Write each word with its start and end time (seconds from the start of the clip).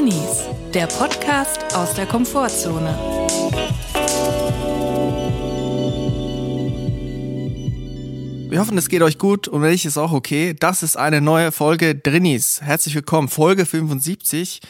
Drinis, 0.00 0.44
der 0.72 0.86
Podcast 0.86 1.74
aus 1.74 1.92
der 1.92 2.06
Komfortzone. 2.06 2.96
Wir 8.48 8.60
hoffen, 8.60 8.78
es 8.78 8.88
geht 8.88 9.02
euch 9.02 9.18
gut 9.18 9.46
und 9.46 9.60
wenn 9.60 9.72
nicht, 9.72 9.84
ist 9.84 9.98
auch 9.98 10.12
okay. 10.12 10.56
Das 10.58 10.82
ist 10.82 10.96
eine 10.96 11.20
neue 11.20 11.52
Folge 11.52 11.94
Drinis. 11.94 12.62
Herzlich 12.62 12.94
willkommen, 12.94 13.28
Folge 13.28 13.66
75. 13.66 14.62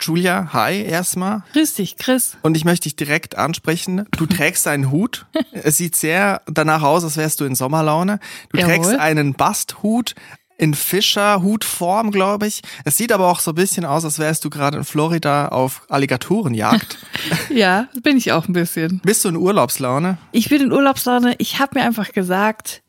Julia, 0.00 0.54
hi 0.54 0.82
erstmal. 0.82 1.42
Grüß 1.52 1.74
dich, 1.74 1.98
Chris. 1.98 2.38
Und 2.40 2.56
ich 2.56 2.64
möchte 2.64 2.84
dich 2.84 2.96
direkt 2.96 3.36
ansprechen. 3.36 4.06
Du 4.12 4.24
trägst 4.26 4.66
einen 4.66 4.90
Hut. 4.90 5.26
Es 5.52 5.76
sieht 5.76 5.94
sehr 5.94 6.40
danach 6.46 6.82
aus, 6.82 7.04
als 7.04 7.18
wärst 7.18 7.40
du 7.40 7.44
in 7.44 7.54
Sommerlaune. 7.54 8.18
Du 8.50 8.58
Jawohl. 8.58 8.72
trägst 8.72 8.94
einen 8.98 9.34
Basthut 9.34 10.14
in 10.60 10.74
Fischerhutform, 10.74 12.10
glaube 12.10 12.46
ich. 12.46 12.60
Es 12.84 12.98
sieht 12.98 13.12
aber 13.12 13.28
auch 13.28 13.40
so 13.40 13.52
ein 13.52 13.54
bisschen 13.54 13.86
aus, 13.86 14.04
als 14.04 14.18
wärst 14.18 14.44
du 14.44 14.50
gerade 14.50 14.76
in 14.76 14.84
Florida 14.84 15.48
auf 15.48 15.82
Alligatorenjagd. 15.88 16.98
Ja, 17.50 17.88
bin 18.02 18.16
ich 18.16 18.32
auch 18.32 18.46
ein 18.48 18.52
bisschen. 18.52 19.00
Bist 19.04 19.24
du 19.24 19.28
in 19.30 19.36
Urlaubslaune? 19.36 20.18
Ich 20.32 20.48
bin 20.48 20.62
in 20.62 20.72
Urlaubslaune. 20.72 21.34
Ich 21.38 21.58
habe 21.58 21.78
mir 21.78 21.84
einfach 21.84 22.12
gesagt, 22.12 22.82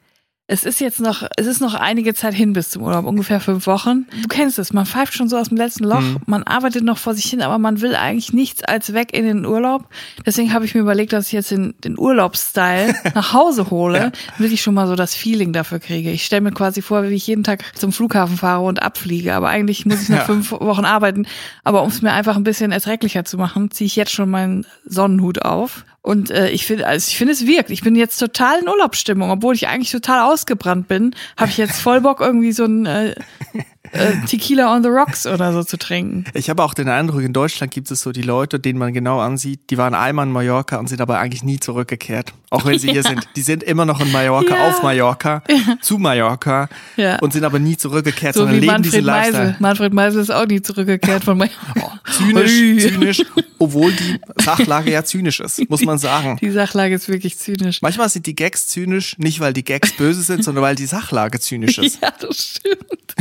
es 0.52 0.66
ist 0.66 0.82
jetzt 0.82 1.00
noch, 1.00 1.24
es 1.38 1.48
ist 1.48 1.62
noch 1.62 1.76
einige 1.76 2.14
Zeit 2.14 2.34
hin 2.34 2.52
bis 2.52 2.70
zum 2.72 2.84
Urlaub, 2.84 3.06
ungefähr 3.06 3.40
fünf 3.40 3.68
Wochen. 3.68 4.06
Du 4.22 4.28
kennst 4.28 4.60
es, 4.60 4.74
man 4.74 4.86
pfeift 4.86 5.14
schon 5.14 5.30
so 5.30 5.38
aus 5.38 5.48
dem 5.48 5.56
letzten 5.58 5.86
Loch, 5.86 6.04
man 6.26 6.44
arbeitet 6.44 6.84
noch 6.84 6.98
vor 6.98 7.14
sich 7.14 7.24
hin, 7.26 7.42
aber 7.42 7.58
man 7.58 7.80
will 7.80 7.96
eigentlich 7.96 8.34
nichts 8.34 8.62
als 8.62 8.92
weg 8.94 9.14
in 9.14 9.24
den 9.26 9.46
Urlaub. 9.46 9.88
Deswegen 10.26 10.54
habe 10.54 10.66
ich 10.66 10.76
mir 10.76 10.82
überlegt, 10.82 11.14
dass 11.14 11.28
ich 11.28 11.32
jetzt 11.32 11.52
den, 11.52 11.74
den 11.86 11.98
Urlaubsstyle 11.98 12.94
nach 13.16 13.32
Hause 13.32 13.70
hole, 13.72 14.12
damit 14.38 14.52
ich 14.52 14.62
schon 14.62 14.74
mal 14.74 14.88
so 14.88 14.96
das 14.96 15.16
Feeling 15.16 15.54
dafür 15.54 15.80
kriege. 15.80 16.12
Ich 16.12 16.26
stelle 16.26 16.42
mir 16.42 16.52
quasi 16.52 16.82
vor, 16.82 17.04
wie 17.04 17.16
ich 17.16 17.28
jeden 17.28 17.46
Tag 17.46 17.64
zum 17.78 17.94
Flughafen 17.94 18.36
fahre 18.36 18.64
und 18.66 18.82
abfliege, 18.84 19.34
aber 19.34 19.48
eigentlich 19.48 19.86
muss 19.86 20.02
ich 20.04 20.10
noch 20.10 20.18
Ja. 20.18 20.26
fünf 20.26 20.52
Wochen 20.52 20.84
arbeiten. 20.84 21.26
Aber 21.64 21.82
um 21.82 21.88
es 21.88 22.02
mir 22.02 22.12
einfach 22.12 22.36
ein 22.36 22.44
bisschen 22.44 22.74
erträglicher 22.74 23.24
zu 23.24 23.38
machen, 23.38 23.72
ziehe 23.72 23.86
ich 23.86 23.96
jetzt 23.96 24.12
schon 24.12 24.30
meinen 24.30 24.66
Sonnenhut 24.86 25.42
auf. 25.44 25.86
Und 26.04 26.32
äh, 26.32 26.50
ich 26.50 26.66
finde, 26.66 26.88
also 26.88 27.08
ich 27.08 27.18
finde, 27.18 27.34
es 27.34 27.46
wirkt. 27.46 27.70
Ich 27.70 27.82
bin 27.82 27.96
jetzt 27.96 28.18
total 28.18 28.60
in 28.60 28.68
Urlaubsstimmung, 28.68 29.30
obwohl 29.30 29.54
ich 29.54 29.68
eigentlich 29.68 29.92
total 29.92 30.32
ausgebrannt 30.32 30.88
bin, 30.88 31.16
habe 31.38 31.52
ich 31.52 31.58
jetzt 31.58 31.80
voll 31.80 32.02
Bock, 32.02 32.22
irgendwie 32.22 32.52
so 32.54 32.66
ein 32.66 32.88
äh, 32.88 33.12
äh, 33.92 34.14
Tequila 34.26 34.76
on 34.76 34.82
the 34.82 34.90
Rocks 34.90 35.28
oder 35.28 35.54
so 35.54 35.64
zu 35.64 35.78
trinken. 35.78 36.26
Ich 36.34 36.50
habe 36.50 36.64
auch 36.64 36.74
den 36.74 36.90
Eindruck, 36.90 37.22
in 37.22 37.34
Deutschland 37.34 37.72
gibt 37.72 37.92
es 37.92 38.02
so 38.02 38.12
die 38.12 38.24
Leute, 38.24 38.60
denen 38.60 38.80
man 38.80 38.94
genau 38.94 39.20
ansieht, 39.20 39.70
die 39.70 39.78
waren 39.78 39.94
einmal 39.94 40.26
in 40.26 40.32
Mallorca 40.32 40.78
und 40.78 40.88
sind 40.88 41.02
aber 41.02 41.20
eigentlich 41.20 41.44
nie 41.44 41.60
zurückgekehrt. 41.60 42.34
Auch 42.52 42.66
wenn 42.66 42.78
sie 42.78 42.92
hier 42.92 43.02
sind. 43.12 43.28
Die 43.36 43.42
sind 43.42 43.64
immer 43.64 43.86
noch 43.86 44.00
in 44.02 44.12
Mallorca, 44.12 44.54
Ja. 44.56 44.68
auf 44.68 44.84
Mallorca, 44.84 45.42
zu 45.82 45.98
Mallorca 45.98 46.70
Ja. 46.98 47.18
und 47.20 47.34
sind 47.34 47.44
aber 47.46 47.58
nie 47.60 47.78
zurückgekehrt, 47.78 48.36
So 48.36 48.42
sondern 48.42 48.58
wie 48.62 48.68
leben 48.68 48.84
diesen 48.84 49.04
Manfred 49.06 49.24
Meisel. 49.34 49.34
Lifestyle. 49.42 49.56
Manfred 49.60 49.94
Meisel 49.94 50.22
ist 50.22 50.30
auch 50.32 50.46
nie 50.46 50.62
zurückgekehrt 50.62 51.24
von 51.24 51.38
mir. 51.38 51.50
Zynisch, 52.12 52.52
Ui. 52.52 52.78
zynisch, 52.80 53.24
obwohl 53.58 53.92
die 53.94 54.20
Sachlage 54.44 54.92
ja 54.92 55.04
zynisch 55.04 55.40
ist, 55.40 55.68
muss 55.70 55.82
man 55.84 55.98
sagen. 55.98 56.38
Die 56.42 56.52
Sachlage 56.52 56.94
ist 56.94 57.08
wirklich 57.10 57.38
zynisch. 57.40 57.82
Manchmal 57.82 58.10
sind 58.10 58.26
die 58.26 58.36
Gags 58.36 58.68
zynisch, 58.68 59.18
nicht 59.18 59.40
weil 59.40 59.54
die 59.54 59.64
Gags 59.64 59.94
böse 59.94 60.22
sind, 60.22 60.44
sondern 60.44 60.64
weil 60.64 60.76
die 60.76 60.86
Sachlage 60.86 61.40
zynisch 61.40 61.78
ist. 61.78 62.00
Ja, 62.02 62.12
das 62.20 62.56
stimmt. 62.58 63.16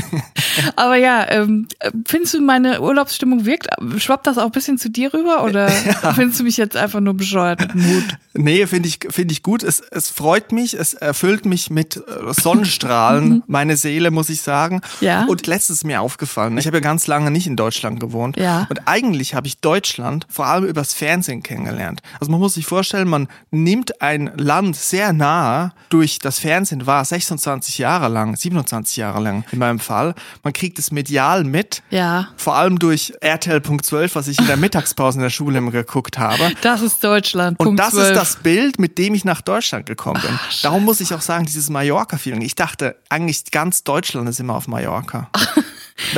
Aber 0.76 0.96
ja, 0.96 1.26
ähm, 1.30 1.68
findest 2.06 2.34
du, 2.34 2.40
meine 2.40 2.80
Urlaubsstimmung 2.80 3.44
wirkt? 3.44 3.68
Schwappt 3.98 4.26
das 4.26 4.38
auch 4.38 4.46
ein 4.46 4.50
bisschen 4.52 4.78
zu 4.78 4.88
dir 4.90 5.12
rüber 5.12 5.44
oder 5.44 5.68
findest 6.14 6.40
du 6.40 6.44
mich 6.44 6.56
jetzt 6.56 6.76
einfach 6.76 7.00
nur 7.00 7.14
bescheuert 7.14 7.60
mit 7.74 7.84
Hut? 7.86 8.04
Nee, 8.34 8.66
finde 8.66 8.88
ich, 8.88 8.98
finde 9.20 9.32
ich 9.32 9.42
gut. 9.42 9.62
Es, 9.62 9.80
es 9.80 10.08
freut 10.08 10.50
mich, 10.50 10.72
es 10.72 10.94
erfüllt 10.94 11.44
mich 11.44 11.68
mit 11.68 11.96
äh, 11.96 12.32
Sonnenstrahlen, 12.32 13.42
meine 13.46 13.76
Seele, 13.76 14.10
muss 14.10 14.30
ich 14.30 14.40
sagen. 14.40 14.80
Ja. 15.02 15.26
Und 15.26 15.46
letztens 15.46 15.80
ist 15.80 15.84
mir 15.84 16.00
aufgefallen, 16.00 16.56
ich 16.56 16.66
habe 16.66 16.78
ja 16.78 16.80
ganz 16.80 17.06
lange 17.06 17.30
nicht 17.30 17.46
in 17.46 17.54
Deutschland 17.54 18.00
gewohnt. 18.00 18.38
Ja. 18.38 18.66
Und 18.70 18.80
eigentlich 18.86 19.34
habe 19.34 19.46
ich 19.46 19.58
Deutschland 19.58 20.26
vor 20.30 20.46
allem 20.46 20.64
übers 20.64 20.94
Fernsehen 20.94 21.42
kennengelernt. 21.42 22.00
Also 22.18 22.30
man 22.30 22.40
muss 22.40 22.54
sich 22.54 22.64
vorstellen, 22.64 23.08
man 23.08 23.28
nimmt 23.50 24.00
ein 24.00 24.32
Land 24.36 24.76
sehr 24.76 25.12
nahe 25.12 25.72
durch 25.90 26.18
das 26.18 26.38
Fernsehen 26.38 26.86
war 26.86 27.04
26 27.04 27.76
Jahre 27.76 28.08
lang, 28.08 28.36
27 28.36 28.96
Jahre 28.96 29.20
lang 29.20 29.44
in 29.52 29.58
meinem 29.58 29.80
Fall. 29.80 30.14
Man 30.42 30.54
kriegt 30.54 30.78
es 30.78 30.92
medial 30.92 31.44
mit. 31.44 31.82
Ja. 31.90 32.28
Vor 32.36 32.54
allem 32.54 32.78
durch 32.78 33.12
RTL.12, 33.20 34.14
was 34.14 34.28
ich 34.28 34.38
in 34.38 34.46
der 34.46 34.56
Mittagspause 34.56 35.18
in 35.18 35.22
der 35.22 35.30
Schule 35.30 35.58
immer 35.58 35.72
geguckt 35.72 36.18
habe. 36.18 36.52
Das 36.62 36.80
ist 36.80 37.04
Deutschland. 37.04 37.58
Und 37.60 37.66
Punkt 37.66 37.80
das 37.80 37.90
12. 37.90 38.08
ist 38.08 38.16
das 38.16 38.36
Bild, 38.36 38.78
mit 38.78 38.96
dem 38.96 39.09
ich 39.14 39.24
nach 39.24 39.40
Deutschland 39.40 39.86
gekommen 39.86 40.20
bin. 40.22 40.38
Darum 40.62 40.84
muss 40.84 41.00
ich 41.00 41.12
auch 41.14 41.20
sagen, 41.20 41.46
dieses 41.46 41.70
Mallorca-Feeling. 41.70 42.42
Ich 42.42 42.54
dachte, 42.54 42.96
eigentlich 43.08 43.50
ganz 43.50 43.84
Deutschland 43.84 44.28
ist 44.28 44.40
immer 44.40 44.54
auf 44.54 44.68
Mallorca. 44.68 45.28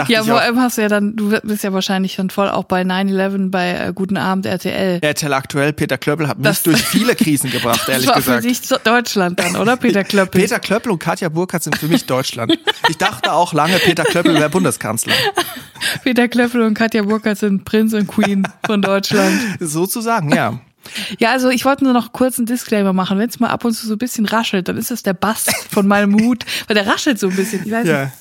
Ja, 0.07 0.23
vor 0.23 0.41
allem 0.41 0.61
hast 0.61 0.79
du 0.79 0.83
ja 0.83 0.89
dann, 0.89 1.17
du 1.17 1.31
bist 1.43 1.65
ja 1.65 1.73
wahrscheinlich 1.73 2.13
schon 2.13 2.31
voll 2.31 2.49
auch 2.49 2.63
bei 2.63 2.83
9-11 2.83 3.51
bei 3.51 3.73
äh, 3.73 3.93
Guten 3.93 4.17
Abend 4.17 4.47
RTL. 4.47 5.01
RTL 5.03 5.33
aktuell, 5.33 5.73
Peter 5.73 5.99
Klöppel 5.99 6.29
hat 6.29 6.39
mich 6.39 6.47
Das- 6.47 6.63
durch 6.63 6.81
viele 6.85 7.17
Krisen 7.17 7.51
gebracht, 7.51 7.89
ehrlich 7.89 8.07
das 8.07 8.15
war 8.29 8.37
gesagt. 8.39 8.43
für 8.43 8.49
dich 8.49 8.83
Deutschland 8.85 9.41
dann, 9.41 9.57
oder 9.57 9.77
Peter 9.77 10.05
Klöppel? 10.05 10.41
Peter 10.43 10.61
Klöppel 10.61 10.93
und 10.93 11.01
Katja 11.01 11.29
Burkhardt 11.31 11.65
sind 11.65 11.77
für 11.77 11.89
mich 11.89 12.07
Deutschland. 12.07 12.57
Ich 12.89 12.97
dachte 12.97 13.33
auch 13.33 13.53
lange, 13.55 13.77
Peter 13.81 14.05
Klöppel 14.05 14.35
wäre 14.35 14.51
Bundeskanzler. 14.51 15.15
Peter 16.05 16.29
Klöppel 16.29 16.63
und 16.63 16.75
Katja 16.75 17.03
Burkhardt 17.03 17.39
sind 17.39 17.65
Prinz 17.65 17.93
und 17.93 18.07
Queen 18.07 18.47
von 18.65 18.83
Deutschland. 18.83 19.37
Sozusagen, 19.59 20.33
ja. 20.33 20.61
Ja, 21.19 21.33
also 21.33 21.49
ich 21.51 21.65
wollte 21.65 21.85
nur 21.85 21.93
noch 21.93 22.13
kurz 22.13 22.39
einen 22.39 22.47
Disclaimer 22.47 22.93
machen. 22.93 23.19
Wenn 23.19 23.29
es 23.29 23.41
mal 23.41 23.49
ab 23.49 23.65
und 23.65 23.73
zu 23.73 23.87
so 23.87 23.95
ein 23.95 23.99
bisschen 23.99 24.27
raschelt, 24.27 24.69
dann 24.69 24.77
ist 24.77 24.91
das 24.91 25.03
der 25.03 25.15
Bass 25.15 25.47
von 25.71 25.87
meinem 25.87 26.21
Hut, 26.21 26.45
weil 26.67 26.75
der 26.75 26.87
raschelt 26.87 27.19
so 27.19 27.29
ein 27.29 27.37
bisschen. 27.37 27.65
Ich 27.65 27.73
weiß 27.73 27.85
nicht, 27.85 27.93
ja. 27.93 28.13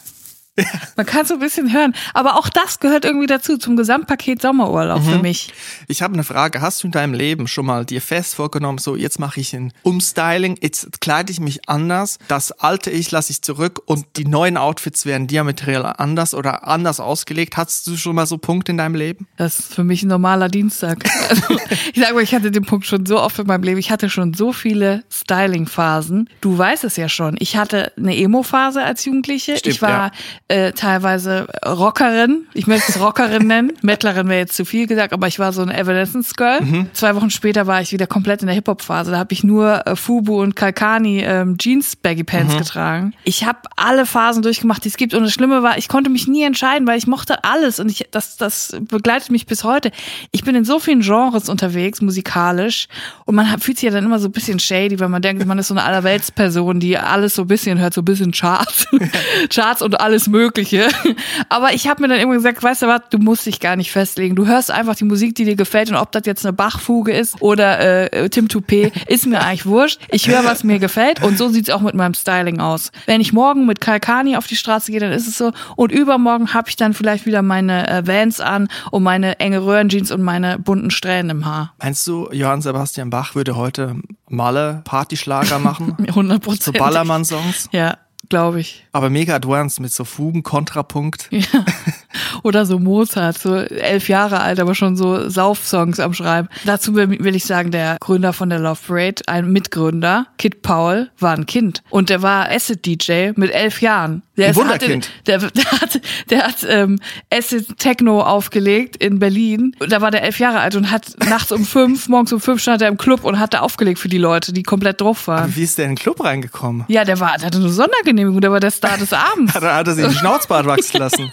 man 0.98 1.06
kann 1.06 1.26
so 1.26 1.36
ein 1.36 1.40
bisschen 1.40 1.72
hören. 1.74 1.94
Aber 2.14 2.38
auch 2.38 2.50
das 2.50 2.80
gehört 2.80 3.06
irgendwie 3.06 3.28
dazu, 3.28 3.58
zum 3.58 3.78
Gesamtpaket 3.78 4.42
Sommerurlaub 4.42 5.04
für 5.04 5.20
mich. 5.20 5.54
Ich 5.88 6.02
habe 6.02 6.14
eine 6.14 6.24
Frage. 6.24 6.62
Hast 6.62 6.84
du 6.84 6.88
in 6.88 6.92
deinem 6.92 7.14
Leben 7.14 7.48
schon 7.48 7.66
mal 7.66 7.86
dir 7.86 8.02
fest 8.02 8.36
vorgenommen, 8.36 8.78
so 8.78 8.96
jetzt 8.96 9.20
mache 9.20 9.40
ich 9.40 9.54
ein 9.54 9.72
Umstyling, 9.84 10.58
jetzt 10.62 11.00
kleide 11.00 11.32
ich 11.32 11.40
mich 11.40 11.70
anders, 11.70 12.18
das 12.28 12.52
alte 12.52 12.92
Ich 12.92 13.12
lasse 13.12 13.32
ich 13.32 13.42
zurück 13.42 13.82
und 13.86 14.06
die 14.18 14.26
neuen 14.26 14.58
Outfits 14.58 15.06
werden 15.06 15.28
diametral 15.28 15.86
anders 15.98 16.34
oder 16.34 16.68
anders 16.68 17.00
ausgelegt? 17.00 17.56
Hattest 17.56 17.88
du 17.88 17.96
schon 17.96 18.16
mal 18.16 18.26
so 18.26 18.38
Punkte 18.38 18.72
in 18.72 18.78
deinem 18.78 18.96
Leben? 18.96 19.28
Das 19.38 19.60
ist 19.60 19.74
für 19.74 19.84
mich 19.84 20.04
ein 20.04 20.10
normaler 20.10 20.50
Dienstag. 20.50 21.04
Also, 21.32 21.58
ich 21.94 22.02
sage 22.02 22.14
mal, 22.14 22.24
ich 22.24 22.36
hatte 22.36 22.52
den 22.52 22.66
Punkt 22.66 22.86
schon 22.86 23.06
so 23.06 23.22
oft 23.22 23.40
in 23.40 23.48
meinem 23.48 23.64
Leben. 23.64 23.80
Ich 23.80 23.90
hatte 23.90 24.10
schon 24.10 24.34
so 24.34 24.52
viele 24.52 25.04
Styling-Phasen. 25.10 26.30
Du 26.42 26.58
weißt 26.58 26.84
es 26.84 26.98
ja 26.98 27.08
schon. 27.08 27.38
Ich 27.40 27.56
hatte 27.56 27.94
eine 27.96 28.18
Emo-Phase 28.18 28.84
als 28.84 29.06
Jugendliche. 29.06 29.56
Stimmt, 29.56 29.76
ich 29.76 29.82
war 29.82 30.12
äh, 30.52 30.74
teilweise 30.74 31.48
Rockerin. 31.66 32.46
Ich 32.54 32.68
möchte 32.68 32.92
es 32.92 33.00
Rockerin 33.00 33.48
nennen. 33.48 33.72
Mettlerin 33.82 34.28
wäre 34.30 34.40
jetzt 34.40 34.56
zu 34.56 34.66
viel 34.66 34.86
gesagt, 34.88 35.14
aber 35.14 35.28
ich 35.28 35.40
war 35.40 35.54
so 35.54 35.62
eine 35.62 35.78
Evanescence-Girl. 35.78 36.62
Mhm. 36.62 36.88
Zwei 36.94 37.16
Wochen 37.16 37.30
später 37.30 37.68
war 37.68 37.82
ich 37.82 37.92
wieder 37.94 38.08
komplett 38.08 38.42
in 38.42 38.48
der 38.48 38.56
Hip-Hop-Phase. 38.56 39.12
Da 39.12 39.18
habe 39.18 39.34
ich 39.34 39.44
nur 39.44 39.88
äh, 39.88 39.96
Fubu 39.96 40.42
und 40.42 40.56
Kalkani 40.56 41.22
ähm, 41.26 41.58
Jeans-Baggy-Pants 41.58 42.54
Mhm. 42.54 42.58
getragen. 42.58 43.14
Ich 43.24 43.46
habe 43.46 43.60
alle 43.76 44.06
Phasen 44.06 44.42
durchgemacht, 44.44 44.84
die 44.84 44.90
es 44.90 44.98
gibt. 44.98 45.14
Und 45.14 45.24
das 45.24 45.32
Schlimme 45.32 45.64
war, 45.64 45.78
ich 45.78 45.88
konnte 45.88 46.10
mich 46.10 46.28
nie 46.28 46.44
entscheiden, 46.44 46.88
weil 46.88 46.98
ich 46.98 47.08
mochte 47.08 47.44
alles. 47.44 47.80
Und 47.80 47.90
ich, 47.90 48.08
das, 48.12 48.36
das 48.38 48.76
begleitet 48.82 49.32
mich 49.32 49.46
bis 49.46 49.64
heute. 49.64 49.92
Ich 50.32 50.44
bin 50.44 50.56
in 50.56 50.66
so 50.66 50.80
vielen 50.80 51.02
Genres 51.02 51.50
unterwegs, 51.50 52.02
musikalisch. 52.02 52.88
Und 53.26 53.36
man 53.36 53.48
fühlt 53.60 53.78
sich 53.78 53.88
ja 53.88 53.92
dann 53.92 54.04
immer 54.06 54.20
so 54.20 54.28
ein 54.28 54.32
bisschen 54.32 54.60
shady, 54.60 55.00
weil 55.00 55.10
man 55.10 55.22
denkt, 55.22 55.46
man 55.46 55.58
ist 55.60 55.70
so 55.70 55.74
eine 55.74 55.84
Allerweltsperson, 55.84 56.80
die 56.80 56.98
alles 56.98 57.36
so 57.36 57.44
ein 57.44 57.48
bisschen 57.48 57.80
hört, 57.80 57.94
so 57.94 58.02
ein 58.02 58.06
bisschen 58.06 58.32
Charts. 58.32 58.88
Charts 59.50 59.82
und 59.82 60.00
alles 60.02 60.28
Mögliche. 60.28 60.41
Aber 61.50 61.74
ich 61.74 61.88
habe 61.88 62.02
mir 62.02 62.08
dann 62.08 62.20
immer 62.20 62.34
gesagt, 62.34 62.62
weißt 62.62 62.84
du 62.84 62.88
was, 62.88 63.02
du 63.10 63.18
musst 63.18 63.46
dich 63.46 63.60
gar 63.60 63.76
nicht 63.76 63.92
festlegen. 63.92 64.36
Du 64.36 64.48
hörst 64.48 64.72
einfach 64.72 64.96
die 64.96 65.06
Musik, 65.06 65.36
die 65.36 65.46
dir 65.46 65.56
gefällt. 65.56 65.90
Und 65.90 65.96
ob 65.96 66.12
das 66.12 66.24
jetzt 66.26 66.46
eine 66.46 66.54
Bachfuge 66.54 67.12
ist 67.12 67.42
oder 67.42 68.12
äh, 68.14 68.30
Tim 68.30 68.48
Toupé, 68.48 68.92
ist 69.08 69.26
mir 69.26 69.42
eigentlich 69.42 69.66
wurscht. 69.66 70.00
Ich 70.10 70.28
höre, 70.28 70.44
was 70.44 70.64
mir 70.64 70.80
gefällt. 70.80 71.24
Und 71.24 71.38
so 71.38 71.50
sieht's 71.50 71.70
auch 71.70 71.82
mit 71.82 71.96
meinem 71.96 72.14
Styling 72.14 72.60
aus. 72.60 72.92
Wenn 73.06 73.22
ich 73.22 73.34
morgen 73.34 73.66
mit 73.66 73.82
Kalkani 73.82 74.38
auf 74.38 74.48
die 74.48 74.56
Straße 74.56 74.92
gehe, 74.92 75.00
dann 75.00 75.12
ist 75.12 75.28
es 75.28 75.38
so. 75.38 75.52
Und 75.76 75.92
übermorgen 75.92 76.54
habe 76.54 76.70
ich 76.70 76.76
dann 76.76 76.94
vielleicht 76.94 77.26
wieder 77.26 77.42
meine 77.42 77.88
äh, 77.88 78.08
Vans 78.08 78.40
an 78.40 78.68
und 78.92 79.04
meine 79.04 79.40
enge 79.40 79.64
Röhrenjeans 79.64 80.12
und 80.12 80.22
meine 80.22 80.60
bunten 80.60 80.92
Strähnen 80.92 81.30
im 81.30 81.46
Haar. 81.46 81.74
Meinst 81.80 82.06
du, 82.08 82.30
Johann 82.32 82.62
Sebastian 82.62 83.10
Bach 83.10 83.36
würde 83.36 83.56
heute 83.56 83.96
Malle 84.30 84.82
Partyschlager 84.86 85.60
machen? 85.60 85.96
100 86.08 86.44
so 86.44 86.50
Prozent. 86.50 86.78
Ballermann-Songs? 86.78 87.70
Ja, 87.72 87.98
glaube 88.32 88.62
ich. 88.62 88.84
Aber 88.94 89.12
mega 89.12 89.36
advanced 89.36 89.80
mit 89.80 89.92
so 89.92 90.06
Fugen, 90.06 90.42
Kontrapunkt. 90.42 91.28
Ja. 91.30 91.66
Oder 92.44 92.66
so 92.66 92.80
Mozart, 92.80 93.38
so 93.38 93.56
elf 93.56 94.10
Jahre 94.10 94.42
alt, 94.42 94.60
aber 94.60 94.76
schon 94.76 94.96
so 94.96 95.30
Sauf-Songs 95.30 96.00
am 96.00 96.14
Schreiben. 96.14 96.48
Dazu 96.66 96.96
will 96.96 97.36
ich 97.36 97.46
sagen, 97.46 97.72
der 97.72 97.98
Gründer 98.00 98.34
von 98.34 98.50
der 98.50 98.60
Love 98.60 98.80
Parade, 98.88 99.22
ein 99.28 99.52
Mitgründer, 99.52 100.28
Kid 100.38 100.62
Paul, 100.62 101.10
war 101.20 101.34
ein 101.34 101.46
Kind. 101.46 101.84
Und 101.90 102.10
der 102.10 102.22
war 102.22 102.50
Acid-DJ 102.50 103.32
mit 103.36 103.52
elf 103.52 103.82
Jahren. 103.82 104.24
Der 104.38 104.50
Ein 104.50 104.56
Wunderkind. 104.56 105.10
Hatte, 105.10 105.22
der, 105.28 105.38
der 105.52 105.72
hat, 105.72 106.02
der 106.30 106.44
hat 106.44 106.66
ähm, 106.68 107.00
Acid 107.32 107.78
Techno 107.78 108.22
aufgelegt 108.22 108.96
in 108.96 109.20
Berlin. 109.20 109.76
Und 109.80 109.92
Da 109.92 110.02
war 110.02 110.12
der 110.12 110.24
elf 110.24 110.40
Jahre 110.40 110.60
alt 110.60 110.76
und 110.76 110.90
hat 110.90 111.16
nachts 111.28 111.52
um 111.52 111.66
fünf, 111.66 112.08
morgens 112.10 112.34
um 112.34 112.40
fünf 112.40 112.62
stand 112.62 112.82
er 112.82 112.88
im 112.88 112.98
Club 112.98 113.24
und 113.24 113.40
hat 113.40 113.54
da 113.54 113.60
aufgelegt 113.60 114.00
für 114.00 114.10
die 114.10 114.18
Leute, 114.18 114.54
die 114.54 114.64
komplett 114.64 115.02
drauf 115.02 115.28
waren. 115.28 115.44
Aber 115.44 115.56
wie 115.56 115.64
ist 115.64 115.78
der 115.78 115.86
in 115.86 115.92
den 115.92 115.98
Club 115.98 116.24
reingekommen? 116.24 116.86
Ja, 116.88 117.04
der 117.04 117.20
war, 117.20 117.38
der 117.38 117.48
hatte 117.48 117.60
eine 117.60 117.70
Sondergenehmigung, 117.70 118.42
der 118.42 118.52
war 118.52 118.60
der 118.60 118.72
Star 118.72 118.98
des 118.98 119.14
Abends. 119.32 119.54
Da 119.54 119.76
hat 119.76 119.88
er 119.88 119.94
sich 119.94 120.06
den 120.06 120.14
Schnauzbart 120.14 120.66
wachsen 120.66 120.98
lassen. 120.98 121.32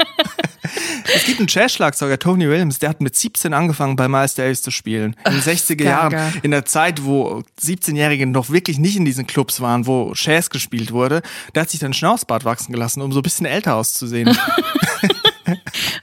Es 1.15 1.25
gibt 1.25 1.39
einen 1.39 1.49
Jazz-Schlagzeuger, 1.49 2.19
Tony 2.19 2.49
Williams, 2.49 2.79
der 2.79 2.91
hat 2.91 3.01
mit 3.01 3.17
17 3.17 3.53
angefangen, 3.55 3.97
bei 3.97 4.09
Miles 4.09 4.35
Davis 4.35 4.63
zu 4.63 4.71
spielen. 4.71 5.17
In 5.27 5.33
den 5.33 5.43
60er 5.43 5.85
Jahren. 5.85 6.35
In 6.43 6.51
der 6.51 6.65
Zeit, 6.65 7.05
wo 7.05 7.43
17-Jährige 7.61 8.27
noch 8.27 8.51
wirklich 8.51 8.79
nicht 8.79 8.97
in 8.97 9.05
diesen 9.05 9.27
Clubs 9.27 9.61
waren, 9.61 9.87
wo 9.87 10.13
Jazz 10.15 10.51
gespielt 10.51 10.93
wurde. 10.93 11.23
Der 11.55 11.63
hat 11.63 11.71
sich 11.71 11.81
dann 11.81 11.93
Schnauzbart 11.93 12.45
wachsen 12.45 12.73
gelassen, 12.73 13.03
um 13.03 13.13
so 13.13 13.21
ein 13.21 13.23
bisschen 13.23 13.47
älter 13.47 13.75
auszusehen. 13.75 14.37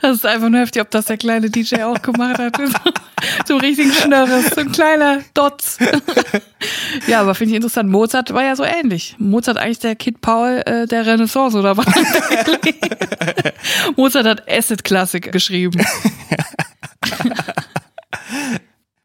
Das 0.01 0.18
ist 0.18 0.25
einfach 0.25 0.50
nur 0.50 0.59
heftig, 0.62 0.81
ob 0.81 0.92
das 0.92 1.06
der 1.06 1.18
kleine 1.18 1.50
DJ 1.50 1.83
auch 1.83 2.01
gemacht 2.01 2.38
hat. 2.39 2.57
So 3.47 3.56
ein 3.56 3.62
richtigen 3.62 3.92
Schnörres, 3.92 4.51
so 4.53 4.62
ein 4.62 4.71
kleiner 4.71 5.21
Dotz. 5.33 5.77
Ja, 7.07 7.21
aber 7.21 7.36
finde 7.36 7.51
ich 7.51 7.56
interessant. 7.57 7.89
Mozart 7.89 8.33
war 8.33 8.44
ja 8.44 8.56
so 8.56 8.63
ähnlich. 8.63 9.15
Mozart 9.19 9.57
eigentlich 9.57 9.80
der 9.80 9.95
Kid 9.95 10.21
Paul 10.21 10.62
äh, 10.65 10.88
der 10.88 11.06
Renaissance, 11.06 11.57
oder 11.57 11.77
was? 11.77 11.86
Mozart 13.95 14.25
hat 14.25 14.50
Acid-Klassik 14.50 15.31
geschrieben. 15.31 15.83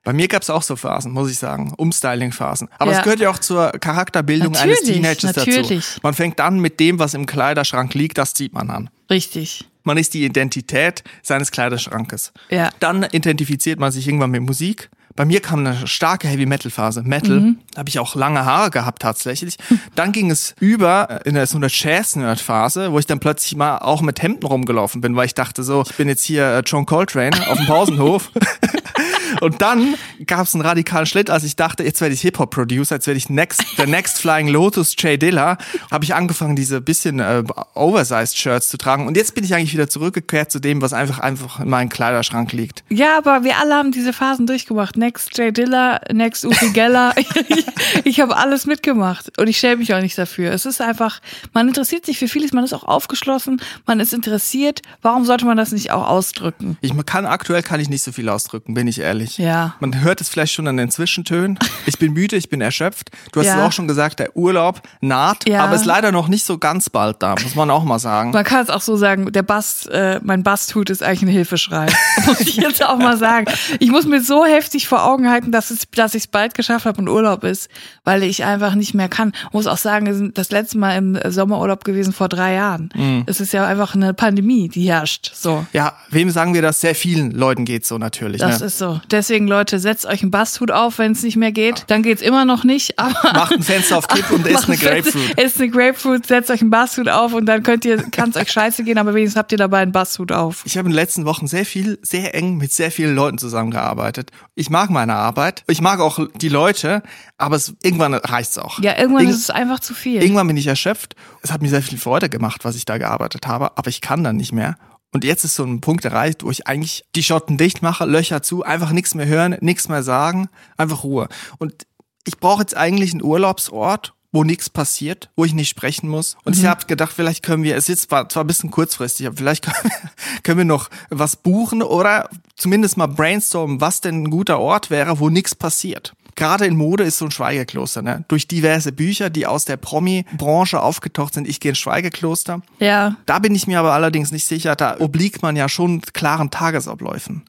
Bei 0.03 0.13
mir 0.15 0.29
gab's 0.29 0.49
auch 0.49 0.63
so 0.63 0.77
Phasen, 0.77 1.13
muss 1.13 1.31
ich 1.31 1.39
sagen. 1.39 1.75
Umstyling-Phasen. 1.77 2.69
Aber 2.79 2.93
Ja. 2.93 2.99
es 2.99 3.05
gehört 3.05 3.21
ja 3.21 3.31
auch 3.31 3.39
zur 3.39 3.71
Charakterbildung 3.73 4.57
eines 4.57 4.81
Natürlich, 4.81 5.03
Teenagers 5.03 5.37
natürlich. 5.37 5.85
dazu. 5.87 6.01
Man 6.03 6.15
fängt 6.15 6.39
dann 6.39 6.59
mit 6.59 6.81
dem, 6.81 6.99
was 6.99 7.13
im 7.15 7.27
Kleiderschrank 7.27 7.93
liegt, 7.95 8.17
das 8.19 8.33
zieht 8.35 8.53
man 8.55 8.71
an. 8.71 8.91
Richtig. 9.11 9.69
Man 9.85 9.97
ist 9.99 10.15
die 10.15 10.25
Identität 10.25 11.03
seines 11.23 11.51
Kleiderschrankes. 11.51 12.33
Ja. 12.51 12.71
Dann 12.81 13.05
identifiziert 13.11 13.79
man 13.81 13.93
sich 13.93 14.07
irgendwann 14.07 14.31
mit 14.31 14.43
Musik. 14.43 14.91
Bei 15.17 15.25
mir 15.25 15.41
kam 15.41 15.67
eine 15.67 15.87
starke 15.89 16.29
Heavy-Metal-Phase. 16.29 17.03
Metal, 17.03 17.41
Mhm. 17.41 17.59
da 17.75 17.81
habe 17.81 17.89
ich 17.89 17.99
auch 17.99 18.15
lange 18.15 18.45
Haare 18.45 18.71
gehabt 18.71 19.03
tatsächlich. 19.03 19.57
Dann 19.95 20.13
ging 20.13 20.31
es 20.31 20.55
über 20.61 21.21
in 21.27 21.35
so 21.47 21.57
eine 21.57 21.67
Jazz-Nerd-Phase, 21.69 22.93
wo 22.93 22.99
ich 22.99 23.07
dann 23.07 23.19
plötzlich 23.21 23.57
mal 23.57 23.79
auch 23.79 24.03
mit 24.03 24.23
Hemden 24.23 24.47
rumgelaufen 24.47 25.01
bin, 25.01 25.17
weil 25.17 25.27
ich 25.27 25.35
dachte 25.35 25.63
so, 25.63 25.83
ich 25.89 25.95
bin 25.97 26.09
jetzt 26.09 26.25
hier 26.25 26.45
äh, 26.47 26.63
John 26.65 26.87
Coltrane 26.87 27.37
auf 27.49 27.59
dem 27.59 27.67
Pausenhof. 27.67 28.31
Und 29.41 29.63
dann 29.63 29.95
gab 30.27 30.47
es 30.47 30.55
einen 30.55 30.63
radikalen 30.63 31.07
Schritt, 31.07 31.31
als 31.31 31.45
ich 31.45 31.57
dachte, 31.57 31.83
jetzt 31.83 32.01
werde 32.01 32.15
ich 32.15 32.21
Hip-Hop-Producer, 32.21 32.97
jetzt 32.97 33.07
werde 33.07 33.19
ich 33.19 33.29
next, 33.29 33.65
der 33.79 33.87
Next 33.87 34.21
Flying 34.21 34.49
Lotus 34.49 34.95
Jay 34.99 35.19
Dilla, 35.19 35.59
habe 35.91 36.05
ich 36.05 36.15
angefangen, 36.15 36.55
diese 36.55 36.81
bisschen 36.81 37.19
äh, 37.19 37.43
Oversized-Shirts 37.75 38.69
zu 38.69 38.77
tragen. 38.79 39.07
Und 39.07 39.17
jetzt 39.17 39.35
bin 39.35 39.45
ich 39.45 39.55
eigentlich 39.55 39.73
wieder 39.73 39.89
zurückgekehrt 39.89 40.53
zu 40.53 40.61
dem, 40.61 40.83
was 40.83 40.93
einfach 40.93 41.19
einfach 41.19 41.61
in 41.61 41.69
meinem 41.69 41.89
Kleiderschrank 41.89 42.53
liegt. 42.53 42.85
Ja, 42.91 43.19
aber 43.19 43.43
wir 43.43 43.59
alle 43.59 43.75
haben 43.75 43.91
diese 43.91 44.13
Phasen 44.13 44.47
durchgemacht. 44.47 44.97
Next 44.97 45.37
Jay 45.37 45.53
Dilla, 45.53 46.01
next 46.13 46.45
Uri 46.45 46.71
Geller. 46.73 47.15
ich 48.05 48.21
ich 48.21 48.23
habe 48.23 48.37
alles 48.37 48.67
mitgemacht 48.67 49.39
und 49.39 49.49
ich 49.49 49.57
schäme 49.57 49.77
mich 49.77 49.95
auch 49.95 50.01
nicht 50.03 50.19
dafür. 50.19 50.53
Es 50.53 50.67
ist 50.67 50.83
einfach, 50.83 51.21
man 51.55 51.69
interessiert 51.69 52.05
sich 52.05 52.19
für 52.19 52.29
vieles, 52.29 52.53
man 52.53 52.65
ist 52.65 52.75
auch 52.75 52.85
aufgeschlossen, 52.85 53.63
man 53.87 53.99
ist 53.99 54.13
interessiert. 54.13 54.83
Warum 55.01 55.25
sollte 55.25 55.47
man 55.47 55.57
das 55.57 55.73
nicht 55.73 55.91
auch 55.91 56.07
ausdrücken? 56.07 56.77
Ich 56.83 56.93
kann 57.07 57.25
aktuell 57.25 57.63
kann 57.63 57.81
ich 57.81 57.89
nicht 57.89 58.03
so 58.03 58.13
viel 58.13 58.29
ausdrücken, 58.29 58.75
bin 58.75 58.89
ich 58.89 58.99
ehrlich. 58.99 59.39
Ja. 59.39 59.75
Man 59.81 60.03
hört 60.03 60.10
es 60.21 60.29
vielleicht 60.29 60.55
schon 60.55 60.67
an 60.67 60.77
den 60.79 60.91
Zwischentönen. 60.91 61.59
Ich 61.87 61.99
bin 61.99 62.13
müde, 62.13 62.37
ich 62.37 62.49
bin 62.49 62.61
erschöpft. 62.61 63.11
Du 63.33 63.41
hast 63.41 63.47
Ja. 63.47 63.59
es 63.59 63.63
auch 63.63 63.73
schon 63.73 63.87
gesagt, 63.87 64.19
der 64.19 64.37
Urlaub 64.37 64.81
naht, 65.01 65.49
Ja. 65.49 65.65
aber 65.65 65.75
ist 65.77 65.85
leider 65.85 66.11
noch 66.13 66.29
nicht 66.29 66.45
so 66.45 66.59
ganz 66.59 66.89
bald 66.89 67.23
da, 67.23 67.35
muss 67.43 67.55
man 67.55 67.71
auch 67.71 67.85
mal 67.85 67.99
sagen. 67.99 68.31
Man 68.31 68.45
kann 68.45 68.63
es 68.63 68.71
auch 68.71 68.81
so 68.81 68.97
sagen, 68.97 69.31
der 69.33 69.43
Bass, 69.43 69.87
äh, 69.87 70.21
mein 70.23 70.43
Basstut 70.43 70.89
ist 70.91 71.03
eigentlich 71.03 71.23
ein 71.23 71.29
Hilfeschrei. 71.29 71.87
muss 72.27 72.41
ich 72.41 72.57
jetzt 72.57 72.85
auch 72.85 72.97
mal 72.97 73.17
sagen. 73.17 73.47
Ich 73.79 73.91
muss 73.91 74.07
mir 74.07 74.23
so 74.23 74.45
heftig 74.45 74.89
vor 74.89 75.05
Augen 75.05 75.29
halten, 75.31 75.53
dass 75.53 75.71
es, 75.71 75.83
dass 75.95 76.15
ich 76.15 76.25
es 76.25 76.27
bald 76.27 76.55
geschafft 76.55 76.87
habe 76.87 76.99
und 77.01 77.09
Urlaub 77.09 77.45
ist, 77.45 77.69
weil 78.05 78.23
ich 78.23 78.45
einfach 78.45 78.75
nicht 78.75 78.95
mehr 78.95 79.09
kann. 79.09 79.33
Muss 79.53 79.67
auch 79.67 79.79
sagen, 79.79 80.07
wir 80.07 80.15
sind 80.15 80.39
das 80.39 80.51
letzte 80.51 80.79
Mal 80.79 80.97
im 80.97 81.19
Sommerurlaub 81.29 81.85
gewesen 81.85 82.13
vor 82.13 82.29
drei 82.29 82.55
Jahren. 82.55 82.91
Mhm. 82.95 83.25
Es 83.27 83.41
ist 83.41 83.53
ja 83.53 83.67
einfach 83.67 83.95
eine 83.95 84.15
Pandemie, 84.15 84.69
die 84.69 84.89
herrscht. 84.89 85.31
So. 85.35 85.67
Ja, 85.73 85.95
wem 86.11 86.31
sagen 86.31 86.55
wir 86.55 86.63
das? 86.63 86.81
Sehr 86.81 86.95
vielen 86.95 87.31
Leuten 87.33 87.65
geht's 87.65 87.89
so 87.89 87.99
natürlich. 87.99 88.41
Das 88.41 88.61
ne? 88.61 88.67
ist 88.67 88.79
so. 88.79 89.01
Deswegen, 89.11 89.47
Leute, 89.47 89.79
setzt 89.79 90.00
euch 90.07 90.23
einen 90.23 90.31
Basthut 90.31 90.71
auf, 90.71 90.99
wenn 90.99 91.13
es 91.13 91.23
nicht 91.23 91.37
mehr 91.37 91.53
geht. 91.53 91.85
Dann 91.89 92.03
geht's 92.03 92.23
immer 92.23 92.45
noch 92.45 92.65
nicht. 92.65 92.99
Aber 92.99 93.33
Macht 93.33 93.53
ein 93.53 93.63
Fenster 93.63 93.99
auf 93.99 94.09
Kipp 94.09 94.31
und 94.31 94.47
isst 94.47 94.69
Macht 94.69 94.69
eine 94.69 94.77
Grapefruit. 94.79 95.39
Esst 95.39 95.59
eine 95.61 95.71
Grapefruit, 95.71 96.27
setzt 96.27 96.51
euch 96.51 96.61
einen 96.61 96.71
Basthut 96.71 97.09
auf 97.09 97.33
und 97.33 97.47
dann 97.47 97.63
könnt 97.63 97.85
ihr, 97.85 97.99
kann 98.11 98.31
es 98.31 98.37
euch 98.37 98.51
scheiße 98.51 98.85
gehen, 98.85 98.99
aber 98.99 99.15
wenigstens 99.15 99.39
habt 99.39 99.53
ihr 99.53 99.59
dabei 99.59 99.79
einen 99.81 99.93
Basthut 99.93 100.33
auf. 100.33 100.63
Ich 100.65 100.77
habe 100.77 100.87
in 100.87 100.93
den 100.93 100.97
letzten 100.97 101.25
Wochen 101.25 101.47
sehr 101.47 101.65
viel, 101.65 101.99
sehr 102.03 102.35
eng 102.35 102.57
mit 102.57 102.73
sehr 102.73 102.91
vielen 102.91 103.15
Leuten 103.15 103.39
zusammengearbeitet. 103.39 104.31
Ich 104.55 104.71
mag 104.71 104.91
meine 104.91 105.15
Arbeit. 105.15 105.65
Ich 105.69 105.81
mag 105.81 106.01
auch 106.01 106.19
die 106.37 106.49
Leute, 106.49 107.03
aber 107.39 107.57
es, 107.57 107.75
irgendwann 107.83 108.15
reicht's 108.15 108.59
auch. 108.59 108.79
Ja, 108.81 108.97
irgendwann 108.99 109.23
Irgend- 109.23 109.37
ist 109.37 109.43
es 109.43 109.51
einfach 109.51 109.81
zu 109.81 109.95
viel. 109.95 110.23
Irgendwann 110.23 110.47
bin 110.47 110.57
ich 110.57 110.67
erschöpft. 110.67 111.15
Es 111.43 111.53
hat 111.53 111.63
mir 111.63 111.69
sehr 111.69 111.83
viel 111.83 111.99
Freude 111.99 112.29
gemacht, 112.29 112.65
was 112.65 112.77
ich 112.77 112.85
da 112.85 112.99
gearbeitet 112.99 113.47
habe, 113.47 113.77
aber 113.77 113.89
ich 113.89 114.01
kann 114.01 114.25
dann 114.25 114.37
nicht 114.37 114.53
mehr. 114.53 114.77
Und 115.13 115.25
jetzt 115.25 115.45
ist 115.45 115.57
so 115.57 115.65
ein 115.65 115.81
Punkt 115.81 116.05
erreicht, 116.05 116.45
wo 116.45 116.51
ich 116.51 116.67
eigentlich 116.67 117.05
die 117.17 117.23
Schotten 117.23 117.59
dicht 117.59 117.83
mache, 117.83 118.05
Löcher 118.05 118.43
zu, 118.43 118.63
einfach 118.63 118.93
nichts 118.93 119.15
mehr 119.15 119.27
hören, 119.27 119.57
nichts 119.61 119.89
mehr 119.89 120.03
sagen, 120.03 120.49
einfach 120.77 121.03
Ruhe. 121.03 121.29
Und 121.59 121.87
ich 122.27 122.39
brauche 122.39 122.63
jetzt 122.63 122.77
eigentlich 122.77 123.13
einen 123.13 123.23
Urlaubsort, 123.23 124.15
wo 124.33 124.45
nichts 124.45 124.71
passiert, 124.71 125.31
wo 125.35 125.45
ich 125.45 125.55
nicht 125.55 125.69
sprechen 125.69 126.09
muss. 126.09 126.37
Und 126.45 126.57
ich 126.57 126.65
habe 126.65 126.87
gedacht, 126.87 127.13
vielleicht 127.13 127.43
können 127.43 127.65
wir, 127.65 127.77
es 127.77 127.89
ist 127.89 128.03
zwar, 128.03 128.29
zwar 128.29 128.45
ein 128.45 128.47
bisschen 128.47 128.71
kurzfristig, 128.71 129.27
aber 129.27 129.37
vielleicht 129.37 129.65
können 129.65 129.77
wir, 129.83 130.43
können 130.43 130.59
wir 130.59 130.65
noch 130.65 130.89
was 131.09 131.37
buchen 131.37 131.83
oder 131.83 132.29
zumindest 132.55 132.97
mal 132.97 133.09
brainstormen, 133.09 133.81
was 133.81 134.01
denn 134.01 134.23
ein 134.23 134.31
guter 134.31 134.61
Ort 134.61 134.91
wäre, 134.91 135.19
wo 135.19 135.31
nichts 135.31 135.57
passiert. 135.57 136.15
Gerade 136.35 136.67
in 136.67 136.77
Mode 136.77 137.05
ist 137.05 137.19
so 137.19 137.25
ein 137.27 137.31
Schweigekloster, 137.31 138.03
ne? 138.03 138.25
Durch 138.29 138.49
diverse 138.49 138.93
Bücher, 138.93 139.31
die 139.31 139.47
aus 139.47 139.65
der 139.65 139.77
Promi-Branche 139.77 140.81
aufgetaucht 140.81 141.35
sind. 141.35 141.49
Ich 141.49 141.61
gehe 141.61 141.71
ins 141.71 141.79
Schweigekloster. 141.79 142.63
ja. 142.79 143.17
Da 143.27 143.39
bin 143.39 143.55
ich 143.55 143.67
mir 143.67 143.79
aber 143.79 143.93
allerdings 143.93 144.33
nicht 144.33 144.47
sicher, 144.47 144.75
da 144.77 144.99
obliegt 144.99 145.43
man 145.43 145.57
ja 145.57 145.69
schon 145.69 146.01
klaren 146.01 146.51
Tagesabläufen. 146.51 147.43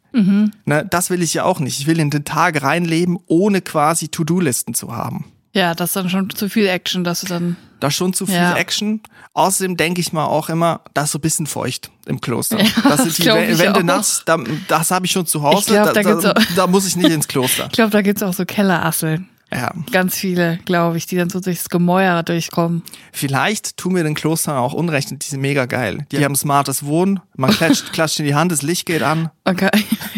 Ne, 0.66 0.86
das 0.89 1.10
will 1.10 1.22
ich 1.22 1.33
ja 1.33 1.44
auch 1.45 1.60
nicht. 1.60 1.80
Ich 1.80 1.88
will 1.88 2.00
in 2.00 2.10
den 2.10 2.25
Tag 2.25 2.62
reinleben, 2.62 3.18
ohne 3.28 3.62
quasi 3.62 4.10
To-Do-Listen 4.10 4.74
zu 4.74 4.95
haben. 4.95 5.25
Ja, 5.53 5.74
das 5.75 5.89
ist 5.89 5.95
dann 5.95 6.09
schon 6.09 6.30
zu 6.30 6.50
viel 6.50 6.68
Action, 6.68 7.03
dass 7.03 7.21
du 7.21 7.27
dann. 7.27 7.57
Da 7.80 7.88
ist 7.88 7.95
schon 7.95 8.13
zu 8.13 8.25
viel 8.25 8.36
Ja. 8.36 8.56
Action. 8.56 9.01
Außerdem 9.33 9.75
denke 9.75 10.01
ich 10.01 10.13
mal 10.13 10.25
auch 10.25 10.50
immer, 10.50 10.81
das 10.94 11.06
ist 11.06 11.12
so 11.13 11.18
ein 11.18 11.21
bisschen 11.21 11.48
feucht 11.48 11.89
im 12.06 12.21
Kloster. 12.21 12.59
Ja, 12.59 12.65
das 12.83 12.83
das 12.83 13.03
sind 13.03 13.18
die 13.19 13.30
Wä- 13.31 13.50
ich 13.53 13.57
Wände 13.59 13.83
nass, 13.83 14.24
da, 14.25 14.38
das 14.68 14.92
habe 14.92 15.06
ich 15.06 15.12
schon 15.12 15.25
zu 15.25 15.42
Hause. 15.42 15.71
Glaub, 15.74 15.94
da 15.94 16.03
da, 16.03 16.33
da 16.56 16.68
muss 16.68 16.86
ich 16.88 16.95
nicht 16.95 17.09
ins 17.12 17.27
Kloster. 17.27 17.65
Ich 17.68 17.71
glaube, 17.74 17.89
da 17.92 18.01
gibt's 18.01 18.21
auch 18.24 18.33
so 18.33 18.45
Kellerasseln. 18.45 19.27
Ja. 19.53 19.74
Ganz 19.92 20.15
viele, 20.15 20.59
glaube 20.63 20.98
ich, 20.98 21.07
die 21.07 21.18
dann 21.18 21.30
so 21.30 21.42
durchs 21.42 21.68
Gemäuer 21.68 22.24
durchkommen. 22.24 22.83
Vielleicht 23.12 23.75
tun 23.75 23.95
wir 23.95 24.03
den 24.03 24.13
Klostern 24.15 24.56
auch 24.56 24.71
Unrecht 24.71 25.12
und 25.12 25.25
die 25.25 25.27
sind 25.30 25.42
mega 25.42 25.65
geil. 25.65 26.06
Die 26.13 26.24
haben 26.24 26.36
smartes 26.36 26.86
Wohnen, 26.86 27.20
man 27.36 27.51
klatscht, 27.51 27.91
klatscht 27.93 28.20
in 28.20 28.25
die 28.25 28.36
Hand, 28.36 28.51
das 28.53 28.62
Licht 28.62 28.86
geht 28.86 29.03
an. 29.03 29.29
Man 29.43 29.58
kann, 29.58 29.72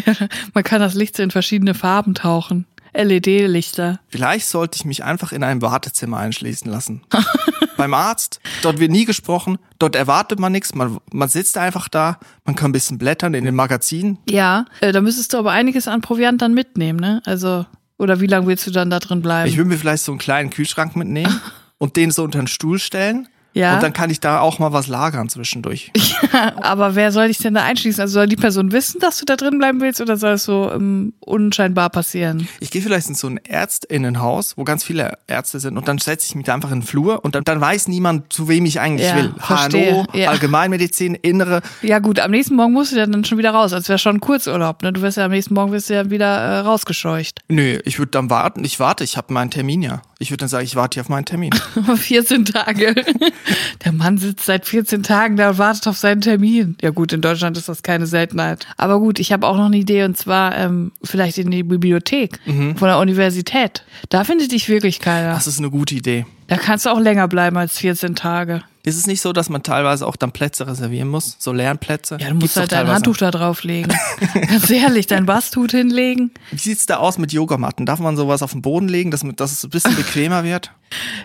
man 0.54 0.62
kann 0.62 0.80
das 0.80 0.94
Licht 0.94 1.16
so 1.16 1.22
in 1.24 1.32
verschiedene 1.32 1.74
Farben 1.74 2.14
tauchen. 2.14 2.66
LED-Lichter. 2.94 4.00
Vielleicht 4.08 4.46
sollte 4.46 4.76
ich 4.76 4.84
mich 4.84 5.04
einfach 5.04 5.32
in 5.32 5.42
einem 5.42 5.62
Wartezimmer 5.62 6.18
einschließen 6.18 6.70
lassen. 6.70 7.02
Beim 7.76 7.92
Arzt, 7.92 8.40
dort 8.62 8.78
wird 8.78 8.92
nie 8.92 9.04
gesprochen, 9.04 9.58
dort 9.78 9.96
erwartet 9.96 10.38
man 10.38 10.52
nichts, 10.52 10.74
man, 10.74 10.98
man 11.12 11.28
sitzt 11.28 11.58
einfach 11.58 11.88
da, 11.88 12.18
man 12.44 12.54
kann 12.54 12.70
ein 12.70 12.72
bisschen 12.72 12.98
blättern 12.98 13.34
in 13.34 13.44
den 13.44 13.54
Magazinen. 13.54 14.18
Ja, 14.30 14.66
äh, 14.80 14.92
da 14.92 15.00
müsstest 15.00 15.32
du 15.32 15.38
aber 15.38 15.50
einiges 15.50 15.88
an 15.88 16.00
Proviant 16.00 16.40
dann 16.40 16.54
mitnehmen, 16.54 17.00
ne? 17.00 17.20
Also, 17.24 17.66
oder 17.98 18.20
wie 18.20 18.26
lange 18.26 18.46
willst 18.46 18.66
du 18.66 18.70
dann 18.70 18.90
da 18.90 19.00
drin 19.00 19.22
bleiben? 19.22 19.48
Ich 19.48 19.56
würde 19.56 19.68
mir 19.68 19.78
vielleicht 19.78 20.04
so 20.04 20.12
einen 20.12 20.20
kleinen 20.20 20.50
Kühlschrank 20.50 20.94
mitnehmen 20.94 21.40
und 21.78 21.96
den 21.96 22.12
so 22.12 22.22
unter 22.22 22.38
den 22.38 22.46
Stuhl 22.46 22.78
stellen. 22.78 23.28
Ja. 23.54 23.74
Und 23.74 23.82
dann 23.82 23.92
kann 23.92 24.10
ich 24.10 24.20
da 24.20 24.40
auch 24.40 24.58
mal 24.58 24.72
was 24.72 24.88
lagern 24.88 25.28
zwischendurch. 25.28 25.92
aber 26.60 26.96
wer 26.96 27.12
soll 27.12 27.28
dich 27.28 27.38
denn 27.38 27.54
da 27.54 27.62
einschließen? 27.62 28.00
Also 28.00 28.14
soll 28.14 28.26
die 28.26 28.36
Person 28.36 28.72
wissen, 28.72 29.00
dass 29.00 29.18
du 29.18 29.24
da 29.24 29.36
drin 29.36 29.58
bleiben 29.58 29.80
willst 29.80 30.00
oder 30.00 30.16
soll 30.16 30.32
es 30.32 30.44
so 30.44 30.70
ähm, 30.72 31.14
unscheinbar 31.20 31.88
passieren? 31.90 32.48
Ich 32.60 32.70
gehe 32.70 32.82
vielleicht 32.82 33.08
in 33.08 33.14
so 33.14 33.28
ein 33.28 33.38
Ärztinnenhaus, 33.38 34.56
wo 34.56 34.64
ganz 34.64 34.82
viele 34.84 35.18
Ärzte 35.26 35.60
sind 35.60 35.76
und 35.76 35.86
dann 35.88 35.98
setze 35.98 36.26
ich 36.26 36.34
mich 36.34 36.46
da 36.46 36.54
einfach 36.54 36.72
in 36.72 36.80
den 36.80 36.86
Flur 36.86 37.24
und 37.24 37.34
dann, 37.34 37.44
dann 37.44 37.60
weiß 37.60 37.88
niemand, 37.88 38.32
zu 38.32 38.48
wem 38.48 38.66
ich 38.66 38.80
eigentlich 38.80 39.08
Ja, 39.08 39.16
will. 39.16 39.34
HNO, 39.38 40.06
ja. 40.12 40.30
Allgemeinmedizin, 40.30 41.14
Innere. 41.14 41.62
Ja 41.82 42.00
gut, 42.00 42.18
am 42.20 42.32
nächsten 42.32 42.56
Morgen 42.56 42.72
musst 42.72 42.92
du 42.92 42.96
ja 42.96 43.06
dann 43.06 43.24
schon 43.24 43.38
wieder 43.38 43.50
raus. 43.52 43.72
als 43.72 43.88
wäre 43.88 43.98
schon 43.98 44.16
ein 44.16 44.20
Kurzurlaub, 44.20 44.82
ne? 44.82 44.92
Du 44.92 45.00
wirst 45.02 45.16
ja 45.16 45.26
am 45.26 45.30
nächsten 45.30 45.54
Morgen 45.54 45.70
wirst 45.72 45.90
du 45.90 45.94
ja 45.94 46.10
wieder 46.10 46.26
äh, 46.26 46.58
rausgescheucht. 46.60 47.40
Nö, 47.48 47.78
ich 47.84 47.98
würde 47.98 48.10
dann 48.10 48.30
warten. 48.30 48.64
Ich 48.64 48.80
warte, 48.80 49.04
ich 49.04 49.16
habe 49.16 49.32
meinen 49.32 49.50
Termin 49.50 49.82
ja. 49.82 50.02
Ich 50.24 50.30
würde 50.30 50.38
dann 50.38 50.48
sagen, 50.48 50.64
ich 50.64 50.74
warte 50.74 50.94
hier 50.94 51.02
auf 51.02 51.10
meinen 51.10 51.26
Termin. 51.26 51.52
14 51.96 52.46
Tage. 52.46 52.94
Der 53.84 53.92
Mann 53.92 54.16
sitzt 54.16 54.46
seit 54.46 54.64
14 54.64 55.02
Tagen 55.02 55.36
da 55.36 55.50
und 55.50 55.58
wartet 55.58 55.86
auf 55.86 55.98
seinen 55.98 56.22
Termin. 56.22 56.76
Ja 56.80 56.90
gut, 56.90 57.12
in 57.12 57.20
Deutschland 57.20 57.58
ist 57.58 57.68
das 57.68 57.82
keine 57.82 58.06
Seltenheit. 58.06 58.66
Aber 58.78 59.00
gut, 59.00 59.18
ich 59.18 59.32
habe 59.32 59.46
auch 59.46 59.58
noch 59.58 59.66
eine 59.66 59.76
Idee 59.76 60.04
und 60.04 60.16
zwar 60.16 60.56
ähm, 60.56 60.92
vielleicht 61.02 61.36
in 61.36 61.50
die 61.50 61.62
Bibliothek 61.62 62.40
von 62.46 62.88
der 62.88 62.98
Universität. 62.98 63.84
Da 64.08 64.24
findet 64.24 64.52
dich 64.52 64.70
wirklich 64.70 64.98
keiner. 64.98 65.34
Das 65.34 65.46
ist 65.46 65.58
eine 65.58 65.68
gute 65.70 65.94
Idee. 65.94 66.24
Da 66.46 66.56
kannst 66.56 66.86
du 66.86 66.90
auch 66.90 67.00
länger 67.00 67.28
bleiben 67.28 67.56
als 67.56 67.78
14 67.78 68.14
Tage. 68.14 68.62
Ist 68.86 68.98
es 68.98 69.06
nicht 69.06 69.22
so, 69.22 69.32
dass 69.32 69.48
man 69.48 69.62
teilweise 69.62 70.06
auch 70.06 70.14
dann 70.14 70.30
Plätze 70.30 70.66
reservieren 70.66 71.08
muss? 71.08 71.36
So 71.38 71.54
Lernplätze? 71.54 72.18
Ja, 72.20 72.28
du 72.28 72.34
musst 72.34 72.54
Gibt's 72.54 72.56
halt 72.56 72.72
dein. 72.72 72.86
Handtuch 72.86 73.16
da 73.16 73.30
drauflegen. 73.30 73.90
Ganz 74.34 74.68
ehrlich, 74.68 75.06
dein 75.06 75.24
Basthut 75.24 75.70
hinlegen. 75.70 76.32
Wie 76.50 76.58
sieht's 76.58 76.84
da 76.84 76.98
aus 76.98 77.16
mit 77.16 77.32
Yogamatten? 77.32 77.86
Darf 77.86 77.98
man 77.98 78.18
sowas 78.18 78.42
auf 78.42 78.52
den 78.52 78.60
Boden 78.60 78.88
legen, 78.88 79.10
dass, 79.10 79.22
dass 79.36 79.52
es 79.52 79.64
ein 79.64 79.70
bisschen 79.70 79.96
bequemer 79.96 80.44
wird? 80.44 80.70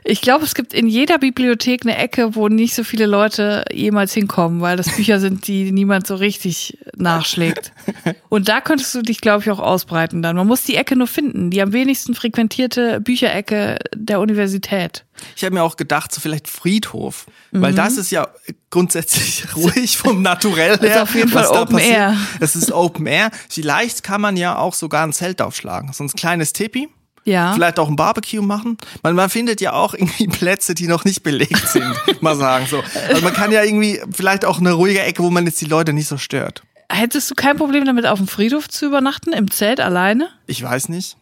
Ich 0.05 0.21
glaube, 0.21 0.45
es 0.45 0.55
gibt 0.55 0.73
in 0.73 0.87
jeder 0.87 1.17
Bibliothek 1.17 1.85
eine 1.85 1.97
Ecke, 1.97 2.33
wo 2.35 2.47
nicht 2.47 2.73
so 2.73 2.85
viele 2.85 3.05
Leute 3.05 3.65
jemals 3.73 4.13
hinkommen, 4.13 4.61
weil 4.61 4.77
das 4.77 4.95
Bücher 4.95 5.19
sind, 5.19 5.45
die 5.47 5.73
niemand 5.73 6.07
so 6.07 6.15
richtig 6.15 6.77
nachschlägt. 6.95 7.73
Und 8.29 8.47
da 8.47 8.61
könntest 8.61 8.95
du 8.95 9.01
dich, 9.01 9.19
glaube 9.19 9.43
ich, 9.43 9.51
auch 9.51 9.59
ausbreiten 9.59 10.21
dann. 10.21 10.37
Man 10.37 10.47
muss 10.47 10.63
die 10.63 10.75
Ecke 10.75 10.95
nur 10.95 11.07
finden, 11.07 11.51
die 11.51 11.61
am 11.61 11.73
wenigsten 11.73 12.15
frequentierte 12.15 13.01
Bücherecke 13.01 13.79
der 13.93 14.21
Universität. 14.21 15.03
Ich 15.35 15.43
habe 15.43 15.53
mir 15.55 15.63
auch 15.63 15.75
gedacht, 15.77 16.13
so 16.13 16.21
vielleicht 16.21 16.47
Friedhof, 16.47 17.25
Mhm. 17.51 17.61
weil 17.61 17.73
das 17.73 17.97
ist 17.97 18.11
ja 18.11 18.27
grundsätzlich 18.69 19.45
ruhig 19.55 19.97
vom 19.97 20.21
Naturell 20.21 20.77
her. 20.79 20.91
Ist 20.95 20.97
auf 21.01 21.15
jeden 21.15 21.29
Fall 21.29 21.47
Open 21.47 21.75
passiert. 21.77 21.95
Air. 21.97 22.17
Es 22.39 22.55
ist 22.55 22.71
Open 22.71 23.07
Air. 23.07 23.31
Vielleicht 23.49 24.03
kann 24.03 24.21
man 24.21 24.37
ja 24.37 24.57
auch 24.57 24.73
sogar 24.73 25.03
ein 25.05 25.13
Zelt 25.13 25.41
aufschlagen, 25.41 25.91
so 25.93 26.03
ein 26.03 26.09
kleines 26.09 26.53
Tipi. 26.53 26.89
Ja. 27.25 27.53
Vielleicht 27.53 27.77
auch 27.79 27.89
ein 27.89 27.95
Barbecue 27.95 28.41
machen. 28.41 28.77
Man, 29.03 29.15
man 29.15 29.29
findet 29.29 29.61
ja 29.61 29.73
auch 29.73 29.93
irgendwie 29.97 30.27
Plätze, 30.27 30.73
die 30.75 30.87
noch 30.87 31.05
nicht 31.05 31.23
belegt 31.23 31.67
sind, 31.69 31.93
mal 32.21 32.35
sagen 32.35 32.65
so. 32.67 32.81
Also 33.09 33.21
man 33.23 33.33
kann 33.33 33.51
ja 33.51 33.63
irgendwie 33.63 33.99
vielleicht 34.11 34.45
auch 34.45 34.59
eine 34.59 34.71
ruhige 34.73 35.01
Ecke, 35.01 35.21
wo 35.23 35.29
man 35.29 35.45
jetzt 35.45 35.59
die 35.61 35.65
Leute 35.65 35.93
nicht 35.93 36.07
so 36.07 36.17
stört. 36.17 36.63
Hättest 36.91 37.29
du 37.29 37.35
kein 37.35 37.55
Problem 37.57 37.85
damit, 37.85 38.07
auf 38.07 38.17
dem 38.17 38.27
Friedhof 38.27 38.67
zu 38.67 38.87
übernachten, 38.87 39.31
im 39.33 39.51
Zelt 39.51 39.79
alleine? 39.79 40.29
Ich 40.47 40.63
weiß 40.63 40.89
nicht. 40.89 41.17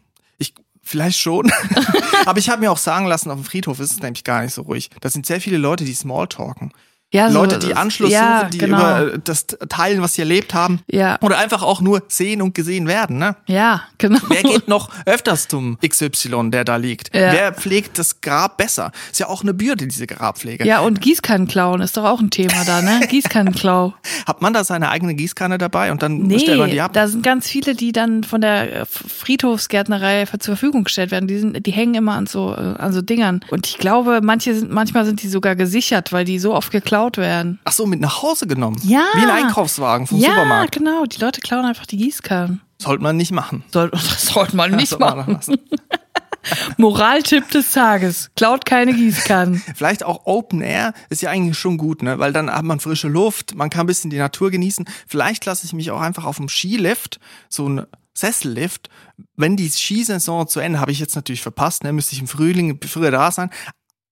Ich 0.87 0.91
vielleicht 0.91 1.19
schon. 1.19 1.51
Aber 2.25 2.39
ich 2.39 2.49
habe 2.49 2.61
mir 2.61 2.71
auch 2.71 2.77
sagen 2.77 3.07
lassen, 3.07 3.29
auf 3.29 3.37
dem 3.37 3.43
Friedhof 3.43 3.81
ist 3.81 3.91
es 3.91 3.99
nämlich 3.99 4.23
gar 4.23 4.41
nicht 4.41 4.53
so 4.53 4.61
ruhig. 4.61 4.89
Da 5.01 5.09
sind 5.09 5.25
sehr 5.25 5.41
viele 5.41 5.57
Leute, 5.57 5.83
die 5.83 5.93
Smalltalken. 5.93 6.71
Ja, 7.13 7.31
so- 7.31 7.39
Leute, 7.39 7.57
die 7.59 7.73
Anschluss 7.73 8.11
ja, 8.11 8.39
suchen, 8.39 8.51
die 8.51 8.57
genau. 8.57 8.77
über 8.79 9.13
äh, 9.13 9.19
das 9.23 9.45
teilen, 9.69 10.01
was 10.01 10.15
sie 10.15 10.21
erlebt 10.23 10.53
haben. 10.53 10.81
Ja. 10.91 11.17
Oder 11.21 11.37
einfach 11.37 11.63
auch 11.63 11.79
nur 11.79 12.03
sehen 12.09 12.41
und 12.41 12.53
gesehen 12.53 12.85
werden, 12.85 13.17
ne? 13.17 13.37
Ja, 13.47 13.83
genau. 13.97 14.19
Wer 14.27 14.43
geht 14.43 14.67
noch 14.67 14.89
öfters 15.05 15.47
zum 15.47 15.77
XY, 15.79 16.49
der 16.51 16.65
da 16.65 16.75
liegt? 16.75 17.15
Ja. 17.15 17.31
Wer 17.31 17.53
pflegt 17.53 17.97
das 17.97 18.19
Grab 18.19 18.57
besser? 18.57 18.91
Ist 19.09 19.21
ja 19.21 19.29
auch 19.29 19.41
eine 19.41 19.53
Bürde, 19.53 19.87
diese 19.87 20.05
Grabpflege. 20.05 20.65
Ja, 20.67 20.81
und 20.81 20.99
Gießkannen 20.99 21.47
klauen 21.47 21.79
ist 21.79 21.95
doch 21.95 22.03
auch 22.03 22.19
ein 22.19 22.29
Thema 22.29 22.65
da, 22.65 22.81
ne? 22.81 22.99
Gießkannenklau. 23.09 23.93
Hat 24.25 24.41
man 24.41 24.51
da 24.51 24.65
seine 24.65 24.89
eigene 24.89 25.15
Gießkanne 25.15 25.57
dabei 25.57 25.93
und 25.93 26.03
dann 26.03 26.29
stellt 26.39 26.57
man 26.57 26.67
die 26.69 26.75
Nee, 26.75 26.81
ab? 26.81 26.91
da 26.91 27.07
sind 27.07 27.23
ganz 27.23 27.47
viele, 27.47 27.73
die 27.73 27.93
dann 27.93 28.25
von 28.25 28.41
der 28.41 28.81
äh, 28.81 28.85
Friedhofsgärtnerei 28.85 30.25
zur 30.25 30.57
Verfügung 30.57 30.83
gestellt 30.83 31.11
werden. 31.11 31.27
Die, 31.27 31.37
sind, 31.39 31.65
die 31.65 31.71
hängen 31.71 31.93
immer 31.95 32.15
an 32.15 32.27
so, 32.27 32.53
äh, 32.53 32.75
an 32.77 32.91
so 32.91 33.01
Dingern. 33.01 33.45
Und 33.49 33.65
ich 33.67 33.77
glaube, 33.77 34.19
manche 34.21 34.53
sind, 34.53 34.71
manchmal 34.71 35.05
sind 35.05 35.21
die 35.23 35.29
sogar 35.29 35.55
gesichert, 35.55 36.11
weil 36.11 36.25
die 36.25 36.37
so 36.39 36.53
oft 36.53 36.69
geklaut 36.69 36.96
werden. 37.17 37.59
Ach 37.63 37.71
so, 37.71 37.85
mit 37.85 37.99
nach 37.99 38.21
Hause 38.21 38.47
genommen. 38.47 38.77
Ja. 38.83 39.05
Wie 39.13 39.21
ein 39.21 39.29
Einkaufswagen 39.29 40.07
vom 40.07 40.17
ja, 40.19 40.29
Supermarkt. 40.29 40.73
genau. 40.73 41.05
Die 41.05 41.19
Leute 41.19 41.41
klauen 41.41 41.65
einfach 41.65 41.85
die 41.85 41.97
Gießkannen. 41.97 42.61
Sollte 42.79 43.01
man 43.01 43.17
nicht 43.17 43.31
machen. 43.31 43.63
Soll, 43.71 43.89
das 43.89 44.25
sollte 44.33 44.55
man 44.55 44.71
nicht 44.71 44.89
Sollte 44.89 45.05
machen. 45.05 45.39
Moraltipp 46.77 47.49
des 47.49 47.71
Tages. 47.71 48.31
Klaut 48.35 48.65
keine 48.65 48.93
Gießkannen. 48.93 49.61
Vielleicht 49.75 50.03
auch 50.03 50.25
Open 50.25 50.61
Air 50.61 50.93
ist 51.09 51.21
ja 51.21 51.29
eigentlich 51.29 51.57
schon 51.57 51.77
gut, 51.77 52.01
ne? 52.01 52.19
Weil 52.19 52.33
dann 52.33 52.49
hat 52.49 52.63
man 52.63 52.79
frische 52.79 53.07
Luft, 53.07 53.55
man 53.55 53.69
kann 53.69 53.81
ein 53.81 53.87
bisschen 53.87 54.09
die 54.09 54.17
Natur 54.17 54.51
genießen. 54.51 54.85
Vielleicht 55.07 55.45
lasse 55.45 55.65
ich 55.65 55.73
mich 55.73 55.91
auch 55.91 56.01
einfach 56.01 56.25
auf 56.25 56.37
dem 56.37 56.49
Skilift, 56.49 57.19
so 57.49 57.67
ein 57.67 57.85
Sessellift. 58.13 58.89
Wenn 59.35 59.57
die 59.57 59.69
Skisaison 59.69 60.47
zu 60.47 60.59
Ende, 60.59 60.79
habe 60.79 60.91
ich 60.91 60.99
jetzt 60.99 61.15
natürlich 61.15 61.41
verpasst, 61.41 61.83
ne? 61.83 61.91
Müsste 61.93 62.13
ich 62.13 62.21
im 62.21 62.27
Frühling 62.27 62.79
früher 62.85 63.11
da 63.11 63.31
sein. 63.31 63.49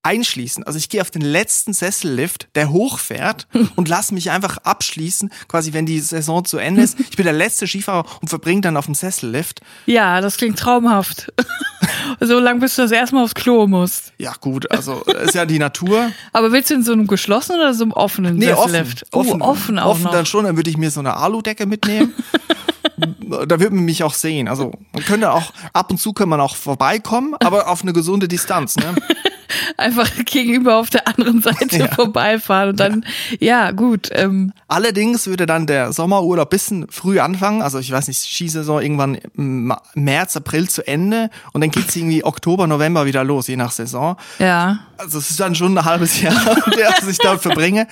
Einschließen. 0.06 0.64
Also 0.64 0.78
ich 0.78 0.88
gehe 0.90 1.02
auf 1.02 1.10
den 1.12 1.24
letzten 1.24 1.74
Sessellift, 1.74 2.48
der 2.56 2.70
hochfährt 2.70 3.48
und 3.76 3.90
lass 3.90 4.12
mich 4.12 4.30
einfach 4.32 4.58
abschließen, 4.60 5.32
quasi 5.48 5.74
wenn 5.74 5.86
die 5.86 6.00
Saison 6.00 6.46
zu 6.46 6.58
Ende 6.58 6.84
ist. 6.84 7.00
Ich 7.00 7.16
bin 7.18 7.24
der 7.26 7.34
letzte 7.34 7.68
Skifahrer 7.68 8.06
und 8.22 8.28
verbringe 8.28 8.62
dann 8.62 8.78
auf 8.78 8.86
dem 8.86 8.94
Sessellift. 8.96 9.62
Ja, 9.88 10.22
das 10.22 10.38
klingt 10.38 10.60
traumhaft. 10.60 11.32
so 12.20 12.40
lang, 12.40 12.60
bis 12.60 12.76
du 12.76 12.84
das 12.84 12.92
erstmal 12.92 13.24
aufs 13.24 13.34
Klo 13.36 13.68
musst. 13.68 14.14
Ja 14.18 14.34
gut, 14.40 14.70
also 14.72 15.02
ist 15.02 15.34
ja 15.36 15.46
die 15.46 15.60
Natur. 15.60 16.12
Aber 16.34 16.52
willst 16.52 16.70
du 16.70 16.76
in 16.76 16.84
so 16.84 16.94
einem 16.94 17.08
geschlossenen 17.08 17.60
oder 17.62 17.74
so 17.74 17.84
einem 17.84 17.92
offenen 17.92 18.38
Nee, 18.38 18.52
offen. 18.54 18.72
Sessellift? 18.72 19.06
Offen, 19.12 19.42
Oh, 19.42 19.46
offen 19.46 19.80
auch 19.80 19.92
offen 19.92 20.04
noch. 20.04 20.12
dann 20.12 20.26
schon, 20.26 20.46
dann 20.46 20.56
würde 20.56 20.70
ich 20.70 20.78
mir 20.78 20.92
so 20.92 21.00
eine 21.00 21.18
Aludecke 21.18 21.66
mitnehmen. 21.66 22.14
da 22.98 23.60
würde 23.60 23.72
man 23.76 23.86
mich 23.86 24.04
auch 24.04 24.14
sehen. 24.14 24.48
Also 24.48 24.72
man 24.94 25.04
könnte 25.04 25.32
auch, 25.32 25.52
ab 25.74 25.92
und 25.92 25.98
zu 25.98 26.14
kann 26.14 26.30
man 26.30 26.40
auch 26.40 26.56
vorbeikommen, 26.56 27.36
aber 27.40 27.68
auf 27.70 27.82
eine 27.82 27.94
gesunde 27.94 28.28
Distanz. 28.28 28.76
Ne? 28.78 28.96
Einfach 29.78 30.10
gegenüber 30.26 30.78
auf 30.78 30.90
der 30.90 31.08
anderen 31.08 31.42
Seite 31.42 31.78
Ja. 31.78 31.88
vorbeifahren 31.94 32.70
und 32.70 32.80
dann, 32.80 33.06
ja, 33.40 33.72
gut. 33.72 34.10
Ähm, 34.12 34.54
Allerdings 34.68 35.28
würde 35.28 35.46
dann 35.46 35.68
der 35.68 35.94
Sommerurlaub 35.94 36.50
bisschen 36.50 36.88
früh 36.90 37.20
anfangen. 37.20 37.62
Also 37.62 37.80
ich 37.80 37.92
weiß 37.92 38.08
nicht, 38.08 38.20
Skisaison 38.22 38.82
irgendwann 38.82 39.20
März, 39.36 40.36
April 40.38 40.70
zu 40.70 40.88
Ende 40.88 41.30
und 41.54 41.62
dann 41.62 41.72
geht's 41.72 41.96
irgendwie 41.96 42.24
Oktober, 42.24 42.68
November 42.68 43.06
wieder 43.06 43.24
los, 43.24 43.48
je 43.48 43.56
nach 43.58 43.72
Saison. 43.72 44.16
ja. 44.40 44.80
Also 44.98 45.20
es 45.20 45.30
ist 45.30 45.40
dann 45.40 45.56
schon 45.56 45.78
ein 45.78 45.86
halbes 45.86 46.22
Jahr, 46.22 46.34
das 47.00 47.08
ich 47.08 47.18
da 47.18 47.38
verbringe. 47.38 47.88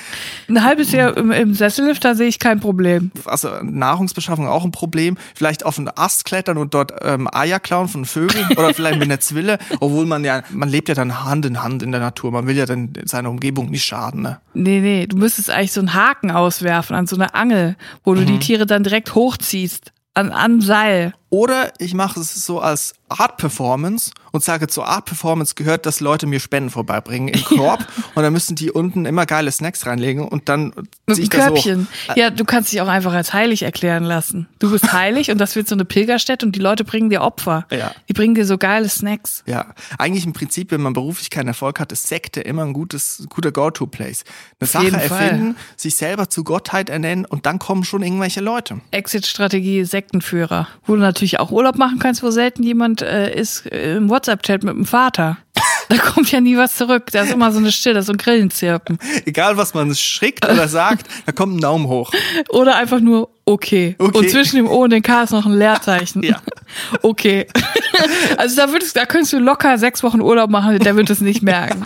Ein 0.49 0.63
halbes 0.63 0.91
Jahr 0.91 1.15
im, 1.15 1.31
im 1.31 1.53
Sessellift, 1.53 2.03
da 2.03 2.15
sehe 2.15 2.27
ich 2.27 2.39
kein 2.39 2.59
Problem. 2.59 3.11
also 3.25 3.49
Nahrungsbeschaffung 3.61 4.47
auch 4.47 4.65
ein 4.65 4.71
Problem. 4.71 5.17
Vielleicht 5.35 5.65
auf 5.65 5.77
einen 5.77 5.89
Ast 5.95 6.25
klettern 6.25 6.57
und 6.57 6.73
dort 6.73 6.91
ähm, 7.01 7.27
Eier 7.31 7.59
klauen 7.59 7.87
von 7.87 8.05
Vögeln 8.05 8.45
oder 8.57 8.73
vielleicht 8.73 8.99
mit 8.99 9.07
einer 9.09 9.19
Zwille, 9.19 9.59
obwohl 9.79 10.05
man 10.05 10.23
ja, 10.25 10.43
man 10.51 10.69
lebt 10.69 10.89
ja 10.89 10.95
dann 10.95 11.23
Hand 11.23 11.45
in 11.45 11.63
Hand 11.63 11.83
in 11.83 11.91
der 11.91 12.01
Natur. 12.01 12.31
Man 12.31 12.47
will 12.47 12.57
ja 12.57 12.65
dann 12.65 12.93
seiner 13.05 13.29
Umgebung 13.29 13.69
nicht 13.69 13.85
schaden. 13.85 14.21
Ne? 14.21 14.39
Nee, 14.53 14.79
nee, 14.81 15.07
du 15.07 15.17
müsstest 15.17 15.49
eigentlich 15.49 15.71
so 15.71 15.79
einen 15.81 15.93
Haken 15.93 16.31
auswerfen 16.31 16.95
an 16.95 17.07
so 17.07 17.15
eine 17.15 17.33
Angel, 17.33 17.75
wo 18.03 18.13
du 18.13 18.21
Mhm. 18.21 18.25
die 18.25 18.39
Tiere 18.39 18.65
dann 18.65 18.83
direkt 18.83 19.15
hochziehst. 19.15 19.92
An, 20.13 20.31
an 20.31 20.61
Seil. 20.61 21.13
Oder 21.33 21.73
ich 21.79 21.95
mache 21.95 22.19
es 22.19 22.45
so 22.45 22.59
als 22.59 22.93
Art 23.09 23.37
Performance 23.37 24.11
und 24.31 24.43
sage, 24.43 24.67
zur 24.67 24.87
Art 24.87 25.05
Performance 25.05 25.55
gehört, 25.55 25.87
dass 25.87 25.99
Leute 25.99 26.27
mir 26.27 26.39
Spenden 26.39 26.69
vorbeibringen 26.69 27.29
im 27.29 27.43
Korb 27.45 27.87
und 28.13 28.21
dann 28.21 28.33
müssen 28.33 28.55
die 28.55 28.69
unten 28.69 29.05
immer 29.05 29.25
geile 29.25 29.51
Snacks 29.51 29.87
reinlegen 29.87 30.27
und 30.27 30.47
dann 30.47 30.73
Mit 31.07 31.17
ich 31.17 31.29
das 31.29 31.47
hoch. 31.47 31.53
Körbchen. 31.53 31.87
Ja, 32.15 32.29
du 32.29 32.45
kannst 32.45 32.71
dich 32.71 32.81
auch 32.81 32.87
einfach 32.87 33.13
als 33.13 33.33
heilig 33.33 33.63
erklären 33.63 34.03
lassen. 34.03 34.47
Du 34.59 34.69
bist 34.69 34.93
heilig 34.93 35.31
und 35.31 35.39
das 35.39 35.55
wird 35.55 35.67
so 35.67 35.73
eine 35.73 35.85
Pilgerstätte 35.85 36.45
und 36.45 36.55
die 36.55 36.59
Leute 36.59 36.83
bringen 36.83 37.09
dir 37.09 37.21
Opfer. 37.21 37.65
Ja. 37.71 37.95
Die 38.07 38.13
bringen 38.13 38.35
dir 38.35 38.45
so 38.45 38.59
geile 38.59 38.87
Snacks. 38.87 39.43
Ja, 39.47 39.73
eigentlich 39.97 40.25
im 40.25 40.33
Prinzip, 40.33 40.69
wenn 40.69 40.81
man 40.81 40.93
beruflich 40.93 41.31
keinen 41.31 41.47
Erfolg 41.47 41.79
hat, 41.79 41.91
ist 41.91 42.07
Sekte 42.07 42.41
immer 42.41 42.63
ein 42.63 42.73
gutes, 42.73 43.25
guter 43.29 43.51
Go-To-Place. 43.51 44.23
Eine 44.59 44.67
Sache 44.67 44.83
jeden 44.85 44.99
Fall. 44.99 45.21
erfinden, 45.21 45.55
sich 45.77 45.95
selber 45.95 46.29
zu 46.29 46.43
Gottheit 46.43 46.89
ernennen 46.89 47.25
und 47.25 47.47
dann 47.47 47.57
kommen 47.57 47.83
schon 47.83 48.03
irgendwelche 48.03 48.41
Leute. 48.41 48.81
Exit-Strategie 48.91 49.83
Sektenführer. 50.03 50.67
Wo 50.85 50.95
du 50.95 51.01
natürlich 51.01 51.39
auch 51.39 51.51
Urlaub 51.51 51.77
machen 51.77 51.99
kannst, 51.99 52.23
wo 52.23 52.29
selten 52.29 52.63
jemand 52.63 53.01
äh, 53.01 53.33
ist 53.33 53.65
äh, 53.71 53.95
im 53.95 54.09
WhatsApp-Chat 54.09 54.63
mit 54.63 54.75
dem 54.75 54.85
Vater. 54.85 55.37
Da 55.89 55.97
kommt 55.97 56.31
ja 56.31 56.39
nie 56.39 56.57
was 56.57 56.75
zurück. 56.77 57.11
Da 57.11 57.23
ist 57.23 57.33
immer 57.33 57.51
so 57.51 57.59
eine 57.59 57.71
Stille, 57.71 58.01
so 58.03 58.13
ein 58.13 58.17
Grillenzirpen. 58.17 58.97
Egal, 59.25 59.57
was 59.57 59.73
man 59.73 59.93
schickt 59.93 60.43
oder 60.49 60.69
sagt, 60.69 61.07
da 61.25 61.33
kommt 61.33 61.57
ein 61.57 61.59
Daumen 61.59 61.87
hoch. 61.87 62.09
Oder 62.49 62.77
einfach 62.77 63.01
nur 63.01 63.29
okay. 63.45 63.95
Okay. 63.99 64.17
Und 64.17 64.29
zwischen 64.29 64.55
dem 64.55 64.67
O 64.67 64.83
und 64.83 64.91
dem 64.91 65.03
K 65.03 65.23
ist 65.23 65.31
noch 65.31 65.45
ein 65.45 65.53
Leerzeichen. 65.53 66.23
Ja. 66.23 66.41
Okay. 67.01 67.47
Also 68.37 68.55
da 68.55 68.71
würdest, 68.71 68.95
da 68.95 69.05
könntest 69.05 69.33
du 69.33 69.39
locker 69.39 69.77
sechs 69.77 70.01
Wochen 70.03 70.21
Urlaub 70.21 70.49
machen, 70.49 70.79
der 70.79 70.95
wird 70.95 71.09
es 71.09 71.19
nicht 71.19 71.43
merken. 71.43 71.85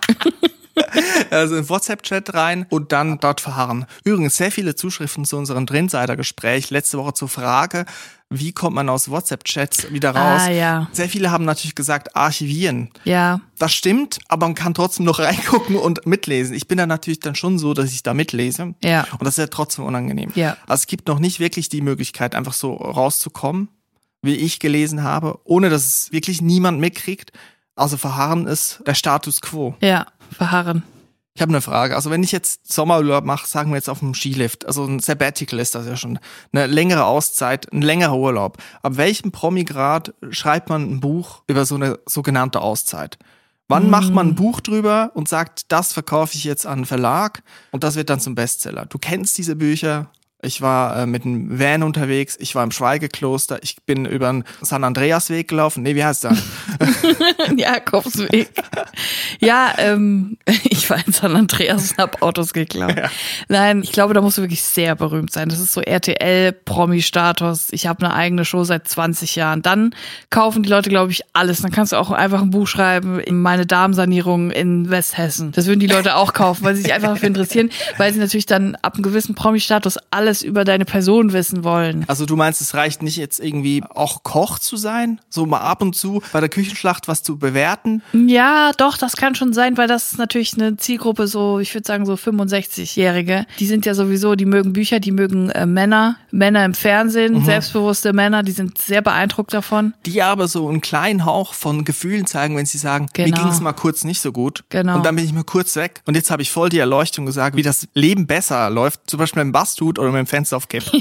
Also 1.30 1.58
in 1.58 1.68
WhatsApp-Chat 1.68 2.34
rein 2.34 2.66
und 2.70 2.92
dann 2.92 3.20
dort 3.20 3.42
verharren. 3.42 3.86
Übrigens 4.04 4.38
sehr 4.38 4.52
viele 4.52 4.76
Zuschriften 4.76 5.26
zu 5.26 5.38
unserem 5.38 5.66
Drinsider-Gespräch 5.66 6.70
letzte 6.70 6.98
Woche 6.98 7.14
zur 7.14 7.28
Frage, 7.28 7.86
wie 8.30 8.52
kommt 8.52 8.76
man 8.76 8.90
aus 8.90 9.10
WhatsApp-Chats 9.10 9.92
wieder 9.94 10.12
raus? 10.12 10.42
Ah, 10.46 10.52
ja. 10.52 10.90
Sehr 10.92 11.08
viele 11.08 11.32
haben 11.32 11.46
natürlich 11.46 11.76
gesagt, 11.76 12.16
archivieren. 12.16 12.90
Ja. 13.06 13.40
Das 13.58 13.74
stimmt, 13.74 14.20
aber 14.28 14.48
man 14.48 14.56
kann 14.56 14.74
trotzdem 14.74 15.06
noch 15.06 15.20
reingucken 15.20 15.78
und 15.78 16.06
mitlesen. 16.06 16.54
Ich 16.56 16.68
bin 16.68 16.78
da 16.78 16.86
natürlich 16.86 17.22
dann 17.22 17.36
schon 17.36 17.58
so, 17.58 17.74
dass 17.74 17.92
ich 17.92 18.04
da 18.04 18.14
mitlese. 18.14 18.76
Ja. 18.84 19.08
Und 19.12 19.24
das 19.24 19.38
ist 19.38 19.38
ja 19.38 19.48
trotzdem 19.48 19.86
unangenehm. 19.86 20.32
Ja. 20.36 20.58
Also 20.68 20.82
es 20.82 20.88
gibt 20.88 21.08
noch 21.08 21.20
nicht 21.20 21.40
wirklich 21.40 21.70
die 21.70 21.82
Möglichkeit, 21.82 22.36
einfach 22.36 22.54
so 22.54 22.74
rauszukommen, 22.74 23.70
wie 24.22 24.36
ich 24.36 24.60
gelesen 24.60 25.04
habe, 25.04 25.40
ohne 25.46 25.70
dass 25.70 25.86
es 25.86 26.12
wirklich 26.12 26.42
niemand 26.42 26.82
mitkriegt. 26.82 27.32
Also 27.76 27.96
verharren 27.96 28.48
ist 28.48 28.82
der 28.86 28.96
Status 28.96 29.40
quo. 29.40 29.76
Ja. 29.82 30.08
Verharren. 30.32 30.84
Ich 31.38 31.42
habe 31.42 31.52
eine 31.52 31.62
Frage. 31.62 31.96
Also 31.96 32.10
wenn 32.10 32.24
ich 32.24 32.32
jetzt 32.32 32.74
Sommerurlaub 32.74 33.24
mache, 33.24 33.48
sagen 33.48 33.70
wir 33.70 33.76
jetzt 33.76 33.90
auf 33.90 34.00
dem 34.00 34.16
Skilift, 34.16 34.66
also 34.66 34.86
ein 34.86 34.98
Sabbatical 34.98 35.60
ist 35.60 35.76
das 35.76 35.86
ja 35.86 35.96
schon, 35.96 36.18
eine 36.52 36.66
längere 36.66 37.06
Auszeit, 37.06 37.72
ein 37.72 37.84
längerer 37.84 38.18
Urlaub. 38.18 38.58
Ab 38.82 38.98
welchem 38.98 39.32
Promigrad 39.32 40.16
schreibt 40.32 40.70
man 40.70 40.90
ein 40.90 41.00
Buch 41.00 41.44
über 41.46 41.66
so 41.66 41.76
eine 41.76 42.00
sogenannte 42.08 42.62
Auszeit? 42.62 43.20
Wann 43.68 43.90
macht 43.90 44.12
man 44.12 44.30
ein 44.30 44.36
Buch 44.36 44.62
drüber 44.62 45.12
und 45.14 45.28
sagt, 45.28 45.72
das 45.72 45.94
verkaufe 45.94 46.36
ich 46.36 46.44
jetzt 46.44 46.66
an 46.66 46.80
einen 46.80 46.86
Verlag 46.86 47.44
und 47.72 47.84
das 47.84 47.96
wird 47.96 48.10
dann 48.10 48.20
zum 48.20 48.34
Bestseller? 48.34 48.88
Du 48.88 48.98
kennst 48.98 49.38
diese 49.38 49.58
Bücher. 49.58 50.10
Ich 50.48 50.62
war 50.62 50.98
äh, 50.98 51.06
mit 51.06 51.26
einem 51.26 51.60
Van 51.60 51.84
unterwegs, 51.84 52.38
ich 52.40 52.56
war 52.56 52.64
im 52.64 52.72
Schweigekloster, 52.72 53.60
ich 53.62 53.76
bin 53.86 54.06
über 54.06 54.32
den 54.32 54.44
San 54.62 54.84
Andreas 54.84 55.30
Weg 55.30 55.50
gelaufen. 55.50 55.84
Nee, 55.84 55.94
wie 55.94 56.04
heißt 56.04 56.24
der? 56.24 56.38
Jakobsweg. 57.56 58.50
Ja, 59.40 59.74
ähm, 59.78 60.38
ich 60.64 60.90
war 60.90 61.06
in 61.06 61.14
San 61.14 61.36
Andreas 61.36 61.92
und 61.92 61.98
hab 62.00 62.22
Autos 62.22 62.54
geklaut. 62.54 62.98
Ja. 62.98 63.10
Nein, 63.50 63.82
ich 63.84 63.92
glaube, 63.92 64.14
da 64.14 64.22
musst 64.22 64.38
du 64.38 64.42
wirklich 64.42 64.64
sehr 64.64 64.96
berühmt 64.96 65.32
sein. 65.32 65.50
Das 65.50 65.60
ist 65.60 65.74
so 65.74 65.82
RTL-Promi-Status. 65.82 67.68
Ich 67.72 67.86
habe 67.86 68.06
eine 68.06 68.16
eigene 68.16 68.46
Show 68.46 68.64
seit 68.64 68.88
20 68.88 69.36
Jahren. 69.36 69.62
Dann 69.62 69.94
kaufen 70.30 70.64
die 70.64 70.70
Leute, 70.70 70.90
glaube 70.90 71.12
ich, 71.12 71.24
alles. 71.34 71.62
Dann 71.62 71.72
kannst 71.72 71.92
du 71.92 71.98
auch 71.98 72.12
einfach 72.12 72.42
ein 72.42 72.52
Buch 72.52 72.68
schreiben, 72.68 73.20
in 73.20 73.42
meine 73.42 73.66
Darmsanierung 73.66 74.52
in 74.52 74.90
Westhessen. 74.90 75.52
Das 75.52 75.68
würden 75.68 75.82
die 75.82 75.88
Leute 75.88 76.16
auch 76.16 76.34
kaufen, 76.34 76.64
weil 76.64 76.76
sie 76.76 76.84
sich 76.84 76.94
einfach 76.94 77.10
dafür 77.10 77.28
interessieren, 77.28 77.70
weil 77.98 78.14
sie 78.14 78.20
natürlich 78.20 78.46
dann 78.46 78.76
ab 78.82 78.96
einem 78.96 79.04
gewissen 79.04 79.36
Promi-Status 79.36 79.98
alles 80.10 80.37
über 80.44 80.64
deine 80.64 80.86
Person 80.86 81.34
wissen 81.34 81.64
wollen. 81.64 82.06
Also 82.08 82.26
du 82.26 82.36
meinst, 82.36 82.62
es 82.62 82.74
reicht 82.74 83.02
nicht 83.04 83.18
jetzt 83.18 83.40
irgendwie 83.40 83.84
auch 83.94 84.24
Koch 84.24 84.60
zu 84.60 84.78
sein, 84.78 85.20
so 85.30 85.46
mal 85.46 85.60
ab 85.60 85.82
und 85.82 85.96
zu 85.96 86.22
bei 86.34 86.40
der 86.40 86.50
Küchenschlacht 86.50 87.08
was 87.08 87.24
zu 87.24 87.38
bewerten? 87.38 88.02
Ja, 88.14 88.72
doch, 88.78 88.98
das 88.98 89.16
kann 89.16 89.36
schon 89.36 89.54
sein, 89.54 89.78
weil 89.78 89.88
das 89.88 90.12
ist 90.14 90.18
natürlich 90.18 90.54
eine 90.56 90.78
Zielgruppe 90.78 91.28
so, 91.28 91.60
ich 91.60 91.74
würde 91.74 91.86
sagen 91.88 92.06
so 92.06 92.16
65-Jährige. 92.16 93.46
Die 93.60 93.66
sind 93.66 93.86
ja 93.86 93.94
sowieso, 93.94 94.36
die 94.36 94.46
mögen 94.46 94.74
Bücher, 94.74 95.00
die 95.00 95.12
mögen 95.12 95.50
äh, 95.52 95.66
Männer, 95.66 96.18
Männer 96.32 96.66
im 96.66 96.74
Fernsehen, 96.74 97.44
selbstbewusste 97.46 98.14
Männer, 98.14 98.44
die 98.44 98.52
sind 98.52 98.78
sehr 98.78 99.02
beeindruckt 99.02 99.54
davon. 99.54 99.94
Die 100.06 100.22
aber 100.22 100.48
so 100.48 100.68
einen 100.68 100.82
kleinen 100.82 101.26
Hauch 101.26 101.54
von 101.54 101.86
Gefühlen 101.86 102.26
zeigen, 102.26 102.56
wenn 102.58 102.66
sie 102.66 102.78
sagen, 102.78 103.08
mir 103.18 103.26
Genau. 103.26 103.42
ging 103.42 103.48
es 103.52 103.60
mal 103.62 103.74
kurz 103.74 104.04
nicht 104.04 104.22
so 104.22 104.32
gut. 104.32 104.64
Genau. 104.70 104.98
Und 104.98 105.06
dann 105.06 105.16
bin 105.16 105.26
ich 105.26 105.34
mal 105.34 105.44
kurz 105.44 105.76
weg. 105.76 106.02
Und 106.06 106.16
jetzt 106.16 106.32
habe 106.32 106.42
ich 106.42 106.52
voll 106.52 106.70
die 106.70 106.80
Erleuchtung 106.80 107.26
gesagt, 107.26 107.56
wie 107.56 107.62
das 107.62 107.88
Leben 107.94 108.28
besser 108.28 108.70
läuft, 108.70 109.02
zum 109.08 109.20
Beispiel 109.20 109.42
dem 109.44 109.52
Bastut 109.52 110.00
oder 110.00 110.12
mit 110.18 110.28
dem 110.28 110.30
Fenster 110.30 110.58
auf 110.58 110.68
Kipp. 110.68 110.84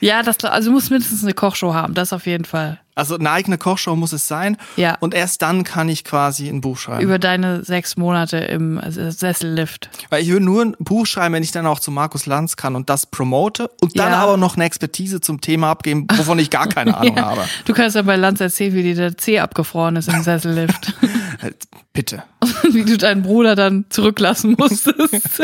Ja, 0.00 0.22
das, 0.22 0.44
also 0.44 0.68
du 0.68 0.74
musst 0.74 0.92
mindestens 0.92 1.24
eine 1.24 1.34
Kochshow 1.34 1.74
haben, 1.74 1.92
das 1.92 2.12
auf 2.12 2.26
jeden 2.26 2.44
Fall. 2.44 2.78
Also 2.94 3.16
eine 3.18 3.32
eigene 3.32 3.58
Kochshow 3.58 3.96
muss 3.96 4.12
es 4.12 4.28
sein. 4.28 4.56
Ja. 4.76 4.96
Und 5.00 5.12
erst 5.12 5.42
dann 5.42 5.64
kann 5.64 5.88
ich 5.88 6.04
quasi 6.04 6.48
ein 6.48 6.60
Buch 6.60 6.78
schreiben. 6.78 7.02
Über 7.02 7.18
deine 7.18 7.64
sechs 7.64 7.96
Monate 7.96 8.36
im 8.36 8.80
Sessellift. 8.88 9.90
Weil 10.08 10.22
ich 10.22 10.28
will 10.30 10.38
nur 10.38 10.62
ein 10.66 10.76
Buch 10.78 11.04
schreiben, 11.04 11.34
wenn 11.34 11.42
ich 11.42 11.50
dann 11.50 11.66
auch 11.66 11.80
zu 11.80 11.90
Markus 11.90 12.26
Lanz 12.26 12.54
kann 12.56 12.76
und 12.76 12.88
das 12.88 13.06
promote 13.06 13.70
und 13.80 13.98
dann 13.98 14.12
Ja. 14.12 14.18
aber 14.18 14.36
noch 14.36 14.54
eine 14.54 14.66
Expertise 14.66 15.20
zum 15.20 15.40
Thema 15.40 15.70
abgeben, 15.72 16.06
wovon 16.14 16.38
ich 16.38 16.50
gar 16.50 16.68
keine 16.68 16.96
Ahnung 16.96 17.20
habe. 17.20 17.42
Du 17.64 17.72
kannst 17.72 17.96
ja 17.96 18.02
bei 18.02 18.14
Lanz 18.14 18.40
erzählen, 18.40 18.74
wie 18.74 18.84
dir 18.84 18.94
der 18.94 19.18
Zeh 19.18 19.40
abgefroren 19.40 19.96
ist 19.96 20.08
im 20.08 20.22
Sessellift. 20.22 20.94
Bitte. 21.92 22.22
wie 22.70 22.84
du 22.84 22.96
deinen 22.96 23.22
Bruder 23.22 23.56
dann 23.56 23.86
zurücklassen 23.88 24.54
musstest. 24.56 25.42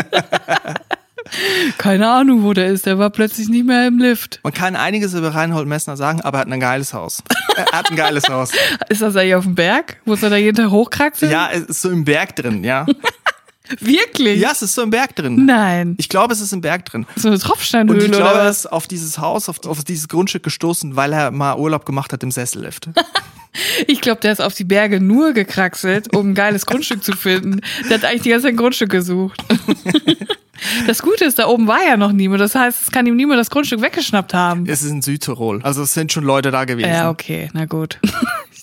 Keine 1.78 2.10
Ahnung, 2.10 2.42
wo 2.42 2.52
der 2.52 2.68
ist. 2.68 2.86
Der 2.86 2.98
war 2.98 3.10
plötzlich 3.10 3.48
nicht 3.48 3.66
mehr 3.66 3.86
im 3.86 3.98
Lift. 3.98 4.40
Man 4.42 4.52
kann 4.52 4.76
einiges 4.76 5.14
über 5.14 5.34
Reinhold 5.34 5.66
Messner 5.66 5.96
sagen, 5.96 6.20
aber 6.20 6.38
er 6.38 6.40
hat 6.42 6.48
ein 6.52 6.60
geiles 6.60 6.94
Haus. 6.94 7.22
Er 7.56 7.66
hat 7.72 7.90
ein 7.90 7.96
geiles 7.96 8.28
Haus. 8.28 8.50
Ist 8.88 9.02
das 9.02 9.16
eigentlich 9.16 9.34
auf 9.34 9.44
dem 9.44 9.54
Berg? 9.54 9.98
Muss 10.04 10.22
er 10.22 10.30
da 10.30 10.36
jeden 10.36 10.56
Tag 10.56 10.70
hochkraxeln? 10.70 11.30
Ja, 11.30 11.50
es 11.52 11.62
ist 11.64 11.82
so 11.82 11.90
im 11.90 12.04
Berg 12.04 12.36
drin, 12.36 12.64
ja. 12.64 12.86
Wirklich? 13.80 14.40
Ja, 14.40 14.50
es 14.52 14.60
ist 14.60 14.74
so 14.74 14.82
im 14.82 14.90
Berg 14.90 15.16
drin. 15.16 15.46
Nein. 15.46 15.94
Ich 15.98 16.10
glaube, 16.10 16.34
es 16.34 16.40
ist 16.42 16.52
im 16.52 16.60
Berg 16.60 16.84
drin. 16.84 17.06
So 17.16 17.28
eine 17.28 17.36
Und 17.36 17.42
Tropfsteinhöhle 17.42 18.04
ich 18.04 18.12
glaube, 18.12 18.40
er 18.40 18.50
ist 18.50 18.70
auf 18.70 18.86
dieses 18.86 19.18
Haus, 19.18 19.48
auf, 19.48 19.64
auf 19.64 19.82
dieses 19.84 20.08
Grundstück 20.08 20.42
gestoßen, 20.42 20.96
weil 20.96 21.14
er 21.14 21.30
mal 21.30 21.56
Urlaub 21.56 21.86
gemacht 21.86 22.12
hat 22.12 22.22
im 22.22 22.30
Sessellift. 22.30 22.88
Ich 23.86 24.00
glaube, 24.00 24.20
der 24.20 24.32
ist 24.32 24.40
auf 24.40 24.54
die 24.54 24.64
Berge 24.64 25.00
nur 25.00 25.32
gekraxelt, 25.32 26.12
um 26.12 26.30
ein 26.30 26.34
geiles 26.34 26.66
Grundstück 26.66 27.04
zu 27.04 27.12
finden. 27.12 27.60
Der 27.88 27.98
hat 27.98 28.04
eigentlich 28.04 28.22
die 28.22 28.30
ganze 28.30 28.46
Zeit 28.46 28.54
ein 28.54 28.56
Grundstück 28.56 28.90
gesucht. 28.90 29.44
Das 30.86 31.02
Gute 31.02 31.24
ist, 31.24 31.38
da 31.38 31.46
oben 31.46 31.66
war 31.66 31.82
ja 31.86 31.96
noch 31.96 32.12
niemand. 32.12 32.40
Das 32.40 32.54
heißt, 32.54 32.82
es 32.82 32.90
kann 32.90 33.06
ihm 33.06 33.16
niemand 33.16 33.38
das 33.38 33.50
Grundstück 33.50 33.80
weggeschnappt 33.80 34.34
haben. 34.34 34.66
Es 34.66 34.82
ist 34.82 34.90
in 34.90 35.02
Südtirol. 35.02 35.60
Also 35.62 35.82
es 35.82 35.94
sind 35.94 36.12
schon 36.12 36.24
Leute 36.24 36.50
da 36.50 36.64
gewesen. 36.64 36.88
Ja, 36.88 37.10
okay, 37.10 37.50
na 37.52 37.64
gut. 37.66 37.98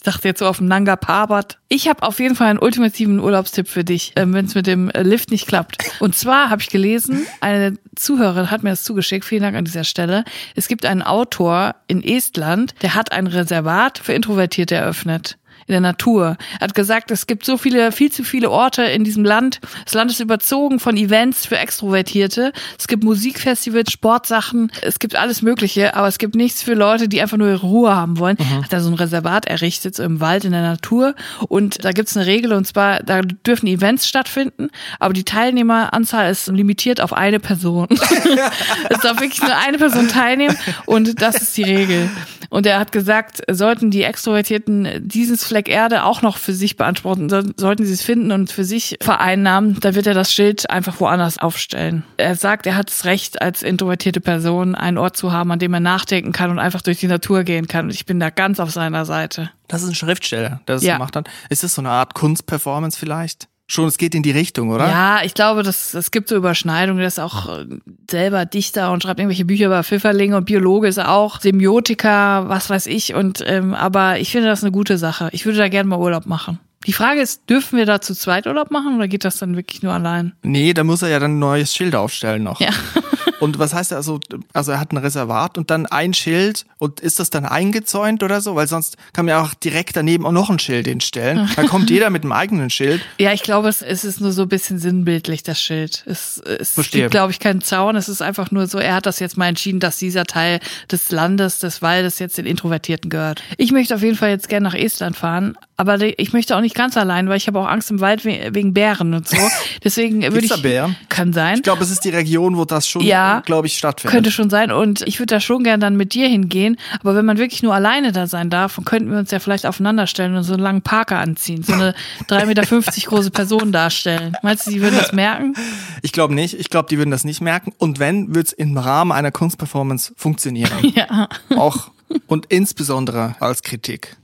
Ich 0.01 0.05
dachte 0.05 0.27
jetzt 0.27 0.39
so 0.39 0.47
auf 0.47 0.57
dem 0.57 0.65
Nanga 0.65 0.95
Parbat. 0.95 1.59
Ich 1.67 1.87
habe 1.87 2.01
auf 2.01 2.19
jeden 2.19 2.33
Fall 2.33 2.47
einen 2.47 2.57
ultimativen 2.57 3.19
Urlaubstipp 3.19 3.67
für 3.67 3.83
dich, 3.83 4.13
ähm, 4.15 4.33
wenn 4.33 4.45
es 4.45 4.55
mit 4.55 4.65
dem 4.65 4.89
äh, 4.89 5.03
Lift 5.03 5.29
nicht 5.29 5.45
klappt. 5.45 5.77
Und 5.99 6.15
zwar 6.15 6.49
habe 6.49 6.59
ich 6.59 6.69
gelesen, 6.69 7.27
eine 7.39 7.77
Zuhörerin 7.95 8.49
hat 8.49 8.63
mir 8.63 8.71
das 8.71 8.81
zugeschickt, 8.81 9.25
vielen 9.25 9.43
Dank 9.43 9.55
an 9.55 9.63
dieser 9.63 9.83
Stelle. 9.83 10.23
Es 10.55 10.67
gibt 10.67 10.87
einen 10.87 11.03
Autor 11.03 11.75
in 11.85 12.03
Estland, 12.03 12.73
der 12.81 12.95
hat 12.95 13.11
ein 13.11 13.27
Reservat 13.27 13.99
für 13.99 14.13
Introvertierte 14.13 14.73
eröffnet. 14.73 15.37
In 15.71 15.75
der 15.83 15.91
Natur. 15.91 16.35
Er 16.59 16.65
hat 16.65 16.75
gesagt, 16.75 17.11
es 17.11 17.27
gibt 17.27 17.45
so 17.45 17.55
viele, 17.55 17.93
viel 17.93 18.11
zu 18.11 18.25
viele 18.25 18.51
Orte 18.51 18.83
in 18.83 19.05
diesem 19.05 19.23
Land. 19.23 19.61
Das 19.85 19.93
Land 19.93 20.11
ist 20.11 20.19
überzogen 20.19 20.81
von 20.81 20.97
Events 20.97 21.45
für 21.45 21.57
Extrovertierte. 21.57 22.51
Es 22.77 22.89
gibt 22.89 23.05
Musikfestivals, 23.05 23.89
Sportsachen, 23.89 24.69
es 24.81 24.99
gibt 24.99 25.15
alles 25.15 25.41
Mögliche, 25.41 25.95
aber 25.95 26.09
es 26.09 26.17
gibt 26.17 26.35
nichts 26.35 26.61
für 26.61 26.73
Leute, 26.73 27.07
die 27.07 27.21
einfach 27.21 27.37
nur 27.37 27.47
ihre 27.47 27.61
Ruhe 27.61 27.95
haben 27.95 28.19
wollen. 28.19 28.37
Hat 28.37 28.73
er 28.73 28.81
so 28.81 28.89
ein 28.89 28.95
Reservat 28.95 29.45
errichtet, 29.45 29.95
so 29.95 30.03
im 30.03 30.19
Wald, 30.19 30.43
in 30.43 30.51
der 30.51 30.61
Natur. 30.61 31.15
Und 31.47 31.85
da 31.85 31.93
gibt's 31.93 32.17
eine 32.17 32.25
Regel, 32.25 32.51
und 32.51 32.67
zwar, 32.67 33.01
da 33.01 33.21
dürfen 33.21 33.67
Events 33.67 34.09
stattfinden, 34.09 34.71
aber 34.99 35.13
die 35.13 35.23
Teilnehmeranzahl 35.23 36.29
ist 36.29 36.47
limitiert 36.47 36.99
auf 36.99 37.13
eine 37.13 37.39
Person. 37.39 37.87
es 38.89 38.99
darf 38.99 39.21
wirklich 39.21 39.41
nur 39.41 39.55
eine 39.55 39.77
Person 39.77 40.09
teilnehmen 40.09 40.57
und 40.85 41.21
das 41.21 41.41
ist 41.41 41.55
die 41.55 41.63
Regel. 41.63 42.09
Und 42.51 42.65
er 42.65 42.79
hat 42.79 42.91
gesagt, 42.91 43.41
sollten 43.49 43.91
die 43.91 44.03
Extrovertierten 44.03 44.89
dieses 44.99 45.45
Fleck 45.45 45.60
Erde 45.67 46.03
auch 46.03 46.21
noch 46.21 46.37
für 46.37 46.53
sich 46.53 46.77
beanspruchen, 46.77 47.27
dann 47.27 47.53
sollten 47.57 47.85
sie 47.85 47.93
es 47.93 48.01
finden 48.01 48.31
und 48.31 48.51
für 48.51 48.63
sich 48.63 48.97
vereinnahmen, 49.01 49.79
dann 49.79 49.95
wird 49.95 50.07
er 50.07 50.13
das 50.13 50.33
Schild 50.33 50.69
einfach 50.69 50.99
woanders 50.99 51.37
aufstellen. 51.37 52.03
Er 52.17 52.35
sagt, 52.35 52.65
er 52.67 52.75
hat 52.75 52.89
das 52.89 53.05
Recht, 53.05 53.41
als 53.41 53.63
introvertierte 53.63 54.21
Person 54.21 54.75
einen 54.75 54.97
Ort 54.97 55.17
zu 55.17 55.31
haben, 55.31 55.51
an 55.51 55.59
dem 55.59 55.73
er 55.73 55.79
nachdenken 55.79 56.31
kann 56.31 56.51
und 56.51 56.59
einfach 56.59 56.81
durch 56.81 56.99
die 56.99 57.07
Natur 57.07 57.43
gehen 57.43 57.67
kann. 57.67 57.85
Und 57.85 57.91
ich 57.93 58.05
bin 58.05 58.19
da 58.19 58.29
ganz 58.29 58.59
auf 58.59 58.71
seiner 58.71 59.05
Seite. 59.05 59.51
Das 59.67 59.83
ist 59.83 59.89
ein 59.89 59.95
Schriftsteller, 59.95 60.61
der 60.67 60.75
das 60.75 60.83
Ja. 60.83 60.93
gemacht 60.93 61.15
hat. 61.15 61.29
Ist 61.49 61.63
das 61.63 61.75
so 61.75 61.81
eine 61.81 61.89
Art 61.91 62.13
Kunstperformance 62.13 62.97
vielleicht? 62.97 63.47
Schon, 63.71 63.87
es 63.87 63.97
geht 63.97 64.13
in 64.15 64.21
die 64.21 64.31
Richtung, 64.31 64.69
oder? 64.69 64.85
Ja, 64.85 65.21
ich 65.23 65.33
glaube, 65.33 65.63
das, 65.63 65.93
es 65.93 66.11
gibt 66.11 66.27
so 66.27 66.35
Überschneidungen. 66.35 66.97
Der 66.97 67.07
ist 67.07 67.21
auch 67.21 67.47
äh, 67.47 67.65
selber 68.09 68.45
Dichter 68.45 68.91
und 68.91 69.01
schreibt 69.01 69.17
irgendwelche 69.17 69.45
Bücher 69.45 69.67
über 69.67 69.81
Pfifferlinge 69.81 70.35
und 70.35 70.43
Biologe 70.43 70.89
ist 70.89 70.97
er 70.97 71.09
auch, 71.09 71.39
Semiotiker, 71.39 72.49
was 72.49 72.69
weiß 72.69 72.87
ich. 72.87 73.13
Und 73.13 73.41
ähm, 73.47 73.73
aber 73.73 74.19
ich 74.19 74.29
finde 74.29 74.49
das 74.49 74.61
eine 74.61 74.73
gute 74.73 74.97
Sache. 74.97 75.29
Ich 75.31 75.45
würde 75.45 75.57
da 75.57 75.69
gerne 75.69 75.87
mal 75.87 75.99
Urlaub 75.99 76.25
machen. 76.25 76.59
Die 76.85 76.91
Frage 76.91 77.21
ist, 77.21 77.49
dürfen 77.49 77.77
wir 77.77 77.85
da 77.85 78.01
zu 78.01 78.13
zweit 78.13 78.45
Urlaub 78.45 78.71
machen 78.71 78.97
oder 78.97 79.07
geht 79.07 79.23
das 79.23 79.37
dann 79.37 79.55
wirklich 79.55 79.81
nur 79.83 79.93
allein? 79.93 80.33
Nee, 80.43 80.73
da 80.73 80.83
muss 80.83 81.01
er 81.01 81.07
ja 81.07 81.19
dann 81.19 81.37
ein 81.37 81.39
neues 81.39 81.73
Schild 81.73 81.95
aufstellen 81.95 82.43
noch. 82.43 82.59
Ja. 82.59 82.71
Und 83.41 83.57
was 83.57 83.73
heißt 83.73 83.91
also, 83.91 84.19
also 84.53 84.71
er 84.71 84.79
hat 84.79 84.93
ein 84.93 84.97
Reservat 84.97 85.57
und 85.57 85.71
dann 85.71 85.87
ein 85.87 86.13
Schild 86.13 86.65
und 86.77 86.99
ist 86.99 87.19
das 87.19 87.31
dann 87.31 87.43
eingezäunt 87.43 88.21
oder 88.21 88.39
so? 88.39 88.55
Weil 88.55 88.67
sonst 88.67 88.97
kann 89.13 89.25
man 89.25 89.31
ja 89.31 89.41
auch 89.41 89.55
direkt 89.55 89.95
daneben 89.95 90.27
auch 90.27 90.31
noch 90.31 90.51
ein 90.51 90.59
Schild 90.59 90.85
hinstellen. 90.85 91.49
Dann 91.55 91.67
kommt 91.67 91.89
jeder 91.89 92.11
mit 92.11 92.21
einem 92.21 92.33
eigenen 92.33 92.69
Schild. 92.69 93.01
Ja, 93.17 93.33
ich 93.33 93.41
glaube, 93.41 93.67
es, 93.67 93.81
es 93.81 94.03
ist 94.03 94.21
nur 94.21 94.31
so 94.31 94.43
ein 94.43 94.49
bisschen 94.49 94.77
sinnbildlich, 94.77 95.41
das 95.41 95.59
Schild. 95.59 96.03
Es, 96.05 96.37
es 96.37 96.75
Verstehe. 96.75 97.01
gibt, 97.01 97.11
glaube 97.11 97.31
ich, 97.31 97.39
keinen 97.39 97.61
Zaun. 97.61 97.95
Es 97.95 98.09
ist 98.09 98.21
einfach 98.21 98.51
nur 98.51 98.67
so, 98.67 98.77
er 98.77 98.93
hat 98.93 99.07
das 99.07 99.19
jetzt 99.19 99.37
mal 99.37 99.47
entschieden, 99.47 99.79
dass 99.79 99.97
dieser 99.97 100.25
Teil 100.25 100.59
des 100.91 101.09
Landes, 101.09 101.57
des 101.57 101.81
Waldes 101.81 102.19
jetzt 102.19 102.37
den 102.37 102.45
Introvertierten 102.45 103.09
gehört. 103.09 103.41
Ich 103.57 103.71
möchte 103.71 103.95
auf 103.95 104.03
jeden 104.03 104.17
Fall 104.17 104.29
jetzt 104.29 104.49
gerne 104.49 104.67
nach 104.67 104.75
Estland 104.75 105.17
fahren, 105.17 105.57
aber 105.81 106.19
ich 106.19 106.31
möchte 106.33 106.55
auch 106.55 106.61
nicht 106.61 106.75
ganz 106.75 106.95
allein, 106.95 107.27
weil 107.27 107.37
ich 107.37 107.47
habe 107.47 107.59
auch 107.59 107.67
Angst 107.67 107.91
im 107.91 107.99
Wald 107.99 108.23
we- 108.23 108.49
wegen 108.53 108.73
Bären 108.73 109.13
und 109.13 109.27
so. 109.27 109.37
Deswegen 109.83 110.21
würde 110.21 110.39
ich. 110.39 110.49
da 110.49 110.57
Bären? 110.57 110.95
Kann 111.09 111.33
sein. 111.33 111.55
Ich 111.55 111.63
glaube, 111.63 111.83
es 111.83 111.91
ist 111.91 112.05
die 112.05 112.09
Region, 112.09 112.55
wo 112.57 112.65
das 112.65 112.87
schon, 112.87 113.01
Ja. 113.01 113.41
glaube 113.45 113.67
ich, 113.67 113.77
stattfindet. 113.77 114.13
Könnte 114.13 114.31
schon 114.31 114.49
sein 114.49 114.71
und 114.71 115.01
ich 115.01 115.19
würde 115.19 115.35
da 115.35 115.39
schon 115.39 115.63
gern 115.63 115.79
dann 115.79 115.97
mit 115.97 116.13
dir 116.13 116.27
hingehen, 116.27 116.77
aber 117.01 117.15
wenn 117.15 117.25
man 117.25 117.37
wirklich 117.37 117.63
nur 117.63 117.73
alleine 117.73 118.11
da 118.11 118.27
sein 118.27 118.49
darf, 118.49 118.75
dann 118.75 118.85
könnten 118.85 119.11
wir 119.11 119.17
uns 119.19 119.31
ja 119.31 119.39
vielleicht 119.39 119.65
aufeinander 119.65 120.07
stellen 120.07 120.35
und 120.35 120.43
so 120.43 120.53
einen 120.53 120.63
langen 120.63 120.81
Parker 120.81 121.17
anziehen, 121.19 121.63
so 121.63 121.73
eine 121.73 121.93
3,50 122.29 122.45
Meter 122.45 122.63
große 123.09 123.31
Person 123.31 123.71
darstellen. 123.71 124.37
Meinst 124.43 124.67
du, 124.67 124.71
die 124.71 124.81
würden 124.81 124.97
das 124.97 125.11
merken? 125.13 125.55
Ich 126.01 126.11
glaube 126.11 126.33
nicht. 126.35 126.53
Ich 126.53 126.69
glaube, 126.69 126.87
die 126.89 126.97
würden 126.97 127.11
das 127.11 127.23
nicht 127.23 127.41
merken. 127.41 127.73
Und 127.77 127.99
wenn, 127.99 128.33
wird 128.35 128.47
es 128.47 128.53
im 128.53 128.77
Rahmen 128.77 129.11
einer 129.11 129.31
Kunstperformance 129.31 130.13
funktionieren. 130.15 130.71
Ja. 130.95 131.27
Auch 131.55 131.91
und 132.27 132.47
insbesondere 132.47 133.35
als 133.39 133.61
Kritik. 133.63 134.17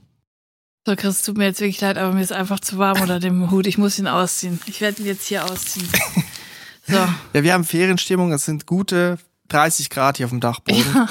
So, 0.88 0.96
Chris, 0.96 1.16
es 1.16 1.22
tut 1.22 1.36
mir 1.36 1.44
jetzt 1.44 1.60
wirklich 1.60 1.82
leid, 1.82 1.98
aber 1.98 2.14
mir 2.14 2.22
ist 2.22 2.32
einfach 2.32 2.60
zu 2.60 2.78
warm 2.78 3.02
unter 3.02 3.20
dem 3.20 3.50
Hut. 3.50 3.66
Ich 3.66 3.76
muss 3.76 3.98
ihn 3.98 4.06
ausziehen. 4.06 4.58
Ich 4.64 4.80
werde 4.80 5.02
ihn 5.02 5.06
jetzt 5.06 5.26
hier 5.26 5.44
ausziehen. 5.44 5.86
So, 6.86 6.94
Ja, 7.34 7.42
wir 7.42 7.52
haben 7.52 7.64
Ferienstimmung. 7.64 8.32
Es 8.32 8.46
sind 8.46 8.64
gute 8.64 9.18
30 9.48 9.90
Grad 9.90 10.16
hier 10.16 10.24
auf 10.24 10.30
dem 10.30 10.40
Dachboden. 10.40 11.06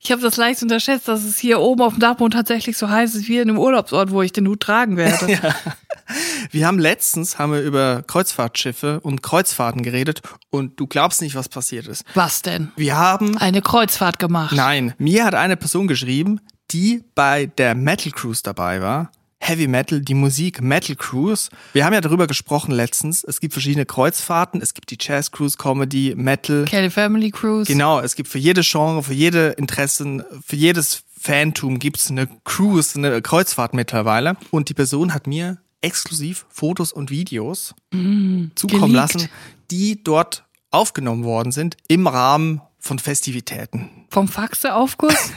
ich 0.00 0.10
habe 0.10 0.22
das 0.22 0.38
leicht 0.38 0.62
unterschätzt, 0.62 1.06
dass 1.06 1.22
es 1.24 1.36
hier 1.36 1.60
oben 1.60 1.82
auf 1.82 1.92
dem 1.92 2.00
Dachboden 2.00 2.30
tatsächlich 2.30 2.78
so 2.78 2.88
heiß 2.88 3.14
ist 3.14 3.28
wie 3.28 3.36
in 3.36 3.50
einem 3.50 3.58
Urlaubsort, 3.58 4.10
wo 4.10 4.22
ich 4.22 4.32
den 4.32 4.48
Hut 4.48 4.60
tragen 4.60 4.96
werde. 4.96 5.38
Wir 6.50 6.66
haben 6.66 6.78
letztens 6.78 7.38
haben 7.38 7.52
wir 7.52 7.60
über 7.60 8.02
Kreuzfahrtschiffe 8.04 8.98
und 9.00 9.22
Kreuzfahrten 9.22 9.82
geredet 9.82 10.22
und 10.50 10.80
du 10.80 10.88
glaubst 10.88 11.22
nicht, 11.22 11.36
was 11.36 11.48
passiert 11.48 11.86
ist. 11.86 12.04
Was 12.14 12.42
denn? 12.42 12.72
Wir 12.74 12.96
haben 12.96 13.38
Eine 13.38 13.62
Kreuzfahrt 13.62 14.18
gemacht. 14.18 14.56
Nein, 14.56 14.94
mir 14.98 15.24
hat 15.24 15.36
eine 15.36 15.56
Person 15.56 15.86
geschrieben, 15.86 16.40
die 16.70 17.04
bei 17.14 17.46
der 17.46 17.74
Metal 17.74 18.12
Cruise 18.12 18.42
dabei 18.42 18.80
war. 18.80 19.10
Heavy 19.42 19.66
Metal, 19.68 20.00
die 20.00 20.14
Musik 20.14 20.60
Metal 20.60 20.94
Cruise. 20.94 21.48
Wir 21.72 21.86
haben 21.86 21.94
ja 21.94 22.02
darüber 22.02 22.26
gesprochen 22.26 22.72
letztens. 22.72 23.24
Es 23.24 23.40
gibt 23.40 23.54
verschiedene 23.54 23.86
Kreuzfahrten. 23.86 24.60
Es 24.60 24.74
gibt 24.74 24.90
die 24.90 24.98
Jazz 25.00 25.30
Cruise, 25.30 25.56
Comedy, 25.56 26.14
Metal. 26.14 26.66
Kelly 26.66 26.90
Family 26.90 27.30
Cruise. 27.30 27.70
Genau, 27.70 28.00
es 28.00 28.14
gibt 28.14 28.28
für 28.28 28.38
jede 28.38 28.60
Genre, 28.62 29.02
für 29.02 29.14
jede 29.14 29.48
Interessen, 29.50 30.22
für 30.44 30.56
jedes 30.56 31.04
Fantum 31.18 31.78
gibt's 31.78 32.10
eine 32.10 32.28
Cruise, 32.44 32.98
eine 32.98 33.22
Kreuzfahrt 33.22 33.72
mittlerweile. 33.72 34.36
Und 34.50 34.68
die 34.68 34.74
Person 34.74 35.14
hat 35.14 35.26
mir 35.26 35.58
exklusiv 35.80 36.44
Fotos 36.50 36.92
und 36.92 37.10
Videos 37.10 37.74
zukommen 38.54 38.92
geleakt. 38.92 39.14
lassen, 39.14 39.28
die 39.70 40.04
dort 40.04 40.44
aufgenommen 40.70 41.24
worden 41.24 41.52
sind 41.52 41.76
im 41.88 42.06
Rahmen 42.06 42.60
von 42.80 42.98
Festivitäten. 42.98 43.90
Vom 44.10 44.28
Faxeaufguss? 44.28 45.14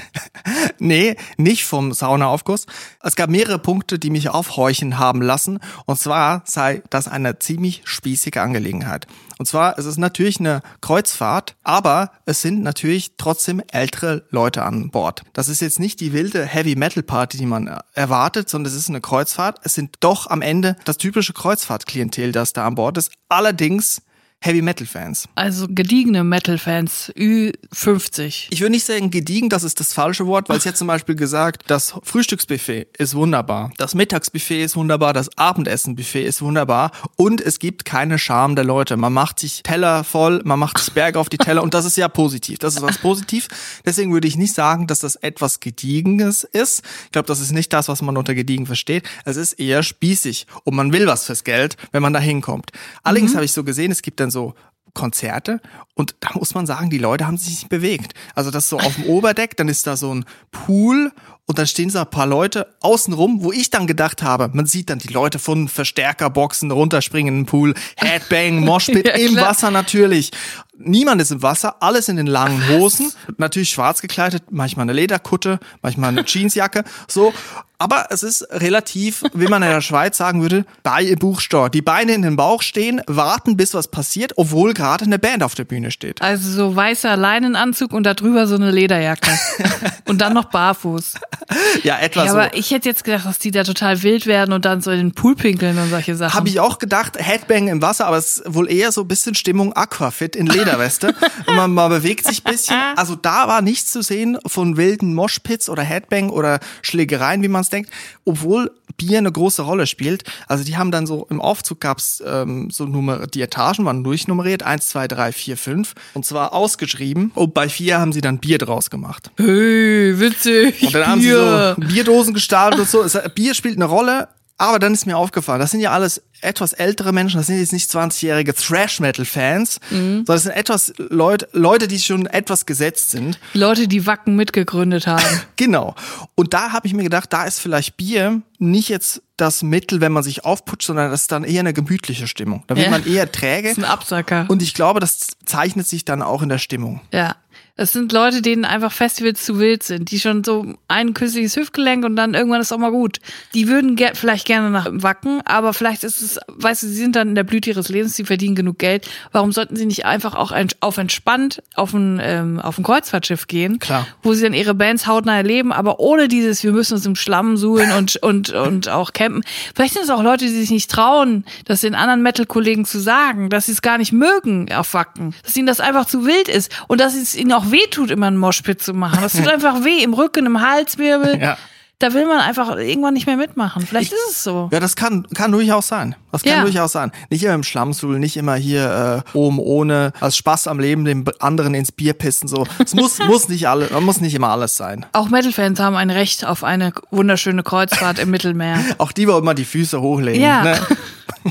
Nee, 0.80 1.16
nicht 1.38 1.64
vom 1.64 1.94
Saunaaufguss. 1.94 2.66
Es 3.02 3.16
gab 3.16 3.30
mehrere 3.30 3.58
Punkte, 3.58 4.00
die 4.00 4.10
mich 4.10 4.28
aufhorchen 4.28 5.00
haben 5.00 5.22
lassen. 5.22 5.60
Und 5.86 5.98
zwar 5.98 6.42
sei 6.46 6.84
das 6.90 7.08
eine 7.08 7.40
ziemlich 7.40 7.84
spießige 7.86 8.42
Angelegenheit. 8.42 9.08
Und 9.40 9.46
zwar, 9.46 9.80
es 9.80 9.86
ist 9.86 9.98
natürlich 9.98 10.40
eine 10.40 10.62
Kreuzfahrt, 10.82 11.56
aber 11.64 12.12
es 12.26 12.42
sind 12.42 12.64
natürlich 12.64 13.14
trotzdem 13.18 13.62
ältere 13.72 14.26
Leute 14.30 14.64
an 14.64 14.90
Bord. 14.90 15.24
Das 15.32 15.48
ist 15.48 15.62
jetzt 15.62 15.80
nicht 15.80 16.02
die 16.02 16.12
wilde 16.12 16.46
Heavy 16.46 16.76
Metal 16.76 17.04
Party, 17.04 17.38
die 17.38 17.46
man 17.46 17.80
erwartet, 17.94 18.50
sondern 18.50 18.74
es 18.74 18.78
ist 18.78 18.90
eine 18.90 19.02
Kreuzfahrt. 19.02 19.60
Es 19.64 19.76
sind 19.76 19.96
doch 20.02 20.30
am 20.30 20.42
Ende 20.42 20.76
das 20.84 20.98
typische 20.98 21.34
Kreuzfahrtklientel, 21.34 22.34
das 22.34 22.52
da 22.52 22.68
an 22.68 22.76
Bord 22.76 22.98
ist. 22.98 23.12
Allerdings 23.30 24.02
Heavy 24.46 24.62
Metal 24.62 24.86
Fans. 24.86 25.30
Also 25.36 25.68
gediegene 25.70 26.26
Metal-Fans, 26.26 27.14
Ü50. 27.16 28.48
Ich 28.50 28.60
würde 28.60 28.72
nicht 28.72 28.86
sagen 28.86 29.10
gediegen, 29.10 29.48
das 29.48 29.64
ist 29.64 29.80
das 29.80 29.94
falsche 29.94 30.28
Wort, 30.28 30.50
weil 30.50 30.58
es 30.58 30.66
jetzt 30.66 30.80
zum 30.80 30.88
Beispiel 30.88 31.16
gesagt, 31.16 31.64
das 31.68 31.94
Frühstücksbuffet 32.04 32.88
ist 32.98 33.16
wunderbar, 33.16 33.72
das 33.78 33.96
Mittagsbuffet 33.96 34.62
ist 34.62 34.76
wunderbar, 34.76 35.14
das 35.14 35.30
Abendessenbuffet 35.38 36.26
ist 36.26 36.42
wunderbar 36.42 36.92
und 37.16 37.40
es 37.40 37.58
gibt 37.58 37.86
keine 37.86 38.20
Scham 38.20 38.58
der 38.58 38.66
Leute. 38.66 38.98
Man 38.98 39.14
macht 39.14 39.40
sich 39.40 39.64
Teller 39.64 40.04
voll, 40.04 40.42
man 40.44 40.60
macht 40.60 40.78
sich 40.78 40.92
Berge 40.92 41.20
auf 41.20 41.30
die 41.30 41.38
Teller 41.38 41.64
und 41.64 41.74
das 41.74 41.86
ist 41.86 41.96
ja 41.96 42.10
positiv. 42.10 42.60
Das 42.60 42.76
ist 42.76 42.82
was 42.82 42.98
positiv. 42.98 43.48
Deswegen 43.86 44.12
würde 44.12 44.28
ich 44.28 44.36
nicht 44.36 44.54
sagen, 44.54 44.88
dass 44.88 45.00
das 45.00 45.16
etwas 45.16 45.62
Gediegenes 45.62 46.44
ist. 46.44 46.84
Ich 47.06 47.12
glaube, 47.14 47.28
das 47.28 47.40
ist 47.40 47.54
nicht 47.54 47.72
das, 47.72 47.88
was 47.88 48.02
man 48.02 48.18
unter 48.18 48.36
gediegen 48.36 48.66
versteht. 48.66 49.06
Es 49.24 49.38
ist 49.38 49.54
eher 49.54 49.84
spießig 49.84 50.48
und 50.66 50.76
man 50.76 50.92
will 50.92 51.08
was 51.08 51.28
fürs 51.28 51.46
Geld, 51.46 51.78
wenn 51.94 52.02
man 52.02 52.12
da 52.12 52.20
hinkommt. 52.20 52.72
Allerdings 53.04 53.36
habe 53.36 53.46
ich 53.46 53.54
so 53.54 53.64
gesehen, 53.64 53.90
es 53.90 54.02
gibt 54.02 54.20
dann 54.20 54.33
so 54.34 54.54
Konzerte 54.94 55.60
und 55.96 56.16
da 56.20 56.30
muss 56.36 56.54
man 56.54 56.68
sagen, 56.68 56.90
die 56.90 57.00
Leute 57.00 57.26
haben 57.26 57.38
sich 57.38 57.50
nicht 57.50 57.70
bewegt. 57.70 58.14
Also 58.36 58.52
das 58.52 58.66
ist 58.66 58.70
so 58.70 58.78
auf 58.78 58.96
dem 58.96 59.06
Oberdeck, 59.06 59.58
dann 59.58 59.68
ist 59.68 59.88
da 59.88 59.98
so 59.98 60.14
ein 60.14 60.26
Pool 60.52 61.12
und 61.46 61.60
dann 61.60 61.68
stehen 61.68 61.90
so 61.90 62.00
ein 62.00 62.10
paar 62.10 62.26
Leute 62.26 62.74
außenrum, 62.80 63.44
wo 63.44 63.52
ich 63.52 63.70
dann 63.70 63.86
gedacht 63.86 64.24
habe, 64.24 64.50
man 64.54 64.66
sieht 64.66 64.90
dann 64.90 65.00
die 65.00 65.12
Leute 65.12 65.40
von 65.40 65.68
Verstärkerboxen 65.68 66.72
runterspringen 66.72 67.34
in 67.34 67.40
den 67.42 67.46
Pool, 67.46 67.74
Headbang, 67.98 68.62
Moshpit 68.62 69.08
Ja, 69.08 69.16
im. 69.16 69.36
Wasser 69.36 69.70
natürlich. 69.70 70.32
Niemand 70.76 71.22
ist 71.22 71.32
im 71.32 71.42
Wasser, 71.42 71.82
alles 71.82 72.10
in 72.10 72.16
den 72.16 72.28
langen 72.28 72.68
Hosen, 72.70 73.12
natürlich 73.38 73.70
schwarz 73.70 74.02
gekleidet, 74.02 74.44
manchmal 74.50 74.84
eine 74.84 74.94
Lederkutte, 74.94 75.60
manchmal 75.82 76.10
eine 76.10 76.24
Jeansjacke, 76.26 76.84
so. 77.08 77.34
Aber 77.78 78.08
es 78.12 78.24
ist 78.24 78.48
relativ, 78.50 79.24
wie 79.34 79.48
man 79.48 79.62
in 79.62 79.70
der 79.70 79.82
Schweiz 79.82 80.18
sagen 80.18 80.42
würde, 80.42 80.66
bei 80.84 81.16
Buchstor. 81.16 81.70
Die 81.70 81.82
Beine 81.82 82.14
in 82.14 82.22
den 82.22 82.38
Bauch 82.38 82.62
stehen, 82.62 83.02
warten, 83.08 83.58
bis 83.58 83.74
was 83.74 83.90
passiert, 83.90 84.34
obwohl 84.38 84.74
gerade 84.74 85.04
eine 85.04 85.20
Band 85.20 85.44
auf 85.44 85.54
der 85.54 85.66
Bühne 85.66 85.92
steht. 85.92 86.22
Also 86.22 86.50
so 86.50 86.76
weißer 86.76 87.18
Leinenanzug 87.18 87.92
und 87.92 88.04
da 88.04 88.14
drüber 88.14 88.48
so 88.48 88.56
eine 88.56 88.72
Lederjacke. 88.72 89.32
und 90.06 90.22
dann 90.22 90.34
noch 90.34 90.46
barfuß. 90.46 91.16
Ja, 91.84 92.00
etwa 92.00 92.26
Ja, 92.26 92.32
so. 92.32 92.38
aber 92.38 92.56
ich 92.56 92.72
hätte 92.72 92.88
jetzt 92.88 93.04
gedacht, 93.04 93.26
dass 93.26 93.40
die 93.40 93.52
da 93.52 93.64
total 93.64 94.04
wild 94.04 94.26
werden 94.26 94.54
und 94.54 94.66
dann 94.66 94.82
so 94.82 94.92
in 94.92 95.00
den 95.00 95.12
Pool 95.14 95.36
pinkeln 95.36 95.78
und 95.78 95.90
solche 95.90 96.16
Sachen. 96.16 96.34
Habe 96.34 96.48
ich 96.48 96.60
auch 96.60 96.80
gedacht, 96.80 97.18
Headbang 97.18 97.68
im 97.68 97.82
Wasser, 97.82 98.08
aber 98.08 98.18
es 98.18 98.38
ist 98.38 98.54
wohl 98.54 98.72
eher 98.72 98.92
so 98.92 99.02
ein 99.02 99.08
bisschen 99.08 99.36
Stimmung 99.36 99.74
Aquafit 99.74 100.36
in 100.36 100.48
Lederweste. 100.48 101.16
und 101.48 101.56
man, 101.56 101.74
man 101.74 101.90
bewegt 101.90 102.28
sich 102.28 102.46
ein 102.46 102.52
bisschen. 102.52 102.78
Also 102.96 103.16
da 103.16 103.48
war 103.48 103.62
nichts 103.62 103.92
zu 103.92 104.02
sehen 104.02 104.38
von 104.46 104.78
wilden 104.78 105.14
Moshpits 105.14 105.70
oder 105.70 105.84
Headbang 105.84 106.30
oder 106.30 106.60
Schlägereien, 106.82 107.42
wie 107.44 107.48
man 107.48 107.62
es 107.62 107.70
denkt, 107.70 107.90
obwohl 108.26 108.72
Bier 108.98 109.18
eine 109.18 109.32
große 109.32 109.64
Rolle 109.64 109.88
spielt. 109.88 110.24
Also 110.48 110.64
die 110.64 110.78
haben 110.78 110.92
dann 110.92 111.08
so, 111.08 111.26
im 111.30 111.42
Aufzug 111.42 111.80
gab's 111.80 112.22
ähm, 112.26 112.70
so 112.70 112.86
Nummer, 112.86 113.28
die 113.28 113.42
Etagen 113.42 113.86
waren 113.86 114.04
durchnummeriert, 114.04 114.64
eins, 114.64 114.90
zwei, 114.90 115.08
drei, 115.08 115.32
vier, 115.32 115.58
fünf. 115.58 115.94
Und 116.14 116.26
zwar 116.26 116.54
ausgeschrieben. 116.54 117.32
Und 117.36 117.54
bei 117.54 117.70
vier 117.70 118.00
haben 118.00 118.14
sie 118.14 118.22
dann 118.22 118.40
Bier 118.40 118.58
draus 118.58 118.90
gemacht. 118.90 119.32
Hey, 119.38 120.20
witzig. 120.20 120.84
Und 120.84 120.94
dann 120.94 121.08
haben 121.08 121.22
Bier. 121.22 121.76
sie 121.78 121.82
so 121.82 121.88
Bierdosen 121.94 122.34
gestartet 122.34 122.80
und 122.82 123.10
so. 123.10 123.20
Bier 123.34 123.54
spielt 123.54 123.76
eine 123.78 123.86
Rolle, 123.86 124.28
aber 124.58 124.80
dann 124.80 124.94
ist 124.94 125.06
mir 125.06 125.18
aufgefallen, 125.18 125.60
das 125.60 125.72
sind 125.72 125.80
ja 125.82 125.92
alles 125.92 126.22
etwas 126.42 126.74
ältere 126.74 127.12
Menschen, 127.14 127.38
das 127.38 127.48
sind 127.48 127.60
jetzt 127.60 127.72
nicht 127.74 127.90
20-jährige 127.90 128.54
Thrash-Metal-Fans, 128.54 129.80
sondern 129.90 130.26
das 130.26 130.44
sind 130.44 130.52
etwas 130.52 130.94
Leute, 130.98 131.48
Leute, 131.54 131.88
die 131.88 132.00
schon 132.00 132.26
etwas 132.26 132.66
gesetzt 132.66 133.12
sind. 133.12 133.40
Leute, 133.54 133.88
die 133.88 134.06
Wacken 134.06 134.36
mitgegründet 134.36 135.08
haben. 135.08 135.24
Genau. 135.56 135.96
Und 136.36 136.54
da 136.54 136.72
habe 136.74 136.88
ich 136.88 136.94
mir 136.94 137.04
gedacht, 137.04 137.32
da 137.32 137.46
ist 137.46 137.60
vielleicht 137.60 137.96
Bier 137.96 138.42
nicht 138.60 138.90
jetzt 138.90 139.22
das 139.38 139.64
Mittel, 139.64 140.02
wenn 140.02 140.12
man 140.12 140.24
sich 140.24 140.44
aufputscht, 140.46 140.88
sondern 140.88 141.10
das 141.12 141.22
ist 141.22 141.32
dann 141.32 141.44
eher 141.44 141.62
eine 141.62 141.74
gemütliche 141.74 142.28
Stimmung. 142.28 142.64
Da 142.68 142.76
wird 142.76 142.86
Ja. 142.88 142.92
man 142.92 143.06
eher 143.06 143.32
träge. 143.32 143.70
Das 143.70 143.78
ist 143.78 143.84
ein 143.84 143.90
Absacker. 143.90 144.46
Und 144.50 144.62
ich 144.62 144.74
glaube, 144.74 145.00
das 145.00 145.30
zeichnet 145.46 145.88
sich 145.88 146.04
dann 146.06 146.22
auch 146.22 146.42
in 146.42 146.50
der 146.50 146.58
Stimmung. 146.58 147.02
Ja. 147.14 147.36
Es 147.76 147.92
sind 147.92 148.12
Leute, 148.12 148.44
denen 148.44 148.66
einfach 148.66 148.92
Festivals 148.92 149.44
zu 149.44 149.58
wild 149.58 149.82
sind, 149.82 150.12
die 150.12 150.20
schon 150.20 150.44
so 150.44 150.76
ein 150.88 151.16
künstliches 151.16 151.56
Hüftgelenk 151.56 152.06
und 152.06 152.16
dann 152.16 152.36
irgendwann 152.36 152.62
ist 152.62 152.72
auch 152.72 152.78
mal 152.78 152.92
gut. 152.92 153.18
Die 153.56 153.68
würden 153.68 153.96
ge 153.96 154.12
vielleicht 154.14 154.46
gerne 154.46 154.70
nach 154.70 154.86
Wacken, 154.92 155.42
aber 155.46 155.74
vielleicht 155.74 156.04
ist 156.04 156.22
es, 156.22 156.40
weißt 156.50 156.84
du, 156.84 156.88
sie 156.88 156.94
sind 156.94 157.16
dann 157.16 157.30
in 157.30 157.36
der 157.36 157.44
Blüte 157.44 157.72
ihres 157.72 157.90
Lebens, 157.90 158.16
sie 158.16 158.26
verdienen 158.26 158.54
genug 158.54 158.78
Geld. 158.78 159.10
Warum 159.32 159.52
sollten 159.52 159.76
sie 159.76 159.88
nicht 159.88 160.06
einfach 160.06 160.36
auch 160.36 160.52
ein, 160.52 160.68
auf 160.82 161.00
entspannt 161.00 161.64
auf 161.74 161.96
ein, 161.96 162.20
ähm, 162.22 162.60
auf 162.60 162.78
ein 162.78 162.84
Kreuzfahrtschiff 162.84 163.48
gehen, 163.48 163.80
Klar. 163.80 164.06
wo 164.22 164.36
sie 164.36 164.44
dann 164.44 164.54
ihre 164.54 164.76
Bands 164.76 165.08
hautnah 165.08 165.38
erleben, 165.38 165.74
aber 165.74 166.00
ohne 166.00 166.28
dieses, 166.28 166.64
wir 166.64 166.74
müssen 166.74 166.94
uns 166.94 167.08
im 167.08 167.16
Schlamm 167.16 167.58
suhlen 167.58 167.92
und, 167.94 168.18
und, 168.22 168.52
und 168.52 168.90
auch 168.90 169.14
campen. 169.14 169.44
Vielleicht 169.74 169.96
sind 169.96 170.04
es 170.04 170.12
auch 170.12 170.22
Leute, 170.22 170.46
die 170.46 170.52
sich 170.52 170.70
nicht 170.70 170.92
trauen, 170.92 171.44
das 171.66 171.82
den 171.82 171.96
anderen 171.96 172.22
Metal-Kollegen 172.22 172.86
zu 172.86 173.00
sagen, 173.00 173.50
dass 173.50 173.66
sie 173.66 173.72
es 173.72 173.82
gar 173.82 173.98
nicht 173.98 174.12
mögen 174.12 174.72
auf 174.72 174.94
Wacken, 174.94 175.34
dass 175.44 175.58
ihnen 175.58 175.66
das 175.66 175.80
einfach 175.80 176.06
zu 176.06 176.28
wild 176.28 176.50
ist 176.50 176.72
und 176.88 177.02
dass 177.02 177.16
es 177.16 177.34
ihnen 177.34 177.52
auch 177.52 177.63
weh 177.72 177.88
tut, 177.90 178.12
immer 178.12 178.28
einen 178.28 178.38
Moshpit 178.38 178.82
zu 178.82 178.94
machen. 178.94 179.20
Das 179.22 179.34
tut 179.34 179.48
einfach 179.52 179.84
weh 179.84 180.04
im 180.04 180.14
Rücken, 180.14 180.46
im 180.46 180.62
Halswirbel. 180.62 181.40
Ja. 181.42 181.58
Da 182.00 182.14
will 182.14 182.26
man 182.26 182.40
einfach 182.40 182.76
irgendwann 182.76 183.14
nicht 183.14 183.28
mehr 183.28 183.38
mitmachen. 183.38 183.86
Vielleicht 183.88 184.12
ist 184.12 184.20
es 184.32 184.44
so. 184.44 184.68
Ja, 184.74 184.82
das 184.82 184.98
kann, 184.98 185.26
kann 185.36 185.54
durchaus 185.54 185.88
sein. 185.88 186.16
Das 186.34 186.44
kann 186.44 186.52
Ja. 186.54 186.62
durchaus 186.64 186.92
sein. 186.92 187.14
Nicht 187.30 187.44
immer 187.44 187.54
im 187.54 187.64
Schlammstuhl, 187.64 188.20
nicht 188.20 188.36
immer 188.36 188.56
hier 188.56 189.24
äh, 189.34 189.38
oben 189.38 189.58
ohne, 189.58 190.12
als 190.20 190.36
Spaß 190.36 190.68
am 190.68 190.80
Leben 190.80 191.06
dem 191.06 191.24
anderen 191.40 191.74
ins 191.76 191.94
Bier 191.94 192.12
pissen. 192.14 192.50
So. 192.50 192.68
Es 192.84 192.94
muss, 192.94 193.20
muss 193.28 193.48
nicht 193.48 193.70
alle, 193.70 193.88
man 193.94 194.04
muss 194.04 194.20
nicht 194.20 194.34
immer 194.34 194.50
alles 194.50 194.76
sein. 194.76 195.06
Auch 195.14 195.30
Metal-Fans 195.30 195.80
haben 195.80 195.96
ein 195.96 196.10
Recht 196.10 196.44
auf 196.46 196.66
eine 196.66 196.92
wunderschöne 197.12 197.64
Kreuzfahrt 197.64 198.20
im 198.20 198.32
Mittelmeer. 198.32 198.80
Auch 198.98 199.14
die 199.14 199.26
wollen 199.28 199.44
immer 199.44 199.54
die 199.54 199.64
Füße 199.64 200.02
hochlegen. 200.02 200.42
Ja. 200.42 200.64
Ne? 200.64 200.80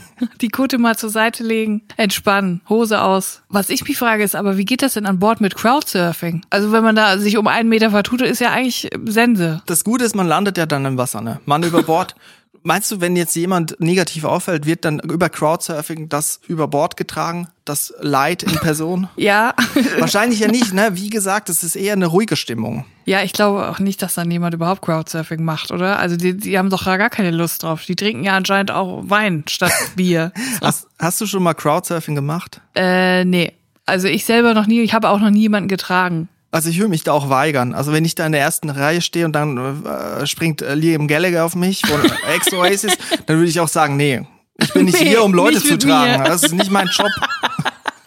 Die 0.41 0.49
Kutte 0.49 0.79
mal 0.79 0.97
zur 0.97 1.11
Seite 1.11 1.45
legen, 1.45 1.83
entspannen, 1.97 2.61
Hose 2.69 3.03
aus. 3.03 3.43
Was 3.49 3.71
ich 3.71 3.87
mich 3.87 3.99
frage 3.99 4.23
ist 4.23 4.35
aber, 4.35 4.57
wie 4.57 4.65
geht 4.65 4.83
das 4.83 4.95
denn 4.95 5.07
an 5.07 5.19
Bord 5.19 5.41
mit 5.41 5.55
Crowdsurfing? 5.57 6.43
Also 6.51 6.73
wenn 6.73 6.83
man 6.83 6.97
da 6.97 7.19
sich 7.19 7.37
um 7.37 7.47
einen 7.47 7.69
Meter 7.69 7.91
vertut, 7.91 8.23
ist 8.23 8.41
ja 8.41 8.53
eigentlich 8.53 8.91
Sense. 9.05 9.63
Das 9.67 9.85
Gute 9.85 10.05
ist, 10.05 10.15
man 10.15 10.27
landet 10.27 10.59
ja 10.59 10.67
dann 10.67 10.85
im 10.85 10.97
Wasser, 10.97 11.21
ne? 11.21 11.41
Man 11.47 11.63
über 11.63 11.83
Bord. 11.83 12.15
Meinst 12.65 12.91
du, 12.93 13.01
wenn 13.01 13.17
jetzt 13.17 13.35
jemand 13.35 13.77
negativ 13.81 14.25
auffällt, 14.25 14.67
wird 14.67 14.85
dann 14.85 15.01
über 15.01 15.29
Crowdsurfing 15.29 16.09
das 16.09 16.41
über 16.47 16.69
Bord 16.69 16.97
getragen? 16.97 17.49
Das 17.65 17.93
Leid 18.01 18.43
in 18.43 18.53
Person? 18.53 19.09
Ja. 19.17 19.55
Wahrscheinlich 19.99 20.41
ja 20.41 20.49
nicht, 20.49 20.73
ne? 20.73 20.91
Wie 20.95 21.11
gesagt, 21.11 21.49
es 21.49 21.63
ist 21.63 21.77
eher 21.77 21.93
eine 21.95 22.07
ruhige 22.07 22.37
Stimmung. 22.37 22.85
Ja, 23.05 23.23
ich 23.23 23.33
glaube 23.33 23.69
auch 23.69 23.79
nicht, 23.79 24.01
dass 24.03 24.15
dann 24.15 24.31
jemand 24.31 24.55
überhaupt 24.55 24.83
Crowdsurfing 24.83 25.43
macht, 25.43 25.71
oder? 25.73 25.99
Also 25.99 26.17
die, 26.17 26.37
die 26.37 26.59
haben 26.59 26.71
doch 26.71 26.85
gar 26.85 27.11
keine 27.11 27.31
Lust 27.33 27.63
drauf. 27.63 27.85
Die 27.85 27.97
trinken 27.97 28.25
ja 28.25 28.37
anscheinend 28.37 28.71
auch 28.71 29.03
Wein 29.09 29.45
statt 29.49 29.73
Bier. 29.97 30.33
Hast, 30.61 30.87
hast 30.99 31.21
du 31.21 31.27
schon 31.27 31.43
mal 31.43 31.55
Crowdsurfing 31.55 32.15
gemacht? 32.15 32.61
äh, 32.75 33.25
nee. 33.25 33.53
Also 33.85 34.07
ich 34.07 34.25
selber 34.25 34.55
noch 34.55 34.69
nie, 34.69 34.81
ich 34.83 34.95
habe 34.95 35.09
auch 35.09 35.19
noch 35.19 35.31
nie 35.31 35.41
jemanden 35.41 35.69
getragen. 35.69 36.29
Also 36.53 36.69
ich 36.69 36.79
würde 36.79 36.91
mich 36.91 37.03
da 37.03 37.13
auch 37.13 37.31
weigern. 37.31 37.75
Also 37.75 37.93
wenn 37.93 38.05
ich 38.05 38.15
da 38.15 38.27
in 38.27 38.33
der 38.33 38.43
ersten 38.43 38.69
Reihe 38.71 39.01
stehe 39.01 39.25
und 39.25 39.33
dann 39.33 39.57
äh, 39.85 40.27
springt 40.27 40.61
äh, 40.63 40.75
Liam 40.75 41.09
Gallagher 41.09 41.45
auf 41.47 41.55
mich 41.57 41.81
von 41.85 41.99
Ex-Oasis, 42.35 42.93
dann 43.27 43.39
würde 43.39 43.49
ich 43.49 43.59
auch 43.59 43.69
sagen, 43.69 43.97
nee, 43.97 44.21
ich 44.61 44.73
bin 44.75 44.85
nicht 44.85 45.01
Nee, 45.01 45.09
hier, 45.09 45.25
um 45.25 45.33
Leute 45.33 45.61
zu 45.63 45.79
tragen. 45.79 46.23
mir. 46.23 46.29
Das 46.29 46.43
ist 46.43 46.53
nicht 46.53 46.71
mein 46.71 46.89
Job. 46.89 47.09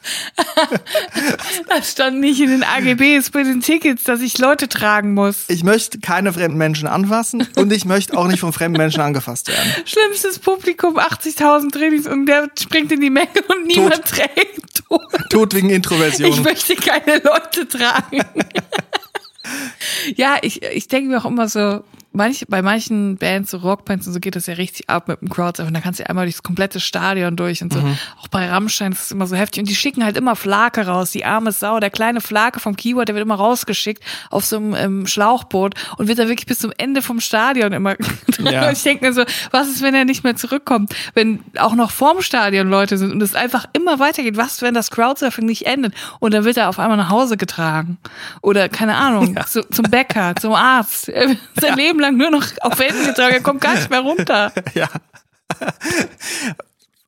Das 1.68 1.92
stand 1.92 2.20
nicht 2.20 2.40
in 2.40 2.50
den 2.50 2.64
AGBs 2.64 3.32
bei 3.32 3.44
den 3.44 3.62
Tickets, 3.62 4.04
dass 4.04 4.22
ich 4.22 4.38
Leute 4.38 4.70
tragen 4.70 5.14
muss. 5.14 5.46
Ich 5.48 5.64
möchte 5.64 6.00
keine 6.00 6.32
fremden 6.34 6.58
Menschen 6.58 6.88
anfassen 6.88 7.48
und 7.56 7.72
ich 7.72 7.86
möchte 7.86 8.18
auch 8.18 8.28
nicht 8.28 8.40
von 8.40 8.54
fremden 8.54 8.78
Menschen 8.78 9.02
angefasst 9.02 9.48
werden. 9.48 9.70
Schlimmstes 9.86 10.40
Publikum, 10.40 10.98
80.000 10.98 11.72
Trainings 11.72 12.08
und 12.08 12.26
der 12.26 12.50
springt 12.60 12.92
in 12.92 13.02
die 13.02 13.10
Menge 13.10 13.30
und 13.48 13.68
niemand 13.68 14.06
trägt. 14.06 14.86
Tot. 14.88 15.02
Tod 15.30 15.54
wegen 15.56 15.70
Introversion. 15.70 16.30
Ich 16.30 16.44
möchte 16.44 16.76
keine 16.76 17.22
Leute 17.24 17.68
tragen. 17.68 18.24
ja, 20.16 20.38
ich, 20.42 20.62
ich 20.64 20.88
denke 20.88 21.10
mir 21.10 21.18
auch 21.20 21.26
immer 21.26 21.48
so, 21.48 21.84
manch, 22.16 22.46
bei 22.48 22.62
manchen 22.62 23.18
Bands, 23.18 23.52
so 23.52 23.58
Rockbands 23.58 24.08
und 24.08 24.14
so 24.14 24.20
geht 24.20 24.36
das 24.36 24.48
ja 24.48 24.56
richtig 24.56 24.90
ab 24.90 25.08
mit 25.08 25.22
dem 25.22 25.30
Crowdsurfen. 25.30 25.74
Da 25.74 25.82
kannst 25.82 26.00
du 26.00 26.04
ja 26.04 26.10
einmal 26.10 26.26
durchs 26.26 26.44
komplette 26.44 26.80
Stadion 26.80 27.36
durch 27.36 27.62
und 27.62 27.74
so. 27.74 27.80
Mhm. 27.80 27.98
Auch 28.22 28.28
bei 28.28 28.50
Rammstein 28.50 28.92
ist 28.92 29.02
es 29.02 29.12
immer 29.12 29.28
so 29.28 29.36
heftig. 29.36 29.62
Und 29.62 29.70
die 29.70 29.76
schicken 29.76 30.04
halt 30.04 30.18
immer 30.18 30.36
Flake 30.36 30.88
raus. 30.88 31.12
Die 31.12 31.26
arme 31.26 31.52
Sau, 31.52 31.80
der 31.80 31.90
kleine 31.90 32.22
Flake 32.22 32.60
vom 32.60 32.76
Keyboard, 32.76 33.08
der 33.08 33.16
wird 33.16 33.26
immer 33.26 33.36
rausgeschickt 33.36 34.04
auf 34.30 34.46
so 34.46 34.58
einem 34.58 34.76
ähm, 34.76 35.08
Schlauchboot 35.08 35.76
und 35.98 36.08
wird 36.08 36.20
da 36.20 36.28
wirklich 36.28 36.46
bis 36.46 36.60
zum 36.60 36.72
Ende 36.78 37.02
vom 37.02 37.20
Stadion 37.20 37.74
immer. 37.74 37.96
Ja. 38.46 38.70
ich 38.72 38.84
denke 38.84 39.06
mir 39.06 39.14
so, 39.14 39.24
was 39.52 39.70
ist, 39.70 39.82
wenn 39.82 39.96
er 39.96 40.06
nicht 40.06 40.24
mehr 40.24 40.36
zurückkommt? 40.36 40.94
Wenn 41.14 41.40
auch 41.58 41.74
noch 41.74 41.90
vorm 41.90 42.22
Stadion 42.22 42.70
Leute 42.70 42.98
sind 42.98 43.12
und 43.12 43.22
es 43.22 43.34
einfach 43.34 43.66
immer 43.74 44.00
weitergeht. 44.00 44.38
Was, 44.38 44.62
wenn 44.62 44.74
das 44.74 44.92
Crowdsurfing 44.92 45.46
nicht 45.46 45.66
endet? 45.66 45.94
Und 46.20 46.34
dann 46.34 46.44
wird 46.44 46.58
er 46.58 46.70
auf 46.70 46.78
einmal 46.78 46.98
nach 46.98 47.10
Hause 47.10 47.38
getragen. 47.38 47.98
Oder, 48.42 48.70
keine 48.70 48.96
Ahnung, 48.96 49.38
zu, 49.48 49.68
zum 49.70 49.86
Bäcker, 49.90 50.36
zum 50.36 50.54
Arzt. 50.54 51.06
Sein 51.60 51.76
Leben 51.76 52.00
lang 52.06 52.18
nur 52.18 52.32
noch 52.32 52.46
auf 52.62 52.80
Händen 52.80 53.06
getragen. 53.06 53.34
Er 53.34 53.42
kommt 53.42 53.62
gar 53.62 53.76
nicht 53.76 53.90
mehr 53.90 54.02
runter. 54.02 54.52
Ja. 54.74 54.90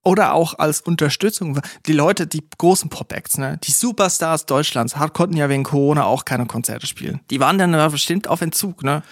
Oder 0.07 0.33
auch 0.33 0.57
als 0.57 0.79
Unterstützung. 0.79 1.59
Die 1.85 1.91
Leute, 1.91 2.27
die 2.27 2.41
großen 2.57 2.89
Pop-Acts, 2.89 3.37
ne, 3.37 3.59
die 3.61 3.71
Superstars 3.71 4.45
Deutschlands, 4.45 4.95
konnten 5.13 5.35
ja 5.35 5.49
wegen 5.49 5.63
Corona 5.63 6.05
auch 6.05 6.23
keine 6.23 6.45
Konzerte 6.45 6.87
spielen. 6.87 7.19
Die 7.29 7.41
waren 7.41 7.57
dann 7.57 7.75
aber 7.75 7.91
bestimmt 7.91 8.29
auf 8.29 8.39
Entzug, 8.41 8.83
ne? 8.83 9.03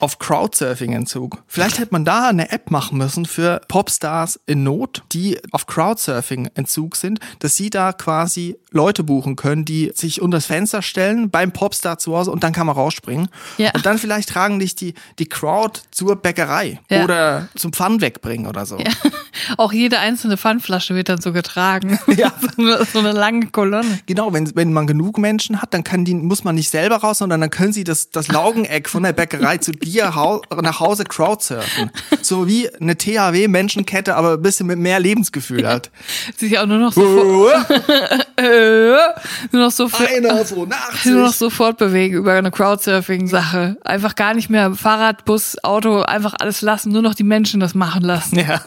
Auf 0.00 0.18
Crowdsurfing-Entzug. 0.18 1.42
Vielleicht 1.46 1.78
hätte 1.78 1.92
man 1.92 2.04
da 2.04 2.28
eine 2.28 2.50
App 2.50 2.70
machen 2.72 2.98
müssen 2.98 3.26
für 3.26 3.60
Popstars 3.68 4.40
in 4.46 4.64
Not, 4.64 5.04
die 5.12 5.38
auf 5.52 5.66
Crowdsurfing-Entzug 5.66 6.96
sind, 6.96 7.20
dass 7.38 7.54
sie 7.54 7.70
da 7.70 7.92
quasi 7.92 8.56
Leute 8.72 9.04
buchen 9.04 9.36
können, 9.36 9.64
die 9.64 9.92
sich 9.94 10.20
unter 10.20 10.38
das 10.38 10.46
Fenster 10.46 10.82
stellen 10.82 11.30
beim 11.30 11.52
Popstar 11.52 11.98
zu 11.98 12.16
Hause 12.16 12.30
und 12.30 12.42
dann 12.44 12.52
kann 12.52 12.66
man 12.66 12.76
rausspringen. 12.76 13.28
Ja. 13.58 13.70
Und 13.74 13.84
dann 13.86 13.98
vielleicht 13.98 14.28
tragen 14.30 14.58
dich 14.58 14.74
die, 14.74 14.94
die 15.18 15.26
Crowd 15.26 15.80
zur 15.90 16.16
Bäckerei 16.16 16.80
Ja. 16.88 17.04
oder 17.04 17.48
zum 17.56 17.72
Pfann 17.72 18.00
wegbringen 18.00 18.46
oder 18.46 18.66
so. 18.66 18.78
Auch 19.56 19.72
jede 19.72 19.98
einzelne 19.98 20.36
Pfandflasche 20.40 20.94
wird 20.94 21.08
dann 21.08 21.20
so 21.20 21.32
getragen. 21.32 21.98
Ja. 22.16 22.32
so, 22.56 22.62
eine, 22.62 22.84
so 22.84 22.98
eine 22.98 23.12
lange 23.12 23.46
Kolonne. 23.46 24.00
Genau, 24.06 24.32
wenn, 24.32 24.54
wenn 24.56 24.72
man 24.72 24.86
genug 24.86 25.16
Menschen 25.16 25.62
hat, 25.62 25.72
dann 25.72 25.84
kann 25.84 26.04
die, 26.04 26.14
muss 26.14 26.44
man 26.44 26.54
nicht 26.54 26.68
selber 26.68 26.96
raus, 26.96 27.18
sondern 27.18 27.40
dann 27.40 27.50
können 27.50 27.72
sie 27.72 27.84
das, 27.84 28.10
das 28.10 28.28
Laugeneck 28.28 28.88
von 28.88 29.04
der 29.04 29.12
Bäckerei 29.12 29.58
zu 29.58 29.72
dir 29.72 30.14
hau, 30.14 30.42
nach 30.60 30.80
Hause 30.80 31.04
crowdsurfen. 31.04 31.90
So 32.20 32.46
wie 32.46 32.68
eine 32.74 32.96
THW-Menschenkette, 32.96 34.16
aber 34.16 34.34
ein 34.34 34.42
bisschen 34.42 34.66
mit 34.66 34.78
mehr 34.78 34.98
Lebensgefühl 35.00 35.66
halt. 35.66 35.90
Sich 36.36 36.58
auch 36.58 36.66
nur 36.66 36.78
noch 36.78 36.92
so, 36.92 37.48
äh, 38.36 38.96
nur 39.52 39.62
noch 39.62 39.70
so, 39.70 39.88
Einer 39.92 40.44
so 40.44 40.66
nach 40.66 41.04
nur 41.04 41.22
noch 41.22 41.28
sich. 41.28 41.38
so 41.38 41.50
fortbewegen 41.50 42.18
über 42.18 42.32
eine 42.32 42.50
Crowdsurfing-Sache. 42.50 43.76
Einfach 43.82 44.14
gar 44.14 44.34
nicht 44.34 44.50
mehr 44.50 44.74
Fahrrad, 44.74 45.24
Bus, 45.24 45.62
Auto, 45.62 46.02
einfach 46.02 46.34
alles 46.38 46.60
lassen, 46.62 46.92
nur 46.92 47.02
noch 47.02 47.14
die 47.14 47.24
Menschen 47.24 47.60
das 47.60 47.74
machen 47.74 48.02
lassen. 48.02 48.38
Ja. 48.38 48.62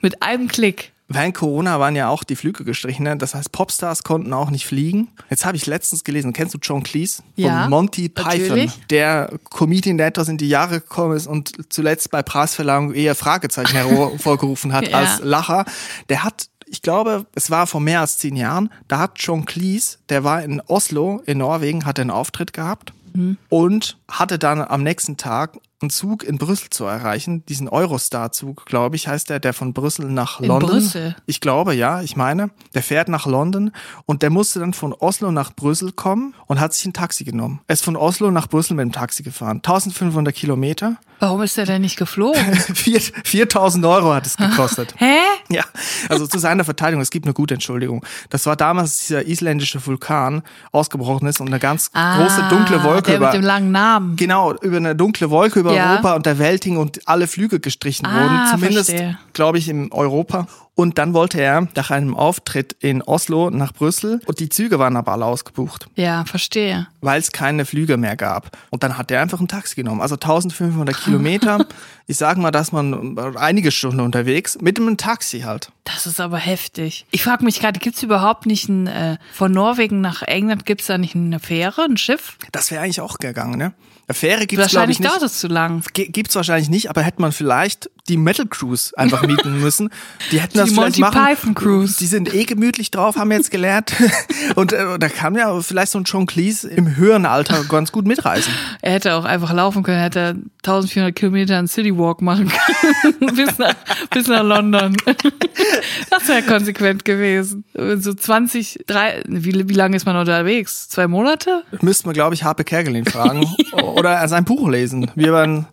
Mit 0.00 0.22
einem 0.22 0.48
Klick. 0.48 0.61
Während 1.08 1.34
Corona 1.34 1.78
waren 1.78 1.94
ja 1.94 2.08
auch 2.08 2.24
die 2.24 2.36
Flüge 2.36 2.64
gestrichen, 2.64 3.02
ne? 3.02 3.16
das 3.18 3.34
heißt 3.34 3.52
Popstars 3.52 4.02
konnten 4.02 4.32
auch 4.32 4.48
nicht 4.48 4.64
fliegen. 4.66 5.08
Jetzt 5.28 5.44
habe 5.44 5.58
ich 5.58 5.66
letztens 5.66 6.04
gelesen, 6.04 6.32
kennst 6.32 6.54
du 6.54 6.58
John 6.62 6.82
Cleese? 6.82 7.22
Ja, 7.36 7.62
Von 7.62 7.70
Monty 7.70 8.08
Python, 8.08 8.40
natürlich. 8.40 8.80
der 8.88 9.30
Comedian, 9.50 9.98
der 9.98 10.06
etwas 10.06 10.28
in 10.28 10.38
die 10.38 10.48
Jahre 10.48 10.80
gekommen 10.80 11.14
ist 11.16 11.26
und 11.26 11.52
zuletzt 11.70 12.10
bei 12.10 12.22
Preisverleihung 12.22 12.94
eher 12.94 13.14
Fragezeichen 13.14 13.76
hervorgerufen 13.76 14.72
hat 14.72 14.88
Ja. 14.88 14.98
als 14.98 15.20
Lacher. 15.22 15.64
Der 16.08 16.24
hat 16.24 16.48
ich 16.66 16.80
glaube, 16.80 17.26
es 17.34 17.50
war 17.50 17.66
vor 17.66 17.82
mehr 17.82 18.00
als 18.00 18.16
zehn 18.16 18.34
Jahren, 18.34 18.70
da 18.88 18.98
hat 19.00 19.12
John 19.16 19.44
Cleese, 19.44 19.98
der 20.08 20.24
war 20.24 20.42
in 20.42 20.62
Oslo 20.68 21.20
in 21.26 21.36
Norwegen, 21.38 21.84
hat 21.84 22.00
einen 22.00 22.10
Auftritt 22.10 22.54
gehabt 22.54 22.94
Mhm. 23.14 23.36
und 23.50 23.98
hatte 24.10 24.38
dann 24.38 24.62
am 24.62 24.82
nächsten 24.82 25.18
Tag 25.18 25.58
einen 25.82 25.90
Zug 25.90 26.22
in 26.24 26.38
Brüssel 26.38 26.70
zu 26.70 26.84
erreichen, 26.84 27.44
diesen 27.46 27.68
Eurostar-Zug, 27.68 28.66
glaube 28.66 28.96
ich, 28.96 29.08
heißt 29.08 29.28
der, 29.30 29.40
der 29.40 29.52
von 29.52 29.72
Brüssel 29.74 30.06
nach 30.10 30.40
In 30.40 30.46
London. 30.48 30.70
Brüssel? 30.70 31.16
Ich 31.26 31.40
glaube, 31.40 31.74
ja, 31.74 32.00
ich 32.02 32.16
meine. 32.16 32.50
Der 32.74 32.82
fährt 32.82 33.08
nach 33.08 33.26
London 33.26 33.72
und 34.06 34.22
der 34.22 34.30
musste 34.30 34.60
dann 34.60 34.72
von 34.74 34.92
Oslo 34.92 35.30
nach 35.32 35.52
Brüssel 35.54 35.92
kommen 35.92 36.34
und 36.46 36.60
hat 36.60 36.72
sich 36.72 36.86
ein 36.86 36.92
Taxi 36.92 37.24
genommen. 37.24 37.60
Er 37.66 37.74
ist 37.74 37.84
von 37.84 37.96
Oslo 37.96 38.30
nach 38.30 38.46
Brüssel 38.48 38.74
mit 38.74 38.84
dem 38.84 38.92
Taxi 38.92 39.22
gefahren. 39.22 39.56
1500 39.58 40.34
Kilometer. 40.34 40.96
Warum 41.20 41.42
ist 41.42 41.56
der 41.56 41.66
denn 41.66 41.82
nicht 41.82 41.96
geflogen? 41.96 42.54
Vier- 42.74 43.00
4000 43.24 43.84
Euro 43.84 44.12
hat 44.14 44.26
es 44.26 44.36
gekostet. 44.36 44.94
Hä? 44.98 45.16
Ja, 45.58 45.64
also 46.08 46.26
zu 46.26 46.38
seiner 46.38 46.64
Verteidigung, 46.64 47.02
es 47.02 47.10
gibt 47.10 47.26
eine 47.26 47.34
gute 47.34 47.54
Entschuldigung. 47.54 48.04
Das 48.30 48.46
war 48.46 48.56
damals 48.56 48.92
als 48.92 49.06
dieser 49.06 49.26
isländische 49.26 49.84
Vulkan 49.86 50.42
ausgebrochen 50.72 51.26
ist 51.28 51.40
und 51.40 51.48
eine 51.48 51.58
ganz 51.58 51.90
große 51.92 52.46
dunkle 52.50 52.82
Wolke 52.82 52.98
Ah, 52.98 53.00
der 53.02 53.16
über 53.16 53.26
mit 53.26 53.34
dem 53.34 53.42
langen 53.42 53.70
Namen. 53.70 54.16
Genau, 54.16 54.54
über 54.54 54.78
eine 54.78 54.96
dunkle 54.96 55.30
Wolke 55.30 55.60
über 55.60 55.72
Ja. 55.74 55.92
Europa 55.92 56.14
und 56.14 56.26
der 56.26 56.38
Welt 56.38 56.64
hing 56.64 56.76
und 56.78 57.06
alle 57.06 57.26
Flüge 57.26 57.60
gestrichen 57.60 58.06
Ah, 58.06 58.14
wurden. 58.22 58.40
Zumindest, 58.50 58.94
glaube 59.34 59.58
ich, 59.58 59.68
in 59.68 59.92
Europa. 59.92 60.46
Und 60.74 60.96
dann 60.96 61.12
wollte 61.12 61.38
er 61.38 61.68
nach 61.76 61.90
einem 61.90 62.16
Auftritt 62.16 62.74
in 62.80 63.02
Oslo 63.02 63.50
nach 63.50 63.74
Brüssel 63.74 64.22
und 64.24 64.40
die 64.40 64.48
Züge 64.48 64.78
waren 64.78 64.96
aber 64.96 65.12
alle 65.12 65.26
ausgebucht, 65.26 65.86
Ja, 65.96 66.24
verstehe. 66.24 66.86
weil 67.02 67.20
es 67.20 67.30
keine 67.30 67.66
Flüge 67.66 67.98
mehr 67.98 68.16
gab. 68.16 68.56
Und 68.70 68.82
dann 68.82 68.96
hat 68.96 69.10
er 69.10 69.20
einfach 69.20 69.38
ein 69.40 69.48
Taxi 69.48 69.74
genommen. 69.74 70.00
Also 70.00 70.14
1500 70.14 70.96
Kilometer. 70.98 71.66
Ich 72.08 72.16
sage 72.18 72.40
mal, 72.40 72.50
dass 72.50 72.72
man 72.72 73.16
einige 73.36 73.70
Stunden 73.70 74.00
unterwegs 74.00 74.58
mit 74.60 74.78
einem 74.78 74.96
Taxi 74.96 75.42
halt. 75.42 75.70
Das 75.84 76.04
ist 76.06 76.20
aber 76.20 76.36
heftig. 76.36 77.06
Ich 77.12 77.22
frage 77.22 77.44
mich 77.44 77.60
gerade, 77.60 77.78
gibt's 77.78 78.02
überhaupt 78.02 78.44
nicht 78.44 78.68
ein, 78.68 78.88
äh, 78.88 79.18
von 79.32 79.52
Norwegen 79.52 80.00
nach 80.00 80.20
England, 80.22 80.66
gibt's 80.66 80.86
da 80.88 80.98
nicht 80.98 81.14
eine 81.14 81.38
Fähre, 81.38 81.82
ein 81.84 81.96
Schiff? 81.96 82.36
Das 82.50 82.70
wäre 82.72 82.82
eigentlich 82.82 83.00
auch 83.00 83.18
gegangen, 83.18 83.56
ne? 83.56 83.72
Eine 84.08 84.14
Fähre 84.16 84.40
gibt's 84.48 84.50
glaube 84.50 84.88
Wahrscheinlich 84.88 84.98
dauert 84.98 85.22
es 85.22 85.38
zu 85.38 85.46
lang. 85.46 85.84
Ge- 85.94 86.08
Gibt's 86.08 86.34
wahrscheinlich 86.34 86.68
nicht, 86.68 86.90
aber 86.90 87.02
hätte 87.02 87.22
man 87.22 87.30
vielleicht 87.30 87.88
die 88.08 88.16
Metal 88.16 88.46
Cruise 88.46 88.92
einfach 88.96 89.22
mieten 89.26 89.60
müssen. 89.60 89.88
Die 90.32 90.40
hätten 90.40 90.58
das 90.58 90.68
Die 90.68 90.74
vielleicht 90.74 90.98
Monty 90.98 91.16
machen. 91.16 91.34
Python 91.36 91.54
Cruise. 91.54 91.96
Die 91.98 92.06
sind 92.06 92.34
eh 92.34 92.44
gemütlich 92.44 92.90
drauf, 92.90 93.16
haben 93.16 93.30
wir 93.30 93.36
jetzt 93.36 93.52
gelernt. 93.52 93.94
Und 94.56 94.72
äh, 94.72 94.98
da 94.98 95.08
kann 95.08 95.36
ja 95.36 95.60
vielleicht 95.60 95.92
so 95.92 95.98
ein 95.98 96.04
John 96.04 96.26
Cleese 96.26 96.68
im 96.68 96.96
höheren 96.96 97.26
Alter 97.26 97.62
ganz 97.64 97.92
gut 97.92 98.06
mitreisen. 98.06 98.52
Er 98.80 98.92
hätte 98.92 99.14
auch 99.14 99.24
einfach 99.24 99.52
laufen 99.52 99.84
können, 99.84 99.98
er 99.98 100.04
hätte 100.04 100.36
1400 100.64 101.14
Kilometer 101.14 101.58
einen 101.58 101.68
City 101.68 101.96
Walk 101.96 102.22
machen 102.22 102.48
können. 102.48 103.36
bis, 103.36 103.58
nach, 103.58 103.74
bis 104.10 104.26
nach 104.26 104.42
London. 104.42 104.96
das 106.10 106.28
wäre 106.28 106.42
konsequent 106.42 107.04
gewesen. 107.04 107.64
So 107.74 108.14
20, 108.14 108.80
drei, 108.86 109.22
wie, 109.26 109.68
wie 109.68 109.74
lange 109.74 109.96
ist 109.96 110.06
man 110.06 110.16
unterwegs? 110.16 110.88
Zwei 110.88 111.06
Monate? 111.06 111.62
Müssten 111.80 112.08
wir, 112.08 112.14
glaube 112.14 112.34
ich, 112.34 112.42
Harpe 112.42 112.64
Kerkelin 112.64 113.04
fragen. 113.04 113.46
Oder 113.72 114.26
sein 114.26 114.44
Buch 114.44 114.68
lesen. 114.68 115.10
Wir 115.14 115.32
waren, 115.32 115.66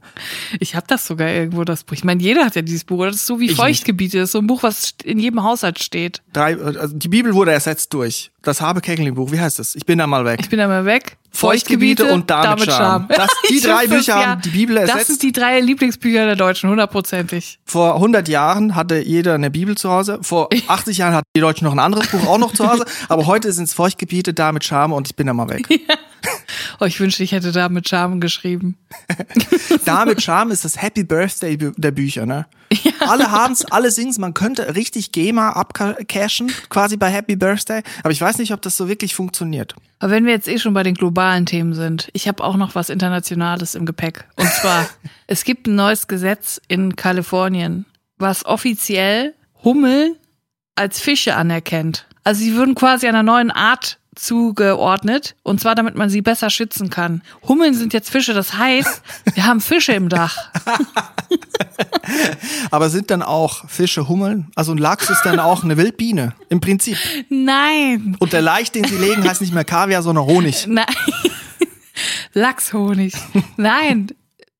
Ich 0.60 0.76
habe 0.76 0.86
das 0.88 1.06
sogar 1.08 1.30
irgendwo, 1.30 1.64
das 1.64 1.84
Buch. 1.84 1.94
Ich 1.94 2.04
meine, 2.04 2.19
jeder 2.20 2.46
hat 2.46 2.56
ja 2.56 2.62
dieses 2.62 2.84
Buch. 2.84 3.06
Das 3.06 3.16
ist 3.16 3.26
so 3.26 3.40
wie 3.40 3.48
Ich 3.48 3.56
Feuchtgebiete. 3.56 4.18
Das 4.18 4.30
ist 4.30 4.32
so 4.34 4.40
ein 4.40 4.48
Buch, 4.48 4.64
was 4.64 4.94
in 5.04 5.20
jedem 5.20 5.44
Haushalt 5.44 5.80
steht. 5.80 6.22
drei, 6.34 6.58
also 6.58 6.96
die 6.96 7.08
Bibel 7.08 7.34
wurde 7.34 7.52
ersetzt 7.52 7.94
durch 7.94 8.32
das 8.42 8.62
Harpe 8.62 8.82
Kerkelin 8.82 9.16
Buch. 9.16 9.32
Wie 9.32 9.40
heißt 9.40 9.60
das? 9.60 9.76
Ich 9.76 9.86
bin 9.86 10.00
da 10.00 10.08
mal 10.08 10.26
weg. 10.26 10.40
Ich 10.42 10.50
bin 10.50 10.60
da 10.60 10.68
mal 10.68 10.86
weg. 10.86 11.18
Feuchtgebiete 11.32 12.12
und 12.12 12.30
damit 12.30 12.64
Charme. 12.66 13.08
Das- 13.10 13.30
die 13.50 13.62
drei 13.62 13.88
Bücher 13.88 14.16
haben 14.16 14.42
die 14.42 14.50
Bibel 14.50 14.76
Das 14.76 14.90
ersetzt. 14.90 15.08
sind 15.08 15.24
die 15.24 15.32
drei 15.32 15.60
Lieblingsbücher 15.60 16.26
der 16.26 16.36
Deutschen, 16.36 16.70
hundertprozentig. 16.70 17.60
Vor 17.66 17.96
100 17.96 18.28
Jahren 18.28 18.76
hatte 18.76 19.00
jeder 19.00 19.36
eine 19.36 19.50
Bibel 19.52 19.76
zu 19.78 19.90
Hause. 19.90 20.20
Vor 20.22 20.50
80 20.68 20.98
Jahren 20.98 21.14
hatten 21.14 21.28
die 21.36 21.42
Deutschen 21.42 21.66
noch 21.66 21.74
ein 21.74 21.80
anderes 21.80 22.08
Buch 22.08 22.26
auch 22.28 22.38
noch 22.38 22.54
zu 22.54 22.70
Hause. 22.70 22.86
Aber 23.10 23.26
heute 23.28 23.52
sind 23.52 23.66
es 23.66 23.74
Feuchtgebiete, 23.74 24.34
da 24.34 24.52
mit 24.52 24.64
Charme 24.64 24.94
und 24.94 25.08
ich 25.08 25.16
bin 25.16 25.28
da 25.28 25.34
mal 25.34 25.50
weg. 25.50 25.68
Oh, 26.80 26.86
ich 26.86 27.00
wünschte, 27.00 27.24
ich 27.24 27.32
hätte 27.32 27.52
da 27.52 27.70
mit 27.70 27.88
Charme 27.88 28.20
geschrieben. 28.20 28.78
Da 29.86 30.06
mit 30.06 30.22
Charme 30.22 30.52
ist 30.52 30.66
das 30.66 30.82
Happy 30.82 31.04
Birthday 31.04 31.58
der 31.58 31.92
Bücher, 31.92 32.26
ne? 32.26 32.46
Alle 33.00 33.32
haben's, 33.32 33.66
alle 33.66 33.90
singen's. 33.92 34.20
Man 34.20 34.34
könnte 34.34 34.76
richtig 34.76 35.12
GEMA 35.12 35.54
abcashen, 35.54 36.52
quasi 36.70 36.98
bei 36.98 37.10
Happy 37.10 37.36
Birthday. 37.36 37.82
Aber 38.04 38.12
ich 38.12 38.22
weiß 38.22 38.38
nicht, 38.38 38.54
ob 38.54 38.62
das 38.62 38.78
so 38.78 38.88
wirklich 38.88 39.16
funktioniert. 39.16 39.76
Aber 40.00 40.12
wenn 40.12 40.26
wir 40.26 40.34
jetzt 40.34 40.48
eh 40.48 40.60
schon 40.60 40.74
bei 40.74 40.84
den 40.84 40.94
globalen 40.94 41.46
Themen 41.46 41.74
sind, 41.74 42.10
ich 42.14 42.28
habe 42.28 42.44
auch 42.44 42.56
noch 42.56 42.76
was 42.76 42.90
Internationales 42.90 43.76
im 43.76 43.86
Gepäck. 43.86 44.26
Und 44.36 44.50
zwar, 44.50 44.88
es 45.28 45.44
gibt 45.44 45.68
ein 45.68 45.76
neues 45.76 46.08
Gesetz 46.08 46.62
in 46.68 46.96
Kalifornien, 46.96 47.86
was 48.18 48.46
offiziell 48.46 49.34
Hummeln 49.64 50.16
als 50.76 51.00
Fische 51.00 51.36
anerkennt. 51.36 52.06
Also 52.24 52.42
sie 52.44 52.56
würden 52.56 52.76
quasi 52.76 53.08
einer 53.08 53.24
neuen 53.24 53.52
Art 53.52 53.98
zugeordnet, 54.16 55.36
und 55.44 55.62
zwar 55.62 55.76
damit 55.76 55.96
man 55.96 56.10
sie 56.10 56.22
besser 56.22 56.50
schützen 56.50 56.90
kann. 56.90 57.22
Hummeln 57.48 57.74
sind 57.74 57.94
jetzt 57.94 58.10
Fische, 58.10 58.34
das 58.34 58.56
heißt, 58.56 59.02
wir 59.34 59.46
haben 59.46 59.62
Fische 59.62 59.94
im 59.94 60.10
Dach. 60.10 60.38
Aber 62.72 62.90
sind 62.90 63.12
dann 63.12 63.22
auch 63.22 63.70
Fische 63.70 64.08
Hummeln? 64.08 64.52
Also 64.56 64.74
ein 64.74 64.78
Lachs 64.78 65.10
ist 65.10 65.24
dann 65.24 65.40
auch 65.40 65.64
eine 65.64 65.78
Wildbiene, 65.78 66.34
im 66.50 66.60
Prinzip. 66.60 66.98
Nein, 67.30 68.18
Und 68.20 68.34
der 68.34 68.42
Laich, 68.42 68.72
den 68.72 68.84
sie 68.84 68.98
legen, 68.98 69.28
heißt 69.28 69.42
nicht 69.42 69.54
mehr 69.54 69.66
Kaviar, 69.66 70.02
sondern 70.02 70.26
Honig. 70.26 70.64
nein. 70.68 70.86
Lachshonig. 72.34 73.14
Nein, 73.58 74.08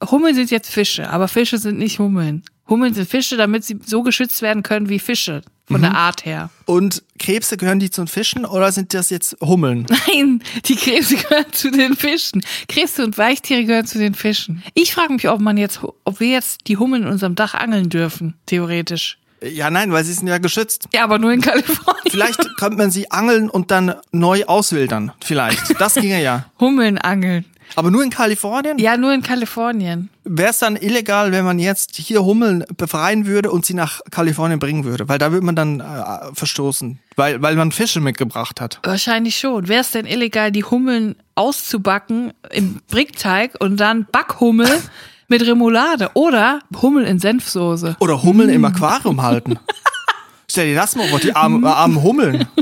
Hummeln 0.10 0.36
sind 0.36 0.52
jetzt 0.52 0.70
Fische, 0.70 1.10
aber 1.10 1.28
Fische 1.28 1.58
sind 1.58 1.78
nicht 1.78 2.00
Hummeln. 2.00 2.44
Hummeln 2.70 2.94
sind 2.94 3.10
Fische, 3.10 3.38
damit 3.38 3.64
sie 3.64 3.80
so 3.86 4.04
geschützt 4.04 4.42
werden 4.42 4.64
können 4.64 4.90
wie 4.90 5.00
Fische. 5.00 5.42
Von 5.72 5.84
der 5.84 5.96
Art 5.96 6.26
her. 6.26 6.50
Und 6.66 7.04
Krebse 7.20 7.56
gehören 7.56 7.80
die 7.80 7.92
zu 7.92 8.02
den 8.02 8.08
Fischen 8.08 8.44
oder 8.44 8.72
sind 8.72 8.92
das 8.96 9.12
jetzt 9.12 9.38
Hummeln? 9.40 9.86
Nein, 10.08 10.42
die 10.66 10.76
Krebse 10.76 11.16
gehören 11.16 11.46
zu 11.52 11.70
den 11.70 11.96
Fischen. 11.96 12.42
Krebse 12.68 13.04
und 13.06 13.20
Weichtiere 13.20 13.66
gehören 13.66 13.86
zu 13.86 14.00
den 14.00 14.16
Fischen. 14.16 14.64
Ich 14.74 14.96
frage 14.96 15.14
mich, 15.14 15.30
ob 15.30 15.40
man 15.40 15.58
jetzt, 15.58 15.82
ob 16.06 16.20
wir 16.20 16.30
jetzt 16.30 16.62
die 16.66 16.78
Hummeln 16.78 17.04
in 17.04 17.10
unserem 17.10 17.36
Dach 17.36 17.54
angeln 17.54 17.90
dürfen, 17.90 18.34
theoretisch. 18.48 19.20
Ja, 19.42 19.70
nein, 19.70 19.92
weil 19.92 20.04
sie 20.04 20.14
sind 20.14 20.28
ja 20.28 20.40
geschützt. 20.40 20.88
Ja, 20.94 21.04
aber 21.04 21.20
nur 21.20 21.32
in 21.32 21.42
Kalifornien. 21.42 22.04
Vielleicht 22.10 22.40
könnte 22.58 22.78
man 22.78 22.92
sie 22.92 23.12
angeln 23.12 23.50
und 23.50 23.72
dann 23.72 23.94
neu 24.12 24.46
auswildern. 24.46 25.12
Vielleicht. 25.24 25.80
Das 25.80 25.94
ginge 25.94 26.22
ja. 26.22 26.46
Hummeln 26.60 26.98
angeln. 26.98 27.46
Aber 27.76 27.92
nur 27.92 28.04
in 28.04 28.10
Kalifornien? 28.10 28.78
Ja, 28.78 28.98
nur 28.98 29.14
in 29.14 29.22
Kalifornien. 29.22 30.10
Wäre 30.24 30.50
es 30.50 30.60
dann 30.60 30.76
illegal, 30.76 31.32
wenn 31.32 31.46
man 31.46 31.60
jetzt 31.60 31.96
hier 31.96 32.24
Hummeln 32.24 32.64
befreien 32.78 33.26
würde 33.26 33.52
und 33.52 33.66
sie 33.66 33.74
nach 33.74 34.02
Kalifornien 34.12 34.60
bringen 34.60 34.84
würde? 34.84 35.10
Weil 35.10 35.18
da 35.18 35.32
würde 35.32 35.46
man 35.46 35.56
dann 35.56 35.80
äh, 35.80 36.34
verstoßen, 36.34 37.00
weil, 37.16 37.42
weil 37.42 37.56
man 37.56 37.72
Fische 37.72 38.00
mitgebracht 38.00 38.62
hat. 38.62 38.80
Wahrscheinlich 38.84 39.38
schon. 39.38 39.68
Wäre 39.68 39.82
es 39.82 39.92
denn 39.92 40.06
illegal, 40.06 40.52
die 40.52 40.64
Hummeln 40.64 41.16
auszubacken 41.36 42.34
im 42.52 42.82
Brickteig 42.90 43.56
und 43.60 43.78
dann 43.78 44.06
Backhummel 44.12 44.70
mit 45.28 45.46
Remoulade 45.46 46.12
oder 46.14 46.60
Hummel 46.82 47.06
in 47.06 47.20
Senfsoße? 47.20 47.98
Oder 48.00 48.24
Hummeln 48.24 48.50
im 48.50 48.66
Aquarium 48.66 49.22
halten. 49.22 49.60
Stell 50.52 50.68
dir 50.68 50.76
das 50.76 50.96
mal 50.96 51.08
vor, 51.08 51.20
die 51.20 51.36
armen, 51.36 51.64
armen 51.66 52.02
Hummeln. 52.02 52.48